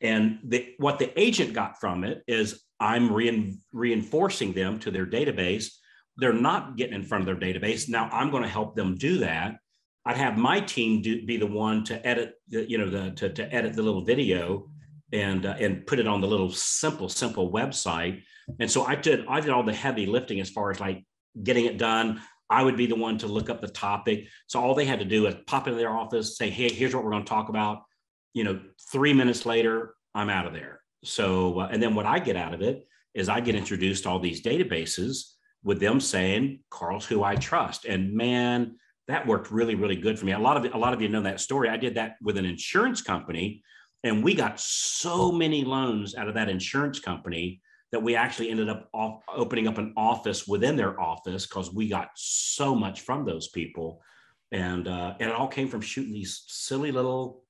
and 0.00 0.38
the, 0.44 0.74
what 0.78 0.98
the 0.98 1.18
agent 1.18 1.54
got 1.54 1.80
from 1.80 2.04
it 2.04 2.22
is 2.26 2.62
I'm 2.78 3.10
rein, 3.10 3.58
reinforcing 3.72 4.52
them 4.52 4.78
to 4.80 4.90
their 4.90 5.06
database. 5.06 5.72
They're 6.18 6.32
not 6.32 6.76
getting 6.76 6.94
in 6.94 7.04
front 7.04 7.26
of 7.26 7.26
their 7.26 7.54
database. 7.54 7.88
Now 7.88 8.08
I'm 8.12 8.30
going 8.30 8.42
to 8.42 8.48
help 8.48 8.76
them 8.76 8.96
do 8.96 9.18
that. 9.18 9.56
I'd 10.04 10.18
have 10.18 10.36
my 10.36 10.60
team 10.60 11.00
do, 11.00 11.24
be 11.24 11.38
the 11.38 11.46
one 11.46 11.84
to 11.84 12.06
edit, 12.06 12.34
the, 12.48 12.68
you 12.68 12.76
know, 12.76 12.90
the, 12.90 13.12
to, 13.12 13.30
to 13.30 13.54
edit 13.54 13.74
the 13.74 13.82
little 13.82 14.04
video 14.04 14.68
and 15.12 15.46
uh, 15.46 15.54
and 15.58 15.86
put 15.86 15.98
it 15.98 16.06
on 16.06 16.20
the 16.20 16.26
little 16.26 16.50
simple 16.50 17.08
simple 17.08 17.50
website. 17.50 18.22
And 18.60 18.70
so 18.70 18.84
I 18.84 18.96
did 18.96 19.24
I 19.28 19.40
did 19.40 19.50
all 19.50 19.62
the 19.62 19.72
heavy 19.72 20.04
lifting 20.04 20.40
as 20.40 20.50
far 20.50 20.70
as 20.70 20.80
like 20.80 21.04
getting 21.42 21.64
it 21.64 21.78
done. 21.78 22.20
I 22.50 22.62
would 22.62 22.76
be 22.76 22.86
the 22.86 22.94
one 22.94 23.18
to 23.18 23.26
look 23.26 23.50
up 23.50 23.60
the 23.60 23.68
topic. 23.68 24.28
So 24.46 24.60
all 24.60 24.74
they 24.74 24.84
had 24.84 24.98
to 24.98 25.04
do 25.04 25.26
is 25.26 25.34
pop 25.46 25.66
into 25.66 25.78
their 25.78 25.90
office, 25.90 26.36
say, 26.36 26.50
"Hey, 26.50 26.72
here's 26.72 26.94
what 26.94 27.04
we're 27.04 27.10
going 27.10 27.24
to 27.24 27.28
talk 27.28 27.48
about." 27.48 27.82
you 28.34 28.42
know, 28.42 28.60
three 28.90 29.14
minutes 29.14 29.46
later, 29.46 29.94
I'm 30.14 30.28
out 30.28 30.46
of 30.46 30.52
there. 30.52 30.80
So, 31.04 31.60
uh, 31.60 31.68
and 31.70 31.82
then 31.82 31.94
what 31.94 32.04
I 32.04 32.18
get 32.18 32.36
out 32.36 32.52
of 32.52 32.60
it 32.60 32.86
is 33.14 33.28
I 33.28 33.40
get 33.40 33.54
introduced 33.54 34.02
to 34.02 34.10
all 34.10 34.18
these 34.18 34.42
databases 34.42 35.30
with 35.62 35.80
them 35.80 36.00
saying, 36.00 36.60
Carl's 36.68 37.06
who 37.06 37.22
I 37.22 37.36
trust. 37.36 37.84
And 37.84 38.12
man, 38.12 38.76
that 39.06 39.26
worked 39.26 39.50
really, 39.50 39.76
really 39.76 39.96
good 39.96 40.18
for 40.18 40.26
me. 40.26 40.32
A 40.32 40.38
lot 40.38 40.56
of 40.56 40.74
a 40.74 40.78
lot 40.78 40.92
of 40.92 41.00
you 41.00 41.08
know 41.08 41.22
that 41.22 41.40
story. 41.40 41.68
I 41.68 41.76
did 41.76 41.94
that 41.94 42.16
with 42.22 42.38
an 42.38 42.44
insurance 42.44 43.02
company, 43.02 43.62
and 44.02 44.24
we 44.24 44.34
got 44.34 44.58
so 44.58 45.30
many 45.30 45.62
loans 45.62 46.14
out 46.16 46.28
of 46.28 46.34
that 46.34 46.48
insurance 46.48 46.98
company 46.98 47.60
that 47.94 48.02
we 48.02 48.16
actually 48.16 48.50
ended 48.50 48.68
up 48.68 48.88
off, 48.92 49.22
opening 49.32 49.68
up 49.68 49.78
an 49.78 49.92
office 49.96 50.48
within 50.48 50.74
their 50.74 51.00
office 51.00 51.46
because 51.46 51.72
we 51.72 51.88
got 51.88 52.08
so 52.16 52.74
much 52.74 53.02
from 53.02 53.24
those 53.24 53.46
people, 53.50 54.02
and 54.50 54.88
uh, 54.88 55.14
and 55.20 55.30
it 55.30 55.36
all 55.36 55.46
came 55.46 55.68
from 55.68 55.80
shooting 55.80 56.12
these 56.12 56.42
silly 56.48 56.90
little 56.90 57.44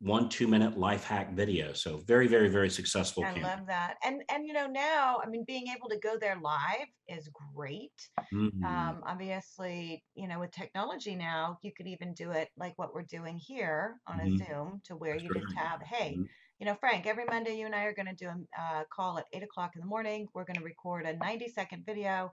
one 0.00 0.28
two 0.28 0.46
minute 0.46 0.76
life 0.76 1.04
hack 1.04 1.32
video 1.32 1.72
so 1.72 1.96
very 2.06 2.26
very 2.26 2.50
very 2.50 2.68
successful 2.68 3.24
i 3.24 3.32
love 3.40 3.66
that 3.66 3.94
and 4.04 4.22
and 4.30 4.46
you 4.46 4.52
know 4.52 4.66
now 4.66 5.18
i 5.24 5.26
mean 5.26 5.42
being 5.46 5.68
able 5.74 5.88
to 5.88 5.98
go 6.00 6.18
there 6.20 6.38
live 6.42 6.86
is 7.08 7.30
great 7.54 8.10
mm-hmm. 8.30 8.62
um, 8.62 9.00
obviously 9.06 10.04
you 10.14 10.28
know 10.28 10.38
with 10.38 10.50
technology 10.50 11.14
now 11.16 11.58
you 11.62 11.72
could 11.74 11.86
even 11.86 12.12
do 12.12 12.30
it 12.30 12.50
like 12.58 12.74
what 12.76 12.92
we're 12.92 13.00
doing 13.04 13.38
here 13.38 13.96
on 14.06 14.18
mm-hmm. 14.18 14.34
a 14.34 14.36
zoom 14.36 14.82
to 14.84 14.96
where 14.96 15.14
That's 15.14 15.24
you 15.24 15.30
just 15.32 15.56
have 15.56 15.80
hey 15.80 16.12
mm-hmm. 16.12 16.24
You 16.58 16.66
know 16.66 16.76
frank 16.80 17.06
every 17.06 17.24
monday 17.26 17.56
you 17.56 17.66
and 17.66 17.74
i 17.74 17.84
are 17.84 17.94
going 17.94 18.06
to 18.06 18.14
do 18.14 18.28
a 18.28 18.60
uh, 18.60 18.82
call 18.90 19.18
at 19.18 19.24
8 19.32 19.42
o'clock 19.42 19.72
in 19.74 19.80
the 19.80 19.86
morning 19.86 20.26
we're 20.34 20.44
going 20.44 20.58
to 20.58 20.64
record 20.64 21.06
a 21.06 21.16
90 21.16 21.48
second 21.48 21.84
video 21.84 22.32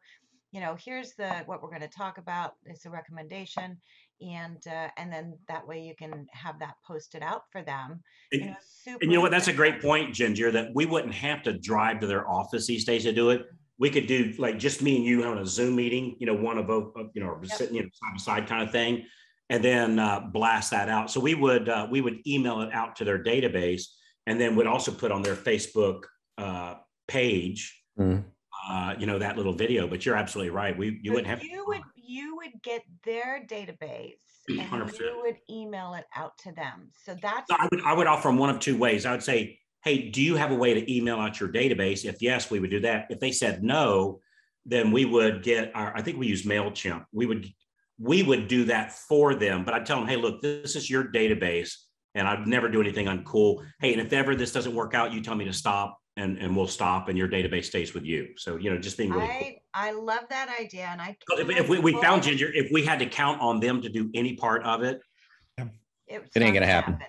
you 0.51 0.61
know 0.61 0.77
here's 0.83 1.13
the 1.13 1.29
what 1.45 1.61
we're 1.61 1.69
going 1.69 1.81
to 1.81 1.87
talk 1.87 2.17
about 2.17 2.53
it's 2.65 2.85
a 2.85 2.89
recommendation 2.89 3.77
and 4.21 4.65
uh, 4.67 4.89
and 4.97 5.11
then 5.11 5.37
that 5.47 5.67
way 5.67 5.81
you 5.81 5.95
can 5.95 6.27
have 6.31 6.59
that 6.59 6.75
posted 6.85 7.23
out 7.23 7.43
for 7.51 7.61
them. 7.61 8.01
And 8.31 8.41
you 8.41 8.47
know, 8.47 8.55
and 9.01 9.11
you 9.11 9.17
know 9.17 9.21
what? 9.21 9.31
That's 9.31 9.47
a 9.47 9.53
great 9.53 9.81
point, 9.81 10.13
Ginger. 10.13 10.51
That 10.51 10.69
we 10.73 10.85
wouldn't 10.85 11.13
have 11.13 11.43
to 11.43 11.53
drive 11.53 11.99
to 12.01 12.07
their 12.07 12.29
office 12.29 12.67
these 12.67 12.85
days 12.85 13.03
to 13.03 13.11
do 13.11 13.31
it. 13.31 13.45
We 13.79 13.89
could 13.89 14.07
do 14.07 14.33
like 14.37 14.59
just 14.59 14.81
me 14.81 14.97
and 14.97 15.05
you 15.05 15.23
on 15.23 15.39
a 15.39 15.45
Zoom 15.45 15.75
meeting. 15.75 16.15
You 16.19 16.27
know, 16.27 16.35
one 16.35 16.57
of 16.57 16.67
both, 16.67 16.93
you 17.13 17.23
know, 17.23 17.37
yep. 17.41 17.51
sitting 17.51 17.75
you 17.75 17.83
know 17.83 17.89
side 17.93 18.11
by 18.13 18.17
side 18.17 18.47
kind 18.47 18.63
of 18.63 18.71
thing, 18.71 19.05
and 19.49 19.63
then 19.63 19.99
uh, 19.99 20.21
blast 20.31 20.71
that 20.71 20.89
out. 20.89 21.11
So 21.11 21.19
we 21.19 21.35
would 21.35 21.69
uh, 21.69 21.87
we 21.89 22.01
would 22.01 22.19
email 22.27 22.61
it 22.61 22.73
out 22.73 22.95
to 22.97 23.05
their 23.05 23.21
database, 23.21 23.83
and 24.27 24.39
then 24.39 24.55
would 24.55 24.67
also 24.67 24.91
put 24.91 25.11
on 25.11 25.21
their 25.21 25.35
Facebook 25.35 26.03
uh, 26.37 26.75
page. 27.07 27.81
Mm. 27.99 28.23
Uh, 28.67 28.95
you 28.97 29.05
know 29.05 29.19
that 29.19 29.35
little 29.35 29.53
video, 29.53 29.87
but 29.87 30.05
you're 30.05 30.15
absolutely 30.15 30.49
right. 30.49 30.77
We 30.77 30.99
you 31.01 31.11
wouldn't 31.11 31.27
have. 31.27 31.43
You 31.43 31.65
would 31.67 31.81
you 31.95 32.37
would 32.37 32.61
get 32.61 32.83
their 33.03 33.45
database 33.45 34.13
and 34.47 34.59
100%. 34.59 34.99
you 34.99 35.21
would 35.23 35.37
email 35.49 35.93
it 35.95 36.05
out 36.15 36.37
to 36.39 36.51
them. 36.53 36.89
So 37.03 37.15
that's 37.21 37.49
I 37.51 37.67
would 37.71 37.81
I 37.83 37.93
would 37.93 38.07
offer 38.07 38.29
them 38.29 38.37
one 38.37 38.49
of 38.49 38.59
two 38.59 38.77
ways. 38.77 39.05
I 39.05 39.11
would 39.11 39.23
say, 39.23 39.59
hey, 39.83 40.09
do 40.09 40.21
you 40.21 40.35
have 40.35 40.51
a 40.51 40.55
way 40.55 40.73
to 40.73 40.93
email 40.93 41.17
out 41.17 41.39
your 41.39 41.49
database? 41.49 42.05
If 42.05 42.21
yes, 42.21 42.49
we 42.49 42.59
would 42.59 42.71
do 42.71 42.79
that. 42.81 43.07
If 43.09 43.19
they 43.19 43.31
said 43.31 43.63
no, 43.63 44.21
then 44.65 44.91
we 44.91 45.03
would 45.03 45.43
get 45.43 45.71
our 45.75 45.95
I 45.95 46.01
think 46.01 46.17
we 46.17 46.27
use 46.27 46.43
MailChimp. 46.43 47.05
We 47.11 47.25
would 47.25 47.49
we 47.99 48.23
would 48.23 48.47
do 48.47 48.65
that 48.65 48.93
for 48.93 49.35
them. 49.35 49.65
But 49.65 49.73
I'd 49.73 49.85
tell 49.85 49.99
them, 49.99 50.07
hey, 50.07 50.15
look, 50.15 50.41
this 50.41 50.75
is 50.75 50.89
your 50.89 51.05
database 51.05 51.75
and 52.15 52.27
I'd 52.27 52.47
never 52.47 52.69
do 52.69 52.81
anything 52.81 53.07
uncool. 53.07 53.65
Hey, 53.79 53.93
and 53.93 54.01
if 54.01 54.13
ever 54.13 54.35
this 54.35 54.51
doesn't 54.51 54.73
work 54.73 54.93
out, 54.93 55.11
you 55.11 55.21
tell 55.21 55.35
me 55.35 55.45
to 55.45 55.53
stop 55.53 55.99
and 56.17 56.37
and 56.37 56.55
we'll 56.55 56.67
stop 56.67 57.09
and 57.09 57.17
your 57.17 57.27
database 57.27 57.65
stays 57.65 57.93
with 57.93 58.03
you. 58.03 58.29
So 58.37 58.57
you 58.57 58.69
know, 58.69 58.77
just 58.77 58.97
being 58.97 59.11
really. 59.11 59.25
I 59.25 59.41
cool. 59.41 59.59
I 59.73 59.91
love 59.91 60.23
that 60.29 60.55
idea, 60.59 60.87
and 60.91 61.01
I. 61.01 61.17
If, 61.31 61.49
if 61.49 61.69
we, 61.69 61.79
we 61.79 61.93
found 61.99 62.23
Ginger, 62.23 62.51
if 62.53 62.71
we 62.71 62.85
had 62.85 62.99
to 62.99 63.07
count 63.07 63.41
on 63.41 63.59
them 63.59 63.81
to 63.81 63.89
do 63.89 64.09
any 64.13 64.35
part 64.35 64.63
of 64.63 64.83
it, 64.83 65.01
it, 65.57 66.29
it 66.35 66.41
ain't 66.41 66.53
gonna 66.53 66.65
happen. 66.65 66.93
happen. 66.93 67.07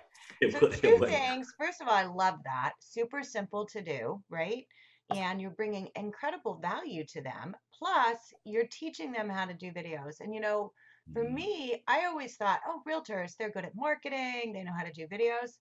So 0.60 0.68
two 0.68 0.98
things. 0.98 1.52
First 1.58 1.80
of 1.80 1.88
all, 1.88 1.94
I 1.94 2.04
love 2.04 2.38
that. 2.44 2.72
Super 2.80 3.22
simple 3.22 3.66
to 3.66 3.82
do, 3.82 4.22
right? 4.28 4.66
And 5.14 5.40
you're 5.40 5.50
bringing 5.50 5.88
incredible 5.96 6.58
value 6.60 7.04
to 7.06 7.22
them. 7.22 7.54
Plus, 7.78 8.18
you're 8.44 8.66
teaching 8.66 9.12
them 9.12 9.28
how 9.28 9.44
to 9.44 9.54
do 9.54 9.70
videos. 9.70 10.20
And 10.20 10.34
you 10.34 10.40
know, 10.40 10.72
for 11.12 11.24
mm-hmm. 11.24 11.34
me, 11.34 11.82
I 11.86 12.06
always 12.06 12.36
thought, 12.36 12.60
oh, 12.66 12.82
realtors, 12.88 13.34
they're 13.38 13.50
good 13.50 13.64
at 13.64 13.76
marketing. 13.76 14.52
They 14.52 14.62
know 14.62 14.72
how 14.76 14.84
to 14.84 14.92
do 14.92 15.06
videos. 15.06 15.52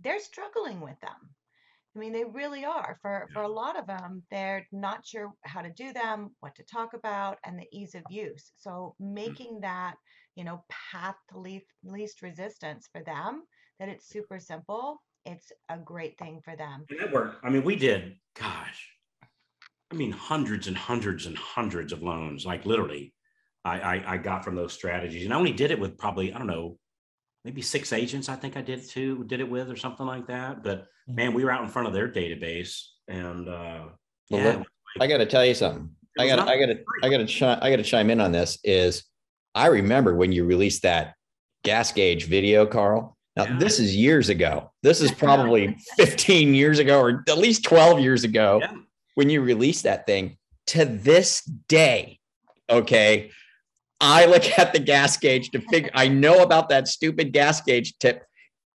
They're 0.00 0.20
struggling 0.20 0.80
with 0.80 0.98
them 1.00 1.34
I 1.94 2.00
mean, 2.00 2.12
they 2.12 2.24
really 2.24 2.64
are. 2.64 2.98
For 3.02 3.28
for 3.32 3.42
a 3.42 3.48
lot 3.48 3.78
of 3.78 3.86
them, 3.86 4.22
they're 4.30 4.66
not 4.72 5.06
sure 5.06 5.32
how 5.42 5.62
to 5.62 5.70
do 5.70 5.92
them, 5.92 6.30
what 6.40 6.54
to 6.56 6.64
talk 6.64 6.94
about, 6.94 7.38
and 7.44 7.58
the 7.58 7.68
ease 7.72 7.94
of 7.94 8.02
use. 8.10 8.52
So 8.56 8.96
mm. 9.00 9.14
making 9.14 9.60
that, 9.60 9.94
you 10.34 10.44
know, 10.44 10.64
path 10.68 11.16
to 11.30 11.38
least, 11.38 11.66
least 11.84 12.22
resistance 12.22 12.88
for 12.92 13.02
them, 13.02 13.44
that 13.78 13.88
it's 13.88 14.08
super 14.08 14.40
simple, 14.40 15.02
it's 15.24 15.52
a 15.68 15.78
great 15.78 16.18
thing 16.18 16.40
for 16.44 16.56
them. 16.56 16.84
And 16.90 16.98
that 16.98 17.12
worked. 17.12 17.44
I 17.44 17.50
mean, 17.50 17.62
we 17.62 17.76
did, 17.76 18.16
gosh, 18.38 18.90
I 19.92 19.94
mean, 19.94 20.10
hundreds 20.10 20.66
and 20.66 20.76
hundreds 20.76 21.26
and 21.26 21.38
hundreds 21.38 21.92
of 21.92 22.02
loans, 22.02 22.44
like 22.44 22.66
literally, 22.66 23.13
I, 23.64 23.80
I, 23.80 24.04
I 24.14 24.16
got 24.18 24.44
from 24.44 24.54
those 24.54 24.72
strategies. 24.72 25.24
And 25.24 25.32
I 25.32 25.36
only 25.36 25.52
did 25.52 25.70
it 25.70 25.78
with 25.78 25.96
probably, 25.96 26.32
I 26.32 26.38
don't 26.38 26.46
know, 26.46 26.78
maybe 27.44 27.62
six 27.62 27.92
agents. 27.92 28.28
I 28.28 28.36
think 28.36 28.56
I 28.56 28.62
did 28.62 28.88
too, 28.88 29.24
did 29.24 29.40
it 29.40 29.48
with 29.48 29.70
or 29.70 29.76
something 29.76 30.06
like 30.06 30.26
that. 30.26 30.62
But 30.62 30.82
mm-hmm. 30.82 31.14
man, 31.14 31.34
we 31.34 31.44
were 31.44 31.50
out 31.50 31.62
in 31.62 31.68
front 31.68 31.88
of 31.88 31.94
their 31.94 32.08
database, 32.08 32.82
and 33.08 33.48
uh, 33.48 33.84
well, 34.30 34.42
yeah, 34.42 34.62
I 35.00 35.06
got 35.06 35.18
to 35.18 35.26
tell 35.26 35.44
you 35.44 35.54
something. 35.54 35.90
I 36.18 36.28
got 36.28 36.48
I 36.48 36.58
got 36.58 36.66
to 36.66 36.84
I 37.02 37.08
got 37.08 37.28
to 37.28 37.58
I 37.62 37.70
got 37.70 37.76
to 37.76 37.82
chime 37.82 38.10
in 38.10 38.20
on 38.20 38.32
this. 38.32 38.58
Is 38.64 39.04
I 39.54 39.66
remember 39.66 40.14
when 40.14 40.32
you 40.32 40.44
released 40.44 40.82
that 40.82 41.14
gas 41.64 41.92
gauge 41.92 42.26
video, 42.26 42.66
Carl. 42.66 43.16
Now 43.36 43.44
yeah. 43.44 43.58
this 43.58 43.80
is 43.80 43.96
years 43.96 44.28
ago. 44.28 44.70
This 44.82 45.00
is 45.00 45.10
probably 45.10 45.76
15 45.96 46.54
years 46.54 46.78
ago, 46.78 47.00
or 47.00 47.24
at 47.28 47.38
least 47.38 47.64
12 47.64 47.98
years 47.98 48.22
ago, 48.22 48.60
yeah. 48.62 48.74
when 49.16 49.28
you 49.28 49.40
released 49.40 49.82
that 49.84 50.06
thing. 50.06 50.36
To 50.68 50.84
this 50.84 51.42
day, 51.68 52.20
okay, 52.70 53.30
I 54.04 54.26
look 54.26 54.58
at 54.58 54.74
the 54.74 54.78
gas 54.78 55.16
gauge 55.16 55.50
to 55.52 55.60
figure. 55.60 55.90
I 55.94 56.08
know 56.08 56.42
about 56.42 56.68
that 56.68 56.88
stupid 56.88 57.32
gas 57.32 57.62
gauge 57.62 57.96
tip. 57.98 58.22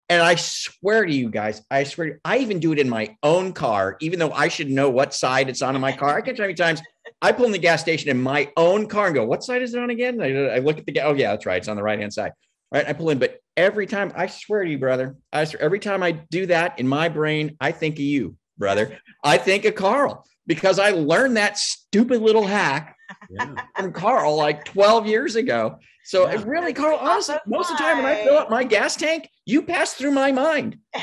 And 0.07 0.21
I 0.21 0.35
swear 0.35 1.03
to 1.03 1.11
you 1.11 1.31
guys, 1.31 1.63
I 1.71 1.83
swear, 1.83 2.19
I 2.23 2.37
even 2.37 2.59
do 2.59 2.71
it 2.73 2.77
in 2.77 2.87
my 2.87 3.17
own 3.23 3.51
car, 3.51 3.97
even 4.01 4.19
though 4.19 4.31
I 4.31 4.49
should 4.49 4.69
know 4.69 4.87
what 4.87 5.15
side 5.15 5.49
it's 5.49 5.63
on 5.63 5.73
in 5.73 5.81
my 5.81 5.93
car. 5.93 6.15
I 6.15 6.21
can 6.21 6.35
tell 6.35 6.47
you 6.47 6.53
times 6.53 6.79
I 7.23 7.31
pull 7.31 7.47
in 7.47 7.51
the 7.51 7.57
gas 7.57 7.81
station 7.81 8.11
in 8.11 8.21
my 8.21 8.51
own 8.55 8.85
car 8.87 9.07
and 9.07 9.15
go, 9.15 9.25
"What 9.25 9.43
side 9.43 9.63
is 9.63 9.73
it 9.73 9.81
on 9.81 9.89
again?" 9.89 10.21
I, 10.21 10.57
I 10.57 10.59
look 10.59 10.77
at 10.77 10.85
the 10.85 11.01
oh 11.01 11.15
yeah, 11.15 11.31
that's 11.31 11.47
right, 11.47 11.57
it's 11.57 11.67
on 11.67 11.75
the 11.75 11.81
right 11.81 11.99
hand 11.99 12.13
side. 12.13 12.33
Right, 12.71 12.87
I 12.87 12.93
pull 12.93 13.09
in, 13.09 13.17
but 13.17 13.39
every 13.57 13.87
time 13.87 14.11
I 14.15 14.27
swear 14.27 14.63
to 14.63 14.69
you, 14.69 14.77
brother, 14.77 15.15
I 15.33 15.45
swear, 15.45 15.63
every 15.63 15.79
time 15.79 16.03
I 16.03 16.11
do 16.11 16.45
that 16.47 16.79
in 16.79 16.87
my 16.87 17.09
brain, 17.09 17.57
I 17.59 17.71
think 17.71 17.95
of 17.95 18.01
you, 18.01 18.37
brother. 18.59 18.99
I 19.23 19.39
think 19.39 19.65
of 19.65 19.73
Carl 19.73 20.23
because 20.45 20.77
I 20.77 20.91
learned 20.91 21.37
that 21.37 21.57
stupid 21.57 22.21
little 22.21 22.45
hack 22.45 22.94
yeah. 23.29 23.53
from 23.75 23.91
Carl 23.91 24.35
like 24.35 24.65
12 24.65 25.07
years 25.07 25.35
ago. 25.35 25.77
So 26.05 26.29
yeah. 26.29 26.43
really, 26.45 26.71
Carl, 26.71 26.99
honestly, 27.01 27.35
most 27.47 27.71
of 27.71 27.77
the 27.77 27.83
time 27.83 27.97
when 27.97 28.05
I 28.05 28.23
fill 28.23 28.37
up 28.37 28.49
my 28.49 28.63
gas 28.63 28.95
tank, 28.95 29.27
you 29.45 29.63
pass 29.63 29.93
through 29.93 30.11
my 30.11 30.31
mind. 30.31 30.77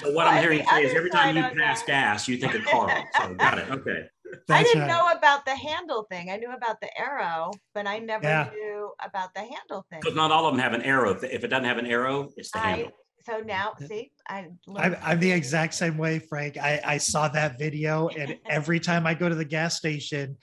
so 0.00 0.12
what 0.12 0.28
I'm 0.28 0.40
hearing 0.40 0.60
you 0.60 0.66
say 0.66 0.84
is 0.84 0.94
every 0.94 1.10
time 1.10 1.36
you 1.36 1.42
pass 1.42 1.80
that. 1.80 1.86
gas, 1.86 2.28
you 2.28 2.36
think 2.36 2.54
of 2.54 2.64
Carl. 2.64 2.88
So 3.20 3.34
got 3.34 3.58
it. 3.58 3.68
Okay. 3.68 4.04
That's 4.46 4.60
I 4.60 4.62
didn't 4.62 4.82
right. 4.82 4.88
know 4.88 5.08
about 5.10 5.44
the 5.44 5.56
handle 5.56 6.06
thing. 6.08 6.30
I 6.30 6.36
knew 6.36 6.52
about 6.52 6.80
the 6.80 6.88
arrow, 6.96 7.50
but 7.74 7.88
I 7.88 7.98
never 7.98 8.24
yeah. 8.24 8.48
knew 8.52 8.92
about 9.04 9.34
the 9.34 9.40
handle 9.40 9.84
thing. 9.90 9.98
Because 10.00 10.14
not 10.14 10.30
all 10.30 10.46
of 10.46 10.54
them 10.54 10.60
have 10.60 10.72
an 10.72 10.82
arrow. 10.82 11.10
If 11.10 11.24
it 11.42 11.48
doesn't 11.48 11.64
have 11.64 11.78
an 11.78 11.86
arrow, 11.86 12.30
it's 12.36 12.52
the 12.52 12.60
I, 12.60 12.70
handle. 12.70 12.92
So 13.22 13.40
now, 13.40 13.74
see, 13.86 14.12
I 14.28 14.46
I'm, 14.76 14.96
I'm, 15.02 15.20
the 15.20 15.30
exact 15.30 15.74
same 15.74 15.98
way, 15.98 16.20
Frank. 16.20 16.56
I, 16.56 16.80
I 16.84 16.98
saw 16.98 17.28
that 17.28 17.58
video, 17.58 18.08
and 18.08 18.38
every 18.48 18.80
time 18.80 19.06
I 19.06 19.14
go 19.14 19.28
to 19.28 19.34
the 19.34 19.44
gas 19.44 19.76
station, 19.76 20.36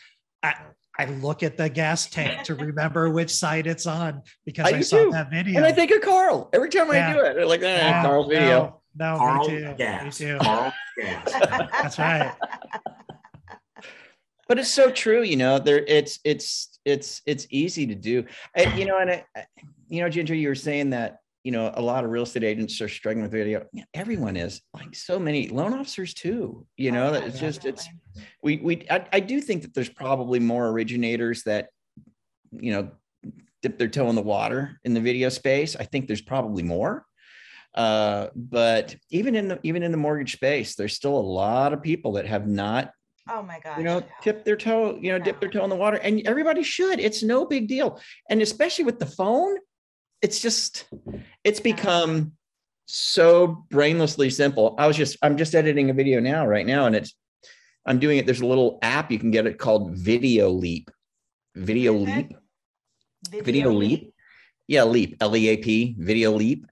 I, 0.48 1.04
I 1.04 1.06
look 1.06 1.44
at 1.44 1.58
the 1.58 1.70
gas 1.70 2.08
tank 2.10 2.44
to 2.44 2.56
remember 2.56 3.10
which 3.12 3.30
side 3.30 3.68
it's 3.68 3.86
on 3.86 4.24
because 4.46 4.72
I, 4.72 4.78
I 4.78 4.82
saw 4.82 5.04
too. 5.04 5.12
that 5.12 5.30
video. 5.30 5.58
And 5.58 5.66
I 5.66 5.72
think 5.72 5.92
of 5.92 6.02
Carl 6.02 6.50
every 6.54 6.70
time 6.70 6.92
yeah. 6.92 7.10
I 7.10 7.14
do 7.14 7.20
it. 7.20 7.48
Like, 7.48 7.62
eh, 7.62 7.76
yeah, 7.76 8.02
Carl's 8.02 8.28
video. 8.28 8.82
No, 8.96 9.14
no 9.14 9.18
Carl 9.18 9.48
me 9.48 9.58
too. 9.60 9.74
Gas. 9.78 10.20
Me 10.20 10.28
too. 10.28 10.38
Carl 10.40 10.74
gas. 11.00 11.32
That's 11.72 12.00
right. 12.00 12.34
But 14.48 14.60
it's 14.60 14.72
so 14.72 14.90
true, 14.90 15.24
you 15.24 15.36
know. 15.36 15.60
There, 15.60 15.84
it's 15.86 16.20
it's 16.24 16.80
it's 16.86 17.22
it's 17.26 17.48
easy 17.50 17.86
to 17.88 17.96
do, 17.96 18.26
I, 18.56 18.74
you 18.76 18.86
know. 18.86 18.98
And 18.98 19.12
I, 19.12 19.26
you 19.90 20.02
know, 20.02 20.10
Ginger, 20.10 20.36
you 20.36 20.48
were 20.48 20.56
saying 20.56 20.92
that 20.92 21.20
you 21.44 21.52
know 21.52 21.72
a 21.74 21.82
lot 21.82 22.04
of 22.04 22.12
real 22.12 22.24
estate 22.24 22.44
agents 22.44 22.80
are 22.82 22.90
struggling 22.90 23.24
with 23.24 23.32
video. 23.32 23.66
Everyone 23.94 24.36
is, 24.36 24.62
like 24.74 24.96
so 24.96 25.20
many 25.20 25.50
loan 25.50 25.74
officers 25.74 26.14
too. 26.14 26.66
You 26.76 26.92
know, 26.92 27.12
that 27.12 27.24
it's 27.24 27.40
just 27.40 27.66
it's 27.66 27.88
we 28.44 28.58
we 28.58 28.86
I, 28.90 29.08
I 29.14 29.20
do 29.20 29.40
think 29.42 29.62
that 29.64 29.74
there's 29.74 29.90
probably 29.90 30.40
more 30.40 30.68
originators 30.70 31.44
that 31.44 31.70
you 32.52 32.72
know 32.72 32.92
dip 33.62 33.78
their 33.78 33.88
toe 33.88 34.10
in 34.10 34.16
the 34.16 34.22
water 34.22 34.80
in 34.84 34.94
the 34.94 35.02
video 35.02 35.30
space. 35.30 35.76
I 35.76 35.84
think 35.84 36.08
there's 36.08 36.22
probably 36.22 36.64
more. 36.64 37.06
Uh, 37.74 38.28
but 38.36 38.96
even 39.12 39.36
in 39.36 39.48
the 39.48 39.60
even 39.64 39.84
in 39.84 39.92
the 39.92 39.98
mortgage 39.98 40.34
space, 40.34 40.76
there's 40.76 40.94
still 40.94 41.16
a 41.16 41.20
lot 41.20 41.74
of 41.74 41.82
people 41.82 42.14
that 42.14 42.26
have 42.26 42.48
not 42.48 42.92
Oh 43.30 43.44
my 43.44 43.60
god. 43.60 43.78
You 43.78 43.84
know, 43.84 44.04
tip 44.22 44.46
their 44.46 44.56
toe, 44.56 44.98
you 45.02 45.12
know, 45.12 45.20
dip 45.20 45.40
their 45.40 45.50
toe 45.50 45.64
in 45.64 45.70
the 45.70 45.76
water. 45.76 45.98
And 45.98 46.26
everybody 46.26 46.64
should. 46.64 47.00
It's 47.00 47.24
no 47.24 47.46
big 47.46 47.68
deal. 47.68 48.00
And 48.30 48.42
especially 48.42 48.86
with 48.86 49.00
the 49.00 49.06
phone, 49.06 49.58
it's 50.22 50.40
just 50.40 50.88
it's 51.44 51.60
become 51.60 52.34
so 52.86 53.66
brainlessly 53.70 54.32
simple. 54.32 54.76
I 54.78 54.88
was 54.88 54.98
just 54.98 55.18
I'm 55.22 55.38
just 55.38 55.56
editing 55.56 55.90
a 55.90 55.94
video 55.94 56.20
now 56.20 56.48
right 56.48 56.66
now 56.66 56.86
and 56.86 56.96
it's 56.96 57.16
I'm 57.86 58.00
doing 58.00 58.18
it. 58.18 58.26
There's 58.26 58.42
a 58.42 58.46
little 58.46 58.80
app 58.82 59.12
you 59.12 59.20
can 59.20 59.32
get 59.32 59.48
it 59.48 59.58
called 59.58 59.96
Video 59.96 60.50
Leap. 60.50 60.92
Video 61.56 61.94
Leap. 61.94 62.34
Video, 63.30 63.44
Video 63.44 63.72
Leap. 63.72 64.02
Leap. 64.02 64.14
Yeah, 64.68 64.84
Leap, 64.84 65.18
L 65.22 65.36
E 65.36 65.48
A 65.48 65.58
P, 65.58 65.96
Video 65.98 66.32
Leap. 66.32 66.66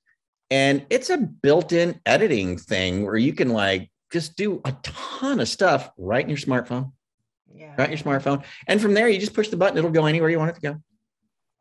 And 0.51 0.85
it's 0.89 1.09
a 1.09 1.17
built-in 1.17 1.99
editing 2.05 2.57
thing 2.57 3.05
where 3.05 3.17
you 3.17 3.33
can 3.33 3.49
like 3.49 3.89
just 4.11 4.35
do 4.35 4.61
a 4.65 4.73
ton 4.83 5.39
of 5.39 5.47
stuff 5.47 5.89
right 5.97 6.23
in 6.23 6.29
your 6.29 6.37
smartphone. 6.37 6.91
Yeah. 7.53 7.73
Right 7.77 7.89
in 7.89 7.97
your 7.97 8.03
smartphone. 8.05 8.43
And 8.67 8.81
from 8.81 8.93
there, 8.93 9.07
you 9.07 9.19
just 9.19 9.33
push 9.33 9.47
the 9.47 9.57
button, 9.57 9.77
it'll 9.77 9.91
go 9.91 10.05
anywhere 10.05 10.29
you 10.29 10.37
want 10.37 10.51
it 10.51 10.55
to 10.55 10.61
go. 10.61 10.81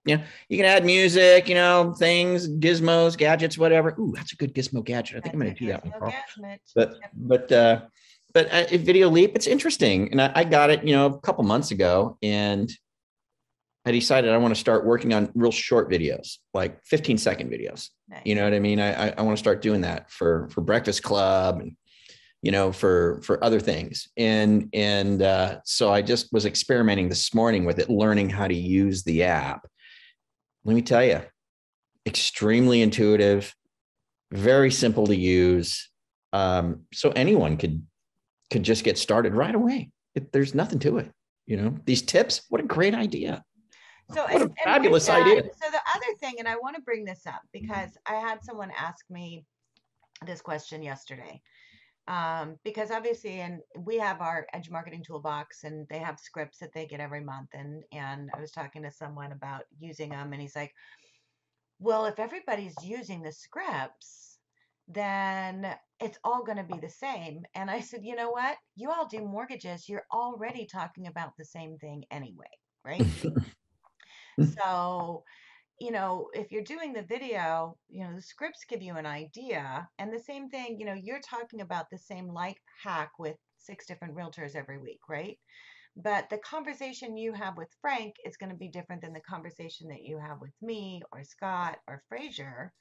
Yeah. 0.04 0.22
You 0.48 0.58
can 0.58 0.66
add 0.66 0.84
music, 0.84 1.48
you 1.48 1.54
know, 1.54 1.94
things, 1.98 2.48
gizmos, 2.48 3.16
gadgets, 3.16 3.56
whatever. 3.56 3.94
Ooh, 3.98 4.12
that's 4.14 4.32
a 4.32 4.36
good 4.36 4.54
gizmo 4.54 4.84
gadget. 4.84 5.16
I 5.16 5.20
think 5.20 5.24
that's 5.24 5.34
I'm 5.34 5.40
going 5.40 5.54
to 5.54 5.60
do 5.60 5.66
that 5.68 6.00
one. 6.00 6.58
But, 6.74 6.94
but, 7.14 7.52
uh, 7.52 7.80
but 8.32 8.50
uh, 8.50 8.76
video 8.76 9.08
leap, 9.08 9.32
it's 9.34 9.46
interesting. 9.46 10.10
And 10.10 10.20
I, 10.20 10.32
I 10.34 10.44
got 10.44 10.70
it, 10.70 10.84
you 10.84 10.94
know, 10.94 11.06
a 11.06 11.20
couple 11.20 11.44
months 11.44 11.70
ago 11.70 12.18
and 12.22 12.70
I 13.86 13.92
decided 13.92 14.30
I 14.30 14.38
want 14.38 14.54
to 14.54 14.60
start 14.60 14.86
working 14.86 15.12
on 15.14 15.30
real 15.34 15.52
short 15.52 15.90
videos, 15.90 16.38
like 16.52 16.84
15 16.84 17.18
second 17.18 17.50
videos. 17.50 17.90
Nice. 18.08 18.22
You 18.24 18.34
know 18.34 18.44
what 18.44 18.54
I 18.54 18.58
mean? 18.58 18.80
I, 18.80 19.08
I, 19.08 19.14
I 19.18 19.22
want 19.22 19.36
to 19.36 19.40
start 19.40 19.62
doing 19.62 19.82
that 19.82 20.10
for, 20.10 20.48
for 20.50 20.60
breakfast 20.60 21.02
club 21.02 21.60
and 21.60 21.76
you 22.44 22.50
know 22.50 22.70
for 22.70 23.22
for 23.22 23.42
other 23.42 23.58
things 23.58 24.08
and 24.18 24.68
and 24.74 25.22
uh, 25.22 25.56
so 25.64 25.90
i 25.90 26.02
just 26.02 26.30
was 26.30 26.44
experimenting 26.44 27.08
this 27.08 27.32
morning 27.34 27.64
with 27.64 27.78
it 27.78 27.88
learning 27.88 28.28
how 28.28 28.46
to 28.46 28.54
use 28.54 29.02
the 29.02 29.22
app 29.22 29.66
let 30.64 30.74
me 30.74 30.82
tell 30.82 31.04
you 31.04 31.22
extremely 32.06 32.82
intuitive 32.82 33.54
very 34.32 34.70
simple 34.70 35.06
to 35.06 35.16
use 35.16 35.90
um, 36.32 36.82
so 36.92 37.10
anyone 37.10 37.56
could 37.56 37.82
could 38.50 38.62
just 38.62 38.84
get 38.84 38.98
started 38.98 39.34
right 39.34 39.54
away. 39.54 39.90
It, 40.14 40.32
there's 40.32 40.54
nothing 40.54 40.78
to 40.80 40.98
it 40.98 41.10
you 41.46 41.56
know? 41.56 41.76
These 41.84 42.02
tips 42.02 42.42
what 42.48 42.60
a 42.60 42.64
great 42.64 42.94
idea. 42.94 43.42
So 44.12 44.22
what 44.24 44.42
a 44.42 44.50
fabulous 44.62 45.06
that, 45.06 45.22
idea. 45.22 45.42
so 45.42 45.70
the 45.70 45.80
other 45.94 46.18
thing 46.20 46.34
and 46.38 46.46
i 46.46 46.56
want 46.56 46.76
to 46.76 46.82
bring 46.82 47.06
this 47.06 47.26
up 47.26 47.40
because 47.54 47.96
i 48.06 48.16
had 48.16 48.44
someone 48.44 48.70
ask 48.78 49.02
me 49.08 49.46
this 50.26 50.42
question 50.42 50.82
yesterday 50.82 51.40
um, 52.06 52.58
because 52.64 52.90
obviously, 52.90 53.40
and 53.40 53.60
we 53.78 53.98
have 53.98 54.20
our 54.20 54.46
edge 54.52 54.70
marketing 54.70 55.02
toolbox, 55.06 55.64
and 55.64 55.86
they 55.88 55.98
have 55.98 56.18
scripts 56.18 56.58
that 56.58 56.72
they 56.74 56.86
get 56.86 57.00
every 57.00 57.22
month. 57.22 57.50
And 57.54 57.82
and 57.92 58.30
I 58.36 58.40
was 58.40 58.50
talking 58.50 58.82
to 58.82 58.90
someone 58.90 59.32
about 59.32 59.62
using 59.78 60.10
them, 60.10 60.32
and 60.32 60.42
he's 60.42 60.56
like, 60.56 60.74
"Well, 61.78 62.04
if 62.04 62.18
everybody's 62.18 62.74
using 62.82 63.22
the 63.22 63.32
scripts, 63.32 64.38
then 64.86 65.74
it's 65.98 66.18
all 66.24 66.44
going 66.44 66.58
to 66.58 66.74
be 66.74 66.78
the 66.78 66.90
same." 66.90 67.44
And 67.54 67.70
I 67.70 67.80
said, 67.80 68.04
"You 68.04 68.16
know 68.16 68.30
what? 68.30 68.56
You 68.76 68.90
all 68.90 69.06
do 69.06 69.20
mortgages. 69.20 69.88
You're 69.88 70.06
already 70.12 70.66
talking 70.66 71.06
about 71.06 71.32
the 71.38 71.44
same 71.46 71.78
thing 71.78 72.04
anyway, 72.10 72.50
right?" 72.84 73.06
so 74.58 75.24
you 75.80 75.90
know, 75.90 76.28
if 76.32 76.52
you're 76.52 76.62
doing 76.62 76.92
the 76.92 77.02
video, 77.02 77.76
you 77.88 78.04
know, 78.04 78.14
the 78.14 78.22
scripts 78.22 78.64
give 78.68 78.82
you 78.82 78.94
an 78.96 79.06
idea. 79.06 79.88
And 79.98 80.12
the 80.12 80.18
same 80.18 80.48
thing, 80.48 80.78
you 80.78 80.86
know, 80.86 80.94
you're 80.94 81.20
talking 81.20 81.60
about 81.60 81.90
the 81.90 81.98
same 81.98 82.28
life 82.28 82.58
hack 82.82 83.12
with 83.18 83.36
six 83.58 83.86
different 83.86 84.14
realtors 84.14 84.54
every 84.54 84.78
week, 84.78 85.00
right? 85.08 85.38
But 85.96 86.28
the 86.28 86.38
conversation 86.38 87.16
you 87.16 87.32
have 87.32 87.56
with 87.56 87.68
Frank 87.80 88.16
is 88.24 88.36
going 88.36 88.50
to 88.50 88.56
be 88.56 88.68
different 88.68 89.02
than 89.02 89.12
the 89.12 89.20
conversation 89.20 89.88
that 89.88 90.02
you 90.02 90.18
have 90.18 90.40
with 90.40 90.54
me 90.60 91.02
or 91.12 91.22
Scott 91.22 91.78
or 91.86 92.02
Fraser. 92.08 92.72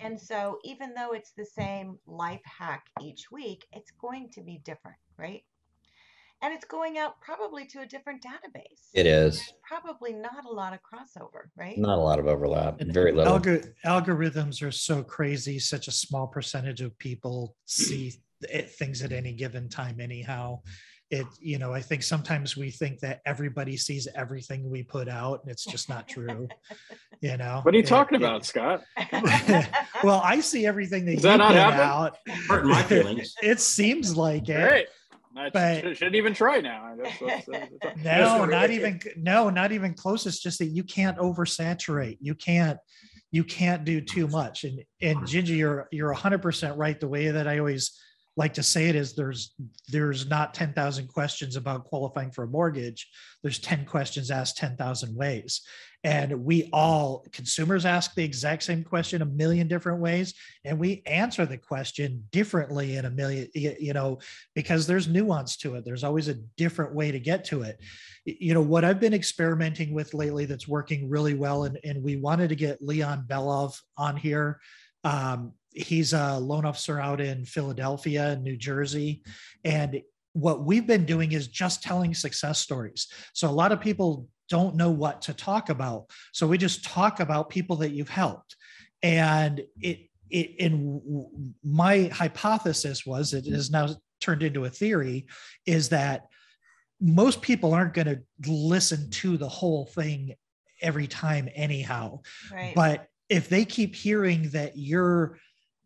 And 0.00 0.16
mm-hmm. 0.16 0.24
so, 0.24 0.58
even 0.64 0.92
though 0.94 1.12
it's 1.12 1.32
the 1.32 1.46
same 1.46 1.98
life 2.06 2.42
hack 2.44 2.84
each 3.00 3.30
week, 3.30 3.66
it's 3.72 3.92
going 3.92 4.28
to 4.32 4.42
be 4.42 4.60
different, 4.64 4.98
right? 5.16 5.44
And 6.42 6.54
it's 6.54 6.64
going 6.64 6.98
out 6.98 7.20
probably 7.20 7.66
to 7.66 7.80
a 7.80 7.86
different 7.86 8.22
database. 8.22 8.88
It 8.94 9.06
is 9.06 9.36
There's 9.36 9.52
probably 9.66 10.12
not 10.12 10.44
a 10.48 10.52
lot 10.52 10.72
of 10.72 10.80
crossover, 10.80 11.48
right? 11.56 11.76
Not 11.76 11.98
a 11.98 12.00
lot 12.00 12.18
of 12.18 12.26
overlap. 12.26 12.80
and 12.80 12.92
Very 12.92 13.12
little. 13.12 13.38
Algor- 13.38 13.72
algorithms 13.84 14.62
are 14.62 14.70
so 14.70 15.02
crazy. 15.02 15.58
Such 15.58 15.88
a 15.88 15.92
small 15.92 16.26
percentage 16.26 16.80
of 16.80 16.96
people 16.98 17.56
see 17.64 18.14
it, 18.42 18.70
things 18.70 19.02
at 19.02 19.12
any 19.12 19.32
given 19.32 19.68
time, 19.68 20.00
anyhow. 20.00 20.60
It, 21.10 21.26
you 21.40 21.58
know, 21.58 21.72
I 21.72 21.80
think 21.80 22.02
sometimes 22.02 22.54
we 22.54 22.70
think 22.70 23.00
that 23.00 23.22
everybody 23.24 23.78
sees 23.78 24.06
everything 24.14 24.68
we 24.68 24.82
put 24.82 25.08
out, 25.08 25.40
and 25.42 25.50
it's 25.50 25.64
just 25.64 25.88
not 25.88 26.06
true. 26.06 26.46
you 27.22 27.36
know, 27.38 27.60
what 27.62 27.72
are 27.72 27.78
you 27.78 27.82
it, 27.82 27.86
talking 27.86 28.20
it, 28.20 28.22
about, 28.22 28.44
Scott? 28.44 28.82
well, 30.04 30.20
I 30.22 30.40
see 30.40 30.66
everything 30.66 31.06
that, 31.06 31.22
that 31.22 31.40
you 31.40 31.46
put 31.46 31.56
out. 31.56 32.18
Hurt 32.46 32.66
my 32.66 32.82
feelings. 32.82 33.34
It 33.42 33.58
seems 33.58 34.16
like 34.18 34.50
it. 34.50 34.70
Right. 34.70 34.86
I 35.38 35.50
but, 35.50 35.96
shouldn't 35.96 36.16
even 36.16 36.34
try 36.34 36.60
now. 36.60 36.94
That's, 37.00 37.18
that's, 37.20 37.46
that's, 37.46 37.96
no, 38.04 38.44
not 38.44 38.70
even 38.70 39.00
no, 39.16 39.50
not 39.50 39.72
even 39.72 39.94
close. 39.94 40.26
It's 40.26 40.40
just 40.40 40.58
that 40.58 40.66
you 40.66 40.82
can't 40.82 41.16
oversaturate. 41.18 42.18
You 42.20 42.34
can't, 42.34 42.78
you 43.30 43.44
can't 43.44 43.84
do 43.84 44.00
too 44.00 44.26
much. 44.26 44.64
And 44.64 44.82
and 45.00 45.26
Ginger, 45.26 45.54
you're 45.54 45.88
you're 45.92 46.14
100% 46.14 46.76
right. 46.76 46.98
The 46.98 47.08
way 47.08 47.28
that 47.28 47.46
I 47.46 47.58
always 47.58 47.96
like 48.38 48.54
to 48.54 48.62
say 48.62 48.88
it 48.88 48.94
is 48.94 49.14
there's 49.14 49.52
there's 49.88 50.28
not 50.28 50.54
10,000 50.54 51.08
questions 51.08 51.56
about 51.56 51.84
qualifying 51.84 52.30
for 52.30 52.44
a 52.44 52.46
mortgage. 52.48 53.08
There's 53.42 53.58
10 53.58 53.84
questions 53.84 54.30
asked 54.30 54.56
10,000 54.58 55.14
ways. 55.16 55.62
And 56.04 56.44
we 56.44 56.70
all 56.72 57.26
consumers 57.32 57.84
ask 57.84 58.14
the 58.14 58.22
exact 58.22 58.62
same 58.62 58.84
question 58.84 59.22
a 59.22 59.26
million 59.26 59.66
different 59.66 60.00
ways 60.00 60.34
and 60.64 60.78
we 60.78 61.02
answer 61.06 61.44
the 61.44 61.58
question 61.58 62.24
differently 62.30 62.96
in 62.96 63.06
a 63.06 63.10
million 63.10 63.48
you 63.54 63.92
know 63.92 64.20
because 64.54 64.86
there's 64.86 65.08
nuance 65.08 65.56
to 65.56 65.74
it. 65.74 65.84
There's 65.84 66.04
always 66.04 66.28
a 66.28 66.38
different 66.56 66.94
way 66.94 67.10
to 67.10 67.18
get 67.18 67.44
to 67.46 67.62
it. 67.62 67.80
You 68.24 68.54
know 68.54 68.62
what 68.62 68.84
I've 68.84 69.00
been 69.00 69.14
experimenting 69.14 69.92
with 69.92 70.14
lately 70.14 70.44
that's 70.44 70.68
working 70.68 71.10
really 71.10 71.34
well 71.34 71.64
and 71.64 71.76
and 71.82 72.04
we 72.04 72.14
wanted 72.14 72.50
to 72.50 72.56
get 72.56 72.80
Leon 72.80 73.24
Belov 73.28 73.76
on 73.96 74.16
here 74.16 74.60
um, 75.04 75.52
he's 75.72 76.12
a 76.12 76.38
loan 76.38 76.64
officer 76.64 77.00
out 77.00 77.20
in 77.20 77.44
Philadelphia 77.44 78.36
New 78.36 78.56
Jersey. 78.56 79.22
And 79.64 80.02
what 80.32 80.64
we've 80.64 80.86
been 80.86 81.04
doing 81.04 81.32
is 81.32 81.48
just 81.48 81.82
telling 81.82 82.14
success 82.14 82.58
stories. 82.58 83.08
So 83.32 83.48
a 83.48 83.50
lot 83.50 83.72
of 83.72 83.80
people 83.80 84.28
don't 84.48 84.76
know 84.76 84.90
what 84.90 85.22
to 85.22 85.34
talk 85.34 85.68
about. 85.68 86.06
So 86.32 86.46
we 86.46 86.58
just 86.58 86.84
talk 86.84 87.20
about 87.20 87.50
people 87.50 87.76
that 87.76 87.90
you've 87.90 88.08
helped. 88.08 88.56
And 89.02 89.62
it, 89.80 90.08
it 90.30 90.56
in 90.58 91.00
my 91.64 92.04
hypothesis 92.12 93.06
was 93.06 93.34
it 93.34 93.46
is 93.46 93.70
now 93.70 93.88
turned 94.20 94.42
into 94.42 94.64
a 94.64 94.70
theory 94.70 95.26
is 95.66 95.88
that 95.90 96.26
most 97.00 97.40
people 97.40 97.72
aren't 97.74 97.94
going 97.94 98.06
to 98.06 98.20
listen 98.50 99.08
to 99.10 99.36
the 99.36 99.48
whole 99.48 99.86
thing 99.86 100.34
every 100.82 101.06
time 101.06 101.48
anyhow 101.54 102.20
right. 102.52 102.74
but 102.74 103.06
if 103.28 103.48
they 103.48 103.64
keep 103.64 103.94
hearing 103.94 104.48
that 104.50 104.76
you're 104.76 105.38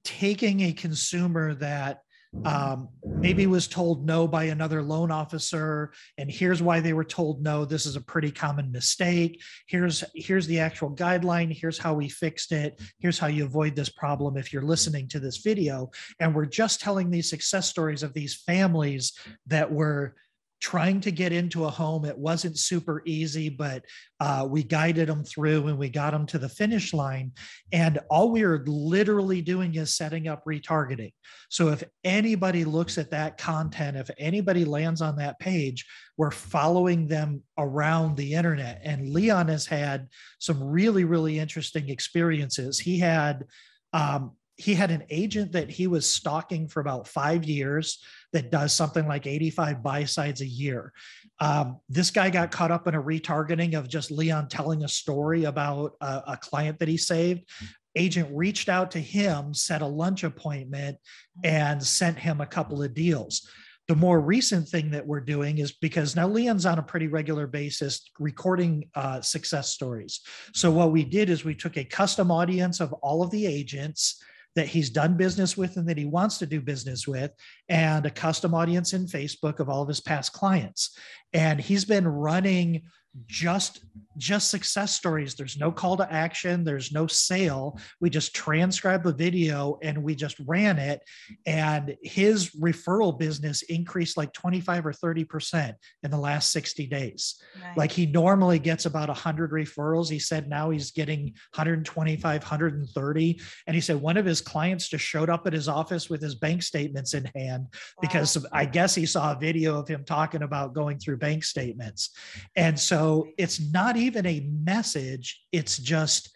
taking 0.04 0.60
a 0.60 0.72
consumer 0.72 1.54
that 1.54 2.02
um, 2.46 2.88
maybe 3.04 3.46
was 3.46 3.68
told 3.68 4.06
no 4.06 4.26
by 4.26 4.44
another 4.44 4.82
loan 4.82 5.10
officer 5.10 5.92
and 6.16 6.30
here's 6.30 6.62
why 6.62 6.80
they 6.80 6.94
were 6.94 7.04
told 7.04 7.42
no 7.42 7.66
this 7.66 7.84
is 7.84 7.94
a 7.94 8.00
pretty 8.00 8.30
common 8.30 8.72
mistake. 8.72 9.42
Here's 9.66 10.02
here's 10.14 10.46
the 10.46 10.58
actual 10.58 10.90
guideline. 10.94 11.52
Here's 11.52 11.78
how 11.78 11.92
we 11.92 12.08
fixed 12.08 12.52
it. 12.52 12.80
Here's 13.00 13.18
how 13.18 13.26
you 13.26 13.44
avoid 13.44 13.76
this 13.76 13.90
problem 13.90 14.38
if 14.38 14.50
you're 14.50 14.62
listening 14.62 15.08
to 15.08 15.20
this 15.20 15.38
video. 15.38 15.90
And 16.20 16.34
we're 16.34 16.46
just 16.46 16.80
telling 16.80 17.10
these 17.10 17.28
success 17.28 17.68
stories 17.68 18.02
of 18.02 18.14
these 18.14 18.34
families 18.34 19.12
that 19.46 19.70
were 19.70 20.14
trying 20.62 21.01
to 21.01 21.11
get 21.11 21.33
into 21.33 21.64
a 21.64 21.70
home. 21.70 22.05
It 22.05 22.16
wasn't 22.16 22.57
super 22.57 23.03
easy, 23.05 23.48
but 23.48 23.85
uh, 24.20 24.46
we 24.48 24.62
guided 24.62 25.09
them 25.09 25.25
through 25.25 25.66
and 25.66 25.77
we 25.77 25.88
got 25.88 26.12
them 26.12 26.25
to 26.27 26.38
the 26.38 26.48
finish 26.48 26.94
line. 26.94 27.33
And 27.72 27.98
all 28.09 28.31
we 28.31 28.44
are 28.44 28.62
literally 28.64 29.42
doing 29.42 29.75
is 29.75 29.96
setting 29.96 30.29
up 30.29 30.44
retargeting. 30.44 31.12
So 31.48 31.70
if 31.70 31.83
anybody 32.05 32.64
looks 32.64 32.96
at 32.96 33.11
that 33.11 33.38
content, 33.38 33.96
if 33.96 34.09
anybody 34.18 34.64
lands 34.64 35.03
on 35.03 35.16
that 35.16 35.40
page, 35.40 35.85
we're 36.16 36.31
following 36.31 37.09
them 37.09 37.42
around 37.59 38.16
the 38.16 38.35
internet. 38.35 38.81
And 38.85 39.11
Leon 39.11 39.48
has 39.48 39.66
had 39.66 40.07
some 40.38 40.62
really, 40.62 41.03
really 41.03 41.40
interesting 41.40 41.88
experiences. 41.88 42.79
He 42.79 43.01
had 43.01 43.46
um, 43.92 44.37
he 44.57 44.75
had 44.75 44.90
an 44.92 45.03
agent 45.11 45.53
that 45.53 45.70
he 45.70 45.88
was 45.88 46.09
stalking 46.09 46.68
for 46.68 46.81
about 46.81 47.09
five 47.09 47.44
years 47.44 47.98
that 48.32 48.50
does 48.50 48.72
something 48.72 49.06
like 49.06 49.26
85 49.26 49.82
buy 49.82 50.04
sides 50.04 50.40
a 50.40 50.46
year. 50.46 50.92
Um, 51.40 51.80
this 51.88 52.10
guy 52.10 52.30
got 52.30 52.50
caught 52.50 52.70
up 52.70 52.86
in 52.86 52.94
a 52.94 53.02
retargeting 53.02 53.74
of 53.76 53.88
just 53.88 54.10
Leon 54.10 54.48
telling 54.48 54.84
a 54.84 54.88
story 54.88 55.44
about 55.44 55.94
a, 56.00 56.22
a 56.28 56.38
client 56.40 56.78
that 56.78 56.88
he 56.88 56.96
saved. 56.96 57.48
Agent 57.94 58.28
reached 58.32 58.68
out 58.68 58.90
to 58.92 58.98
him, 58.98 59.52
set 59.52 59.82
a 59.82 59.86
lunch 59.86 60.24
appointment, 60.24 60.96
and 61.44 61.82
sent 61.82 62.18
him 62.18 62.40
a 62.40 62.46
couple 62.46 62.82
of 62.82 62.94
deals. 62.94 63.46
The 63.88 63.96
more 63.96 64.20
recent 64.20 64.68
thing 64.68 64.92
that 64.92 65.06
we're 65.06 65.20
doing 65.20 65.58
is 65.58 65.72
because 65.72 66.16
now 66.16 66.28
Leon's 66.28 66.64
on 66.64 66.78
a 66.78 66.82
pretty 66.82 67.08
regular 67.08 67.46
basis 67.46 68.10
recording 68.18 68.88
uh, 68.94 69.20
success 69.20 69.70
stories. 69.70 70.20
So, 70.54 70.70
what 70.70 70.92
we 70.92 71.04
did 71.04 71.28
is 71.28 71.44
we 71.44 71.54
took 71.54 71.76
a 71.76 71.84
custom 71.84 72.30
audience 72.30 72.80
of 72.80 72.92
all 72.94 73.22
of 73.22 73.30
the 73.30 73.44
agents 73.44 74.22
that 74.54 74.68
he's 74.68 74.90
done 74.90 75.16
business 75.16 75.56
with 75.56 75.76
and 75.76 75.88
that 75.88 75.98
he 75.98 76.04
wants 76.04 76.38
to 76.38 76.46
do 76.46 76.60
business 76.60 77.06
with, 77.06 77.30
and 77.68 78.04
a 78.04 78.10
custom 78.10 78.54
audience 78.54 78.92
in 78.92 79.06
Facebook 79.06 79.60
of 79.60 79.68
all 79.68 79.82
of 79.82 79.88
his 79.88 80.00
past 80.00 80.32
clients. 80.32 80.96
And 81.32 81.60
he's 81.60 81.84
been 81.84 82.06
running 82.06 82.82
just 83.27 83.85
just 84.18 84.51
success 84.51 84.94
stories. 84.94 85.35
There's 85.35 85.59
no 85.59 85.72
call 85.72 85.96
to 85.96 86.12
action. 86.12 86.64
There's 86.64 86.92
no 86.92 87.07
sale. 87.07 87.79
We 88.01 88.11
just 88.11 88.35
transcribed 88.35 89.05
the 89.05 89.12
video 89.12 89.79
and 89.83 90.03
we 90.03 90.14
just 90.14 90.38
ran 90.46 90.79
it. 90.79 91.01
And 91.46 91.96
his 92.03 92.51
referral 92.51 93.18
business 93.18 93.62
increased 93.62 94.18
like 94.18 94.33
25 94.35 94.87
or 94.87 94.92
30 94.92 95.25
percent 95.25 95.77
in 96.03 96.11
the 96.11 96.18
last 96.18 96.53
60 96.53 96.87
days. 96.87 97.42
Nice. 97.61 97.77
like 97.77 97.92
he 97.92 98.07
normally 98.07 98.59
gets 98.59 98.87
about 98.87 99.09
100 99.09 99.51
referrals. 99.51 100.11
He 100.11 100.18
said 100.18 100.48
now 100.48 100.70
he's 100.70 100.90
getting 100.90 101.25
125 101.55 102.42
130 102.42 103.40
and 103.66 103.75
he 103.75 103.81
said 103.81 103.96
one 104.01 104.16
of 104.16 104.27
his 104.27 104.40
clients 104.40 104.88
just 104.88 105.05
showed 105.05 105.31
up 105.31 105.46
at 105.46 105.53
his 105.53 105.68
office 105.68 106.09
with 106.11 106.20
his 106.20 106.35
bank 106.35 106.62
statements 106.62 107.14
in 107.14 107.25
hand 107.35 107.62
wow. 107.62 108.01
because 108.01 108.44
i 108.53 108.64
guess 108.64 108.94
he 108.94 109.07
saw 109.07 109.33
a 109.33 109.38
video 109.38 109.79
of 109.79 109.88
him 109.88 110.05
talking 110.05 110.42
about 110.42 110.75
going 110.75 110.98
through 110.98 111.16
bank 111.16 111.44
statements. 111.44 112.11
And 112.57 112.79
so 112.79 113.01
so 113.02 113.26
it's 113.36 113.60
not 113.72 113.96
even 113.96 114.24
a 114.26 114.40
message 114.64 115.42
it's 115.52 115.78
just 115.78 116.30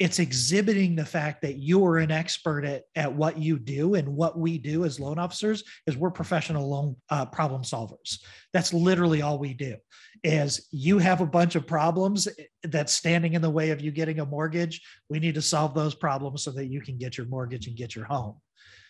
it's 0.00 0.18
exhibiting 0.18 0.96
the 0.96 1.04
fact 1.04 1.40
that 1.42 1.54
you 1.54 1.84
are 1.86 1.98
an 1.98 2.10
expert 2.10 2.64
at, 2.64 2.82
at 2.96 3.14
what 3.14 3.38
you 3.38 3.60
do 3.60 3.94
and 3.94 4.08
what 4.08 4.36
we 4.36 4.58
do 4.58 4.84
as 4.84 4.98
loan 4.98 5.20
officers 5.20 5.62
is 5.86 5.96
we're 5.96 6.10
professional 6.10 6.68
loan 6.68 6.96
uh, 7.10 7.24
problem 7.26 7.62
solvers. 7.62 8.18
That's 8.52 8.74
literally 8.74 9.22
all 9.22 9.38
we 9.38 9.54
do 9.54 9.76
is 10.24 10.66
you 10.72 10.98
have 10.98 11.20
a 11.20 11.26
bunch 11.26 11.54
of 11.54 11.64
problems 11.64 12.26
that's 12.64 12.92
standing 12.92 13.34
in 13.34 13.42
the 13.42 13.50
way 13.50 13.70
of 13.70 13.80
you 13.80 13.92
getting 13.92 14.18
a 14.18 14.26
mortgage. 14.26 14.82
We 15.08 15.20
need 15.20 15.36
to 15.36 15.42
solve 15.42 15.74
those 15.74 15.94
problems 15.94 16.42
so 16.42 16.50
that 16.52 16.66
you 16.66 16.80
can 16.80 16.98
get 16.98 17.16
your 17.16 17.28
mortgage 17.28 17.68
and 17.68 17.76
get 17.76 17.94
your 17.94 18.06
home. 18.06 18.34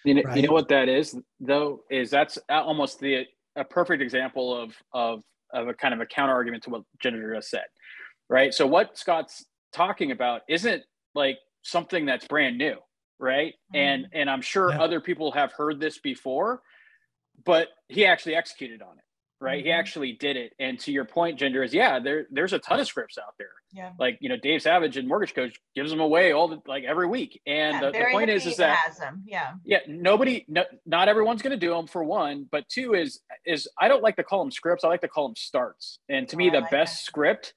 You 0.07 0.15
know, 0.15 0.23
right? 0.23 0.37
you 0.39 0.47
know 0.47 0.55
what 0.55 0.69
that 0.69 0.89
is 0.89 1.15
though 1.39 1.81
is 1.91 2.09
that's 2.09 2.39
almost 2.49 2.99
the 2.99 3.27
a 3.57 3.65
perfect 3.65 4.03
example 4.03 4.57
of 4.57 4.75
of 4.93 5.23
of 5.55 5.69
a 5.69 5.75
kind 5.75 5.95
of 5.95 6.01
a 6.01 6.07
counter 6.07 6.35
argument 6.35 6.65
to 6.65 6.71
what 6.71 6.83
Jennifer 7.01 7.35
just 7.35 7.51
said, 7.51 7.65
right? 8.29 8.53
So 8.53 8.67
what 8.67 8.99
Scott's 8.99 9.45
talking 9.73 10.11
about 10.11 10.43
isn't 10.49 10.83
like 11.15 11.39
something 11.63 12.05
that's 12.05 12.27
brand 12.27 12.59
new, 12.59 12.77
right? 13.19 13.55
Mm-hmm. 13.75 13.77
And 13.77 14.07
and 14.13 14.31
I'm 14.31 14.43
sure 14.43 14.71
yeah. 14.71 14.83
other 14.83 15.01
people 15.01 15.33
have 15.33 15.53
heard 15.53 15.81
this 15.81 15.99
before, 15.99 16.63
but 17.45 17.69
he 17.89 18.05
actually 18.05 18.35
executed 18.35 18.83
on 18.83 18.99
it 18.99 19.04
right? 19.41 19.59
Mm-hmm. 19.59 19.67
He 19.67 19.73
actually 19.73 20.13
did 20.13 20.37
it. 20.37 20.53
And 20.59 20.79
to 20.81 20.93
your 20.93 21.05
point, 21.05 21.39
Ginger 21.39 21.63
is 21.63 21.75
yeah, 21.75 22.01
there 22.01 22.27
there's 22.31 22.53
a 22.53 22.59
ton 22.59 22.81
of 22.81 22.87
scripts 22.87 23.19
out 23.19 23.35
there. 23.39 23.49
Yeah. 23.73 23.91
Like 23.99 24.19
you 24.21 24.29
know, 24.29 24.37
Dave 24.37 24.63
Savage 24.63 24.97
and 24.97 25.09
Mortgage 25.09 25.35
Coach 25.35 25.59
gives 25.75 25.91
them 25.91 26.01
away 26.01 26.33
all 26.33 26.49
the 26.49 26.61
like 26.67 26.85
every 26.85 27.07
week. 27.07 27.41
And 27.47 27.75
yeah, 27.75 27.81
the, 27.81 27.93
the, 27.93 28.05
point 28.13 28.31
is, 28.31 28.47
is 28.47 28.57
that 28.59 28.79
yeah, 29.27 29.53
yeah, 29.65 29.81
nobody, 29.89 30.45
no, 30.49 30.65
not 30.87 31.09
everyone's 31.09 31.43
going 31.43 31.59
to 31.59 31.67
do 31.67 31.73
them 31.73 31.87
for 31.87 32.05
one, 32.05 32.47
but 32.51 32.69
two 32.69 32.95
is 32.95 33.21
is 33.47 33.69
I 33.81 33.89
don't 33.89 34.03
like 34.03 34.17
to 34.17 34.25
call 34.25 34.41
them 34.41 34.51
scripts. 34.51 34.85
I 34.85 34.89
like 34.89 35.03
to 35.03 35.09
call 35.09 35.29
them 35.29 35.37
starts. 35.37 35.99
And 36.09 36.29
to 36.29 36.37
oh, 36.37 36.39
me, 36.39 36.51
the 36.51 36.61
like 36.61 36.71
best 36.71 36.95
that. 36.95 37.07
script 37.07 37.55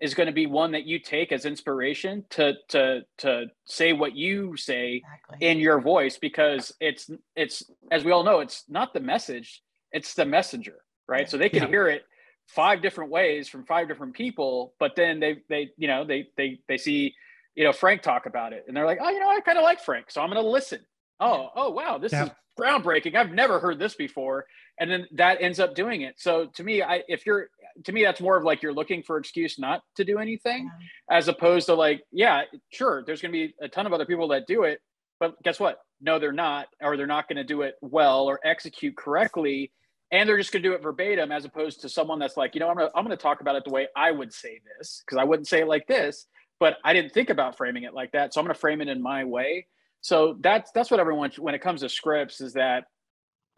is 0.00 0.14
going 0.14 0.28
to 0.28 0.32
be 0.32 0.46
one 0.46 0.72
that 0.72 0.86
you 0.86 0.98
take 0.98 1.32
as 1.32 1.44
inspiration 1.44 2.24
to 2.30 2.54
to 2.68 3.00
to 3.18 3.46
say 3.64 3.92
what 3.92 4.14
you 4.14 4.56
say 4.56 5.02
exactly. 5.04 5.46
in 5.46 5.58
your 5.58 5.80
voice 5.80 6.18
because 6.18 6.72
it's 6.80 7.10
it's 7.34 7.64
as 7.90 8.04
we 8.04 8.12
all 8.12 8.24
know 8.24 8.40
it's 8.40 8.64
not 8.68 8.94
the 8.94 9.00
message 9.00 9.62
it's 9.92 10.14
the 10.14 10.24
messenger 10.24 10.76
right? 11.08 11.28
So 11.28 11.36
they 11.36 11.48
can 11.48 11.64
yeah. 11.64 11.68
hear 11.68 11.88
it 11.88 12.04
five 12.48 12.82
different 12.82 13.10
ways 13.10 13.48
from 13.48 13.64
five 13.64 13.88
different 13.88 14.14
people, 14.14 14.74
but 14.78 14.94
then 14.96 15.20
they 15.20 15.38
they 15.48 15.70
you 15.76 15.88
know 15.88 16.04
they 16.04 16.28
they 16.36 16.60
they 16.68 16.76
see 16.76 17.14
you 17.54 17.64
know 17.64 17.72
Frank 17.72 18.02
talk 18.02 18.26
about 18.26 18.52
it 18.52 18.64
and 18.68 18.76
they're 18.76 18.86
like, 18.86 18.98
oh, 19.02 19.10
you 19.10 19.20
know, 19.20 19.28
I 19.28 19.40
kind 19.40 19.58
of 19.58 19.64
like 19.64 19.80
Frank, 19.80 20.10
so 20.10 20.20
I'm 20.20 20.30
going 20.30 20.42
to 20.42 20.48
listen. 20.48 20.80
Oh, 21.20 21.50
oh 21.54 21.70
wow, 21.70 21.98
this 21.98 22.12
yeah. 22.12 22.24
is 22.24 22.30
groundbreaking. 22.58 23.14
I've 23.14 23.32
never 23.32 23.58
heard 23.58 23.78
this 23.78 23.94
before, 23.94 24.46
and 24.78 24.90
then 24.90 25.06
that 25.12 25.40
ends 25.40 25.60
up 25.60 25.74
doing 25.74 26.02
it. 26.02 26.14
So 26.18 26.46
to 26.54 26.64
me, 26.64 26.82
I 26.82 27.02
if 27.08 27.26
you're 27.26 27.48
to 27.84 27.92
me 27.92 28.02
that's 28.02 28.20
more 28.20 28.36
of 28.36 28.44
like 28.44 28.62
you're 28.62 28.72
looking 28.72 29.02
for 29.02 29.18
excuse 29.18 29.58
not 29.58 29.82
to 29.96 30.04
do 30.04 30.18
anything, 30.18 30.70
yeah. 31.10 31.16
as 31.16 31.28
opposed 31.28 31.66
to 31.66 31.74
like, 31.74 32.02
yeah, 32.12 32.42
sure, 32.70 33.04
there's 33.06 33.20
going 33.20 33.32
to 33.32 33.38
be 33.38 33.54
a 33.60 33.68
ton 33.68 33.86
of 33.86 33.92
other 33.92 34.06
people 34.06 34.28
that 34.28 34.46
do 34.46 34.64
it, 34.64 34.80
but 35.20 35.40
guess 35.42 35.60
what? 35.60 35.78
No, 36.00 36.18
they're 36.18 36.32
not, 36.32 36.68
or 36.80 36.96
they're 36.96 37.06
not 37.06 37.28
going 37.28 37.36
to 37.36 37.44
do 37.44 37.62
it 37.62 37.74
well 37.80 38.26
or 38.26 38.38
execute 38.44 38.96
correctly 38.96 39.72
and 40.10 40.28
they're 40.28 40.38
just 40.38 40.52
going 40.52 40.62
to 40.62 40.68
do 40.68 40.74
it 40.74 40.82
verbatim 40.82 41.30
as 41.30 41.44
opposed 41.44 41.80
to 41.80 41.88
someone 41.88 42.18
that's 42.18 42.36
like 42.36 42.54
you 42.54 42.60
know 42.60 42.68
i'm 42.68 42.76
going 42.76 42.88
to 42.88 42.96
I'm 42.96 43.08
to 43.08 43.16
talk 43.16 43.40
about 43.40 43.56
it 43.56 43.64
the 43.64 43.70
way 43.70 43.88
i 43.96 44.10
would 44.10 44.32
say 44.32 44.60
this 44.78 45.02
because 45.04 45.18
i 45.18 45.24
wouldn't 45.24 45.48
say 45.48 45.60
it 45.60 45.68
like 45.68 45.86
this 45.86 46.26
but 46.60 46.78
i 46.84 46.92
didn't 46.92 47.12
think 47.12 47.30
about 47.30 47.56
framing 47.56 47.84
it 47.84 47.94
like 47.94 48.12
that 48.12 48.32
so 48.32 48.40
i'm 48.40 48.46
going 48.46 48.54
to 48.54 48.60
frame 48.60 48.80
it 48.80 48.88
in 48.88 49.02
my 49.02 49.24
way 49.24 49.66
so 50.00 50.36
that's 50.40 50.70
that's 50.72 50.90
what 50.90 51.00
everyone 51.00 51.30
when 51.38 51.54
it 51.54 51.60
comes 51.60 51.80
to 51.80 51.88
scripts 51.88 52.40
is 52.40 52.52
that 52.54 52.84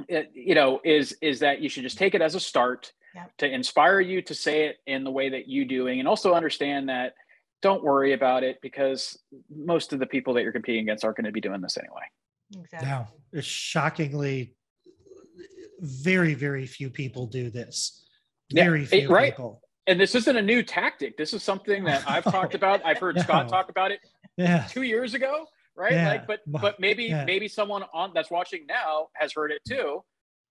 it, 0.09 0.31
you 0.35 0.55
know 0.55 0.81
is 0.85 1.17
is 1.21 1.41
that 1.41 1.61
you 1.61 1.69
should 1.69 1.83
just 1.83 1.99
take 1.99 2.15
it 2.15 2.23
as 2.23 2.35
a 2.35 2.41
start 2.41 2.93
to 3.39 3.53
inspire 3.53 4.01
you 4.01 4.23
to 4.23 4.35
say 4.35 4.67
it 4.67 4.77
in 4.87 5.03
the 5.03 5.11
way 5.11 5.29
that 5.31 5.49
you 5.49 5.65
doing 5.65 5.99
and 5.99 6.09
also 6.09 6.33
understand 6.33 6.89
that 6.89 7.15
don't 7.63 7.83
worry 7.83 8.13
about 8.13 8.43
it 8.43 8.59
because 8.63 9.19
most 9.55 9.93
of 9.93 9.99
the 9.99 10.07
people 10.07 10.35
that 10.35 10.43
you're 10.43 10.53
competing 10.53 10.83
against 10.83 11.05
aren't 11.05 11.17
going 11.17 11.27
to 11.27 11.33
be 11.33 11.41
doing 11.41 11.61
this 11.61 11.77
anyway. 11.77 12.03
Exactly. 12.65 12.89
Now, 12.89 13.09
it's 13.33 13.47
shockingly 13.47 14.55
very, 15.81 16.35
very 16.35 16.66
few 16.66 16.90
people 16.90 17.27
do 17.27 17.51
this. 17.51 18.05
Very 18.53 18.81
yeah, 18.83 18.87
few 18.87 19.01
it, 19.01 19.11
right. 19.11 19.33
people. 19.33 19.62
And 19.87 20.01
this 20.01 20.14
isn't 20.14 20.37
a 20.37 20.43
new 20.43 20.62
tactic. 20.62 21.16
This 21.16 21.33
is 21.33 21.43
something 21.43 21.85
that 21.85 22.09
I've 22.09 22.27
oh, 22.27 22.31
talked 22.31 22.55
about. 22.55 22.85
I've 22.85 22.99
heard 22.99 23.16
no. 23.16 23.23
Scott 23.23 23.49
talk 23.49 23.71
about 23.71 23.90
it 23.90 24.01
yeah. 24.37 24.66
two 24.69 24.83
years 24.83 25.14
ago, 25.14 25.47
right? 25.77 25.93
Yeah. 25.93 26.09
Like, 26.09 26.27
but 26.27 26.40
but 26.47 26.79
maybe 26.81 27.05
yeah. 27.05 27.25
maybe 27.25 27.49
someone 27.49 27.85
on 27.93 28.12
that's 28.14 28.31
watching 28.31 28.66
now 28.66 29.09
has 29.14 29.33
heard 29.33 29.51
it 29.53 29.62
too, 29.66 30.03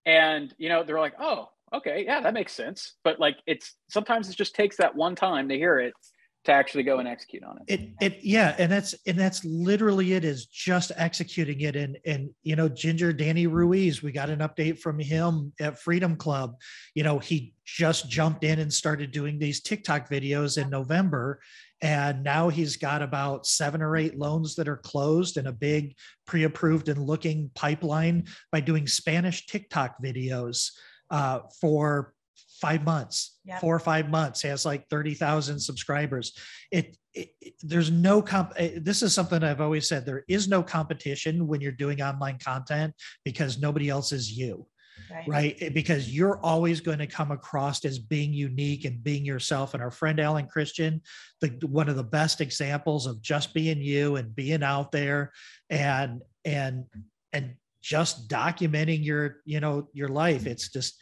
and 0.06 0.54
you 0.58 0.68
know 0.68 0.82
they're 0.82 1.00
like, 1.00 1.14
oh, 1.20 1.48
okay, 1.72 2.04
yeah, 2.04 2.20
that 2.20 2.34
makes 2.34 2.52
sense. 2.52 2.94
But 3.04 3.20
like, 3.20 3.38
it's 3.46 3.74
sometimes 3.88 4.28
it 4.28 4.36
just 4.36 4.54
takes 4.54 4.76
that 4.78 4.94
one 4.94 5.14
time 5.14 5.48
to 5.48 5.56
hear 5.56 5.78
it 5.78 5.94
to 6.44 6.52
actually 6.52 6.84
go 6.84 6.98
and 6.98 7.08
execute 7.08 7.44
on 7.44 7.58
it. 7.58 7.74
It 7.74 7.90
it 8.00 8.18
yeah, 8.22 8.54
and 8.58 8.72
that's 8.72 8.94
and 9.06 9.18
that's 9.18 9.44
literally 9.44 10.14
it 10.14 10.24
is 10.24 10.46
just 10.46 10.90
executing 10.96 11.60
it. 11.60 11.76
And 11.76 11.98
and 12.06 12.30
you 12.42 12.56
know, 12.56 12.68
Ginger 12.68 13.12
Danny 13.12 13.46
Ruiz, 13.46 14.02
we 14.02 14.10
got 14.10 14.30
an 14.30 14.38
update 14.38 14.78
from 14.78 14.98
him 14.98 15.52
at 15.60 15.78
Freedom 15.78 16.16
Club. 16.16 16.56
You 16.94 17.02
know, 17.02 17.18
he 17.18 17.54
just 17.66 18.08
jumped 18.08 18.42
in 18.42 18.58
and 18.58 18.72
started 18.72 19.10
doing 19.10 19.38
these 19.38 19.60
TikTok 19.60 20.08
videos 20.08 20.60
in 20.60 20.70
November. 20.70 21.40
And 21.82 22.22
now 22.22 22.48
he's 22.48 22.76
got 22.76 23.00
about 23.00 23.46
seven 23.46 23.80
or 23.80 23.96
eight 23.96 24.18
loans 24.18 24.54
that 24.56 24.68
are 24.68 24.76
closed 24.76 25.36
and 25.36 25.48
a 25.48 25.52
big 25.52 25.94
pre 26.26 26.44
approved 26.44 26.88
and 26.88 27.02
looking 27.02 27.50
pipeline 27.54 28.26
by 28.50 28.60
doing 28.60 28.86
Spanish 28.86 29.46
TikTok 29.46 29.96
videos 30.02 30.70
uh, 31.10 31.40
for 31.60 32.14
five 32.60 32.84
months, 32.84 33.38
yep. 33.44 33.60
four 33.60 33.74
or 33.74 33.80
five 33.80 34.10
months, 34.10 34.42
has 34.42 34.64
like 34.64 34.88
30,000 34.88 35.58
subscribers. 35.58 36.36
It, 36.70 36.96
it, 37.14 37.30
it, 37.40 37.54
there's 37.62 37.90
no 37.90 38.22
comp. 38.22 38.52
Eh, 38.56 38.78
this 38.80 39.02
is 39.02 39.14
something 39.14 39.42
I've 39.42 39.60
always 39.60 39.88
said. 39.88 40.06
There 40.06 40.24
is 40.28 40.48
no 40.48 40.62
competition 40.62 41.46
when 41.46 41.60
you're 41.60 41.72
doing 41.72 42.02
online 42.02 42.38
content 42.38 42.94
because 43.24 43.60
nobody 43.60 43.88
else 43.88 44.12
is 44.12 44.30
you. 44.30 44.66
Right. 45.10 45.28
right. 45.28 45.56
Eh, 45.60 45.68
because 45.70 46.14
you're 46.14 46.38
always 46.40 46.80
going 46.80 46.98
to 46.98 47.06
come 47.06 47.30
across 47.30 47.84
as 47.84 47.98
being 47.98 48.32
unique 48.32 48.84
and 48.84 49.02
being 49.02 49.24
yourself. 49.24 49.74
And 49.74 49.82
our 49.82 49.90
friend 49.90 50.20
Alan 50.20 50.46
Christian, 50.46 51.00
the 51.40 51.48
one 51.66 51.88
of 51.88 51.96
the 51.96 52.04
best 52.04 52.40
examples 52.40 53.06
of 53.06 53.20
just 53.22 53.54
being 53.54 53.80
you 53.80 54.16
and 54.16 54.34
being 54.34 54.62
out 54.62 54.92
there 54.92 55.32
and 55.68 56.22
and 56.44 56.84
and 57.32 57.54
just 57.82 58.28
documenting 58.28 59.04
your 59.04 59.38
you 59.44 59.60
know 59.60 59.88
your 59.92 60.08
life 60.08 60.46
it's 60.46 60.68
just 60.68 61.00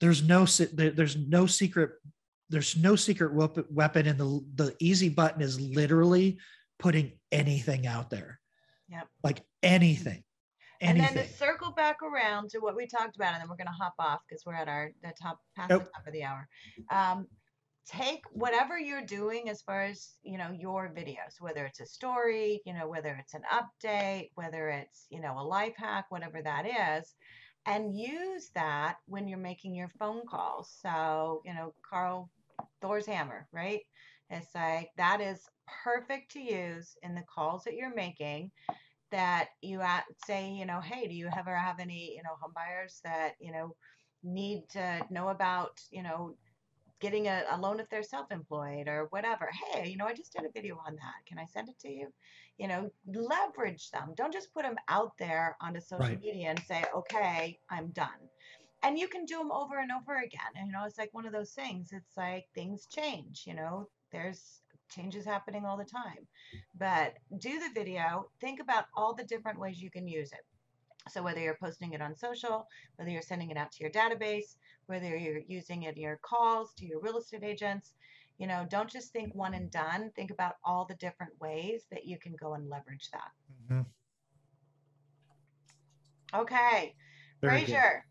there's 0.00 0.22
no 0.22 0.44
there's 0.72 1.16
no 1.16 1.46
secret 1.46 1.92
there's 2.48 2.76
no 2.76 2.96
secret 2.96 3.32
weapon 3.70 4.06
and 4.06 4.18
the 4.18 4.44
the 4.54 4.74
easy 4.78 5.08
button 5.08 5.42
is 5.42 5.60
literally 5.60 6.38
putting 6.78 7.12
anything 7.32 7.86
out 7.86 8.10
there 8.10 8.40
yep 8.88 9.06
like 9.22 9.42
anything 9.62 10.22
Anything. 10.80 11.06
And 11.06 11.16
then 11.16 11.26
to 11.26 11.32
circle 11.32 11.72
back 11.72 12.02
around 12.02 12.50
to 12.50 12.58
what 12.58 12.76
we 12.76 12.86
talked 12.86 13.16
about, 13.16 13.32
and 13.32 13.40
then 13.40 13.48
we're 13.48 13.56
going 13.56 13.66
to 13.66 13.72
hop 13.72 13.94
off 13.98 14.20
because 14.28 14.44
we're 14.44 14.54
at 14.54 14.68
our 14.68 14.90
the 15.02 15.12
top 15.20 15.38
past 15.56 15.70
the 15.70 15.78
top 15.78 16.06
of 16.06 16.12
the 16.12 16.22
hour. 16.22 16.46
Um, 16.90 17.26
take 17.86 18.22
whatever 18.32 18.78
you're 18.78 19.04
doing 19.04 19.48
as 19.48 19.62
far 19.62 19.84
as 19.84 20.10
you 20.22 20.36
know 20.36 20.50
your 20.50 20.92
videos, 20.94 21.40
whether 21.40 21.64
it's 21.64 21.80
a 21.80 21.86
story, 21.86 22.60
you 22.66 22.74
know, 22.74 22.88
whether 22.88 23.16
it's 23.18 23.32
an 23.34 23.42
update, 23.50 24.30
whether 24.34 24.68
it's 24.68 25.06
you 25.08 25.20
know 25.20 25.38
a 25.38 25.42
life 25.42 25.74
hack, 25.76 26.06
whatever 26.10 26.42
that 26.42 26.66
is, 26.66 27.14
and 27.66 27.98
use 27.98 28.50
that 28.54 28.96
when 29.06 29.28
you're 29.28 29.38
making 29.38 29.74
your 29.74 29.90
phone 29.98 30.22
calls. 30.26 30.70
So, 30.80 31.42
you 31.44 31.52
know, 31.52 31.74
Carl 31.88 32.30
Thor's 32.80 33.06
hammer, 33.06 33.48
right? 33.52 33.80
It's 34.30 34.54
like 34.54 34.90
that 34.96 35.20
is 35.20 35.40
perfect 35.84 36.32
to 36.32 36.40
use 36.40 36.96
in 37.02 37.14
the 37.14 37.22
calls 37.22 37.64
that 37.64 37.74
you're 37.74 37.94
making 37.94 38.50
that 39.10 39.48
you 39.62 39.80
say, 40.26 40.50
you 40.50 40.66
know, 40.66 40.80
hey, 40.80 41.06
do 41.06 41.14
you 41.14 41.28
ever 41.36 41.54
have 41.54 41.78
any, 41.80 42.12
you 42.16 42.22
know, 42.22 42.36
home 42.40 42.52
buyers 42.54 43.00
that, 43.04 43.32
you 43.40 43.52
know, 43.52 43.74
need 44.22 44.62
to 44.70 45.06
know 45.10 45.28
about, 45.28 45.80
you 45.90 46.02
know, 46.02 46.34
getting 47.00 47.28
a, 47.28 47.44
a 47.50 47.58
loan 47.58 47.80
if 47.80 47.88
they're 47.88 48.02
self-employed 48.02 48.88
or 48.88 49.06
whatever. 49.10 49.50
Hey, 49.72 49.88
you 49.88 49.96
know, 49.96 50.06
I 50.06 50.14
just 50.14 50.32
did 50.32 50.44
a 50.44 50.52
video 50.52 50.80
on 50.86 50.94
that. 50.96 51.26
Can 51.26 51.38
I 51.38 51.46
send 51.46 51.68
it 51.68 51.78
to 51.80 51.88
you? 51.88 52.12
you 52.58 52.68
know, 52.68 52.90
leverage 53.06 53.90
them. 53.90 54.14
Don't 54.16 54.32
just 54.32 54.52
put 54.52 54.62
them 54.62 54.76
out 54.88 55.12
there 55.18 55.56
onto 55.60 55.80
social 55.80 56.06
right. 56.06 56.20
media 56.20 56.48
and 56.48 56.60
say, 56.66 56.84
okay, 56.94 57.58
I'm 57.70 57.88
done. 57.88 58.08
And 58.82 58.98
you 58.98 59.08
can 59.08 59.24
do 59.24 59.38
them 59.38 59.50
over 59.52 59.78
and 59.78 59.90
over 59.90 60.16
again. 60.18 60.52
And, 60.54 60.68
you 60.68 60.72
know, 60.72 60.84
it's 60.84 60.98
like 60.98 61.12
one 61.12 61.26
of 61.26 61.32
those 61.32 61.50
things. 61.50 61.90
It's 61.92 62.16
like 62.16 62.46
things 62.54 62.86
change, 62.86 63.44
you 63.46 63.54
know, 63.54 63.88
there's 64.12 64.60
changes 64.94 65.24
happening 65.24 65.64
all 65.64 65.76
the 65.76 65.84
time. 65.84 66.26
But 66.78 67.14
do 67.38 67.58
the 67.58 67.70
video, 67.74 68.28
think 68.40 68.60
about 68.60 68.86
all 68.96 69.14
the 69.14 69.24
different 69.24 69.58
ways 69.58 69.82
you 69.82 69.90
can 69.90 70.06
use 70.06 70.32
it. 70.32 70.44
So 71.10 71.22
whether 71.22 71.40
you're 71.40 71.58
posting 71.60 71.92
it 71.92 72.02
on 72.02 72.16
social, 72.16 72.66
whether 72.96 73.10
you're 73.10 73.22
sending 73.22 73.50
it 73.50 73.56
out 73.56 73.72
to 73.72 73.82
your 73.82 73.92
database, 73.92 74.56
whether 74.86 75.16
you're 75.16 75.40
using 75.46 75.84
it 75.84 75.96
in 75.96 76.02
your 76.02 76.18
calls 76.22 76.72
to 76.74 76.86
your 76.86 77.00
real 77.00 77.18
estate 77.18 77.44
agents, 77.44 77.92
you 78.38 78.46
know, 78.46 78.66
don't 78.70 78.90
just 78.90 79.12
think 79.12 79.34
one 79.34 79.54
and 79.54 79.70
done. 79.70 80.10
Think 80.14 80.30
about 80.30 80.54
all 80.64 80.84
the 80.84 80.94
different 80.96 81.32
ways 81.40 81.86
that 81.90 82.04
you 82.04 82.18
can 82.18 82.34
go 82.38 82.54
and 82.54 82.68
leverage 82.68 83.08
that. 83.12 83.30
Mm-hmm. 83.72 83.82
Okay. 86.40 86.94
Very 87.40 87.64
Fraser, 87.64 88.04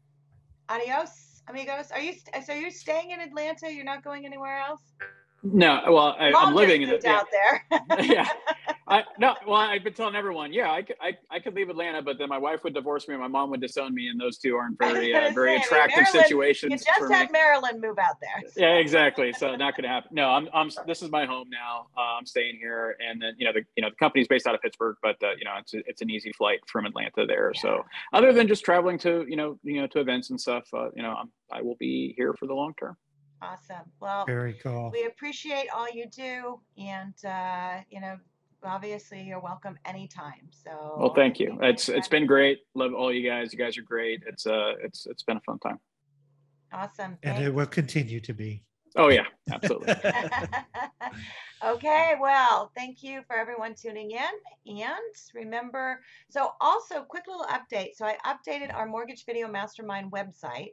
adios, 0.70 1.42
amigos. 1.50 1.92
Are 1.92 2.00
you 2.00 2.14
so 2.44 2.54
you're 2.54 2.72
staying 2.72 3.12
in 3.12 3.20
Atlanta? 3.20 3.72
You're 3.72 3.86
not 3.86 4.04
going 4.04 4.26
anywhere 4.26 4.58
else? 4.58 4.82
No, 5.54 5.82
well, 5.88 6.16
I, 6.20 6.30
am 6.30 6.56
living 6.56 6.82
in 6.82 6.90
the, 6.90 6.96
out 7.08 7.28
yeah. 7.32 7.60
there. 8.00 8.04
yeah, 8.04 8.30
I 8.88 9.04
no. 9.20 9.36
Well, 9.46 9.58
I've 9.58 9.84
been 9.84 9.94
telling 9.94 10.16
everyone, 10.16 10.52
yeah, 10.52 10.72
I 10.72 10.82
could, 10.82 10.96
I, 11.00 11.14
I 11.30 11.40
could 11.40 11.54
leave 11.54 11.70
Atlanta, 11.70 12.02
but 12.02 12.18
then 12.18 12.30
my 12.30 12.38
wife 12.38 12.64
would 12.64 12.74
divorce 12.74 13.08
me, 13.08 13.14
and 13.14 13.22
my 13.22 13.28
mom 13.28 13.52
would 13.52 13.62
disown 13.62 13.94
me, 13.94 14.08
and 14.08 14.20
those 14.20 14.40
two 14.40 14.56
aren't 14.56 14.80
very, 14.80 15.16
uh, 15.16 15.32
very 15.34 15.58
say, 15.58 15.64
attractive 15.64 16.04
Maryland, 16.04 16.26
situations. 16.26 16.72
You 16.72 16.78
just 16.78 17.12
had 17.12 17.28
me. 17.28 17.34
Maryland 17.34 17.80
move 17.80 18.00
out 18.00 18.16
there. 18.22 18.44
Yeah, 18.58 18.76
exactly. 18.76 19.34
So 19.34 19.56
not 19.56 19.76
going 19.76 19.84
to 19.84 19.90
happen. 19.90 20.12
No, 20.14 20.30
I'm, 20.30 20.48
I'm. 20.54 20.70
This 20.88 21.02
is 21.02 21.12
my 21.12 21.26
home 21.26 21.50
now. 21.50 21.88
Uh, 21.98 22.18
I'm 22.18 22.26
staying 22.26 22.58
here, 22.58 22.96
and 23.06 23.22
then 23.22 23.34
you 23.38 23.46
know 23.46 23.54
the, 23.54 23.62
you 23.76 23.82
know 23.84 23.90
the 23.90 23.96
company's 23.96 24.28
based 24.28 24.48
out 24.48 24.56
of 24.56 24.62
Pittsburgh, 24.62 24.96
but 25.02 25.22
uh, 25.24 25.32
you 25.38 25.46
know 25.46 25.52
it's 25.60 25.74
it's 25.74 26.02
an 26.02 26.10
easy 26.10 26.32
flight 26.32 26.60
from 26.68 26.86
Atlanta 26.86 27.26
there. 27.28 27.52
Yeah. 27.54 27.62
So 27.62 27.86
other 28.14 28.34
than 28.34 28.48
just 28.48 28.64
traveling 28.64 28.98
to 29.00 29.26
you 29.28 29.36
know 29.36 29.60
you 29.64 29.82
know 29.82 29.88
to 29.88 30.00
events 30.00 30.30
and 30.30 30.40
stuff, 30.40 30.66
uh, 30.74 30.90
you 30.96 31.04
know 31.04 31.12
I'm, 31.12 31.32
I 31.52 31.62
will 31.62 31.76
be 31.76 32.14
here 32.18 32.34
for 32.34 32.48
the 32.48 32.54
long 32.54 32.74
term. 32.80 32.98
Awesome. 33.46 33.86
Well, 34.00 34.26
very 34.26 34.54
cool. 34.54 34.90
We 34.92 35.06
appreciate 35.06 35.68
all 35.74 35.90
you 35.90 36.08
do, 36.10 36.60
and 36.78 37.14
uh, 37.26 37.82
you 37.90 38.02
know, 38.02 38.18
obviously, 38.64 39.22
you're 39.22 39.40
welcome 39.40 39.78
anytime. 39.86 40.50
So. 40.50 40.96
Well, 40.98 41.14
thank 41.14 41.40
you. 41.40 41.58
It's 41.62 41.90
it's 41.90 42.08
been 42.08 42.26
great. 42.26 42.60
Love 42.74 42.94
all 42.94 43.14
you 43.14 43.28
guys. 43.28 43.54
You 43.54 43.60
guys 43.60 43.78
are 43.78 43.84
great. 43.84 44.24
It's 44.28 44.48
uh, 44.48 44.74
it's 44.84 45.06
it's 45.06 45.24
been 45.24 45.38
a 45.38 45.42
fun 45.42 45.60
time. 45.60 45.80
Awesome. 46.74 47.18
And 47.24 47.44
it 47.44 47.54
will 47.54 47.68
continue 47.68 48.20
to 48.22 48.34
be. 48.34 48.64
Oh 48.98 49.10
yeah, 49.10 49.26
absolutely. 49.52 49.94
okay, 51.66 52.14
well, 52.20 52.72
thank 52.76 53.04
you 53.04 53.22
for 53.28 53.36
everyone 53.36 53.76
tuning 53.76 54.12
in. 54.12 54.84
And 54.84 55.16
remember, 55.34 56.00
so 56.30 56.52
also 56.62 57.04
quick 57.04 57.26
little 57.28 57.46
update. 57.46 57.96
So 57.96 58.06
I 58.06 58.18
updated 58.26 58.74
our 58.74 58.86
Mortgage 58.86 59.26
Video 59.26 59.50
Mastermind 59.50 60.12
website 60.12 60.72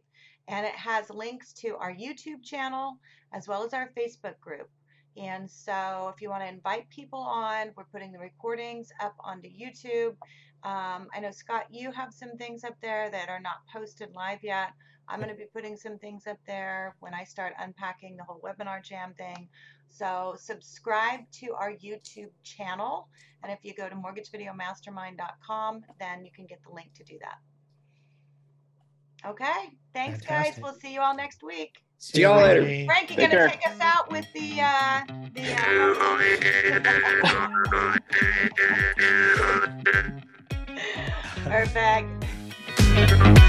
and 0.49 0.67
it 0.67 0.75
has 0.75 1.09
links 1.11 1.53
to 1.55 1.77
our 1.77 1.93
YouTube 1.93 2.43
channel 2.43 2.99
as 3.33 3.49
well 3.49 3.65
as 3.65 3.73
our 3.73 3.91
Facebook 3.97 4.39
group. 4.41 4.69
And 5.17 5.51
so 5.51 6.13
if 6.15 6.23
you 6.23 6.31
want 6.31 6.43
to 6.43 6.49
invite 6.49 6.89
people 6.89 7.19
on, 7.19 7.71
we're 7.77 7.85
putting 7.85 8.13
the 8.13 8.19
recordings 8.19 8.89
up 9.01 9.15
onto 9.21 9.49
YouTube. 9.49 10.17
Um, 10.65 11.09
I 11.15 11.21
know, 11.21 11.31
Scott, 11.31 11.67
you 11.71 11.93
have 11.93 12.13
some 12.13 12.37
things 12.39 12.65
up 12.65 12.75
there 12.81 13.11
that 13.11 13.29
are 13.29 13.41
not 13.41 13.57
posted 13.73 14.15
live 14.15 14.39
yet. 14.43 14.71
I'm 15.09 15.19
going 15.19 15.31
to 15.31 15.37
be 15.37 15.47
putting 15.53 15.77
some 15.77 15.99
things 15.99 16.27
up 16.27 16.39
there 16.47 16.95
when 17.01 17.13
I 17.13 17.25
start 17.25 17.53
unpacking 17.59 18.17
the 18.17 18.25
whole 18.25 18.41
WebinarJam 18.41 19.17
thing. 19.17 19.49
So 19.89 20.37
subscribe 20.39 21.21
to 21.41 21.53
our 21.53 21.73
YouTube 21.73 22.31
channel. 22.45 23.09
And 23.43 23.53
if 23.53 23.59
you 23.63 23.75
go 23.75 23.89
to 23.89 23.95
mortgagevideomastermind.com, 23.95 25.83
then 25.99 26.25
you 26.25 26.31
can 26.35 26.47
get 26.47 26.63
the 26.63 26.73
link 26.73 26.95
to 26.95 27.05
do 27.05 27.19
that. 27.21 27.39
Okay. 29.27 29.71
Thanks, 29.95 30.25
Fantastic. 30.25 30.55
guys. 30.55 30.63
We'll 30.63 30.81
see 30.81 30.95
you 30.95 31.01
all 31.01 31.17
next 31.17 31.43
week. 31.43 31.83
See 31.99 32.23
y'all 32.23 32.41
later. 32.43 32.87
Frank, 32.87 33.11
you 33.11 33.17
gonna 33.17 33.49
take 33.49 33.65
us 33.67 33.79
out 33.81 34.11
with 34.11 34.27
the 34.33 34.61
uh 34.61 35.03
the 35.35 35.53
uh... 35.53 35.93
Perfect. 41.45 43.42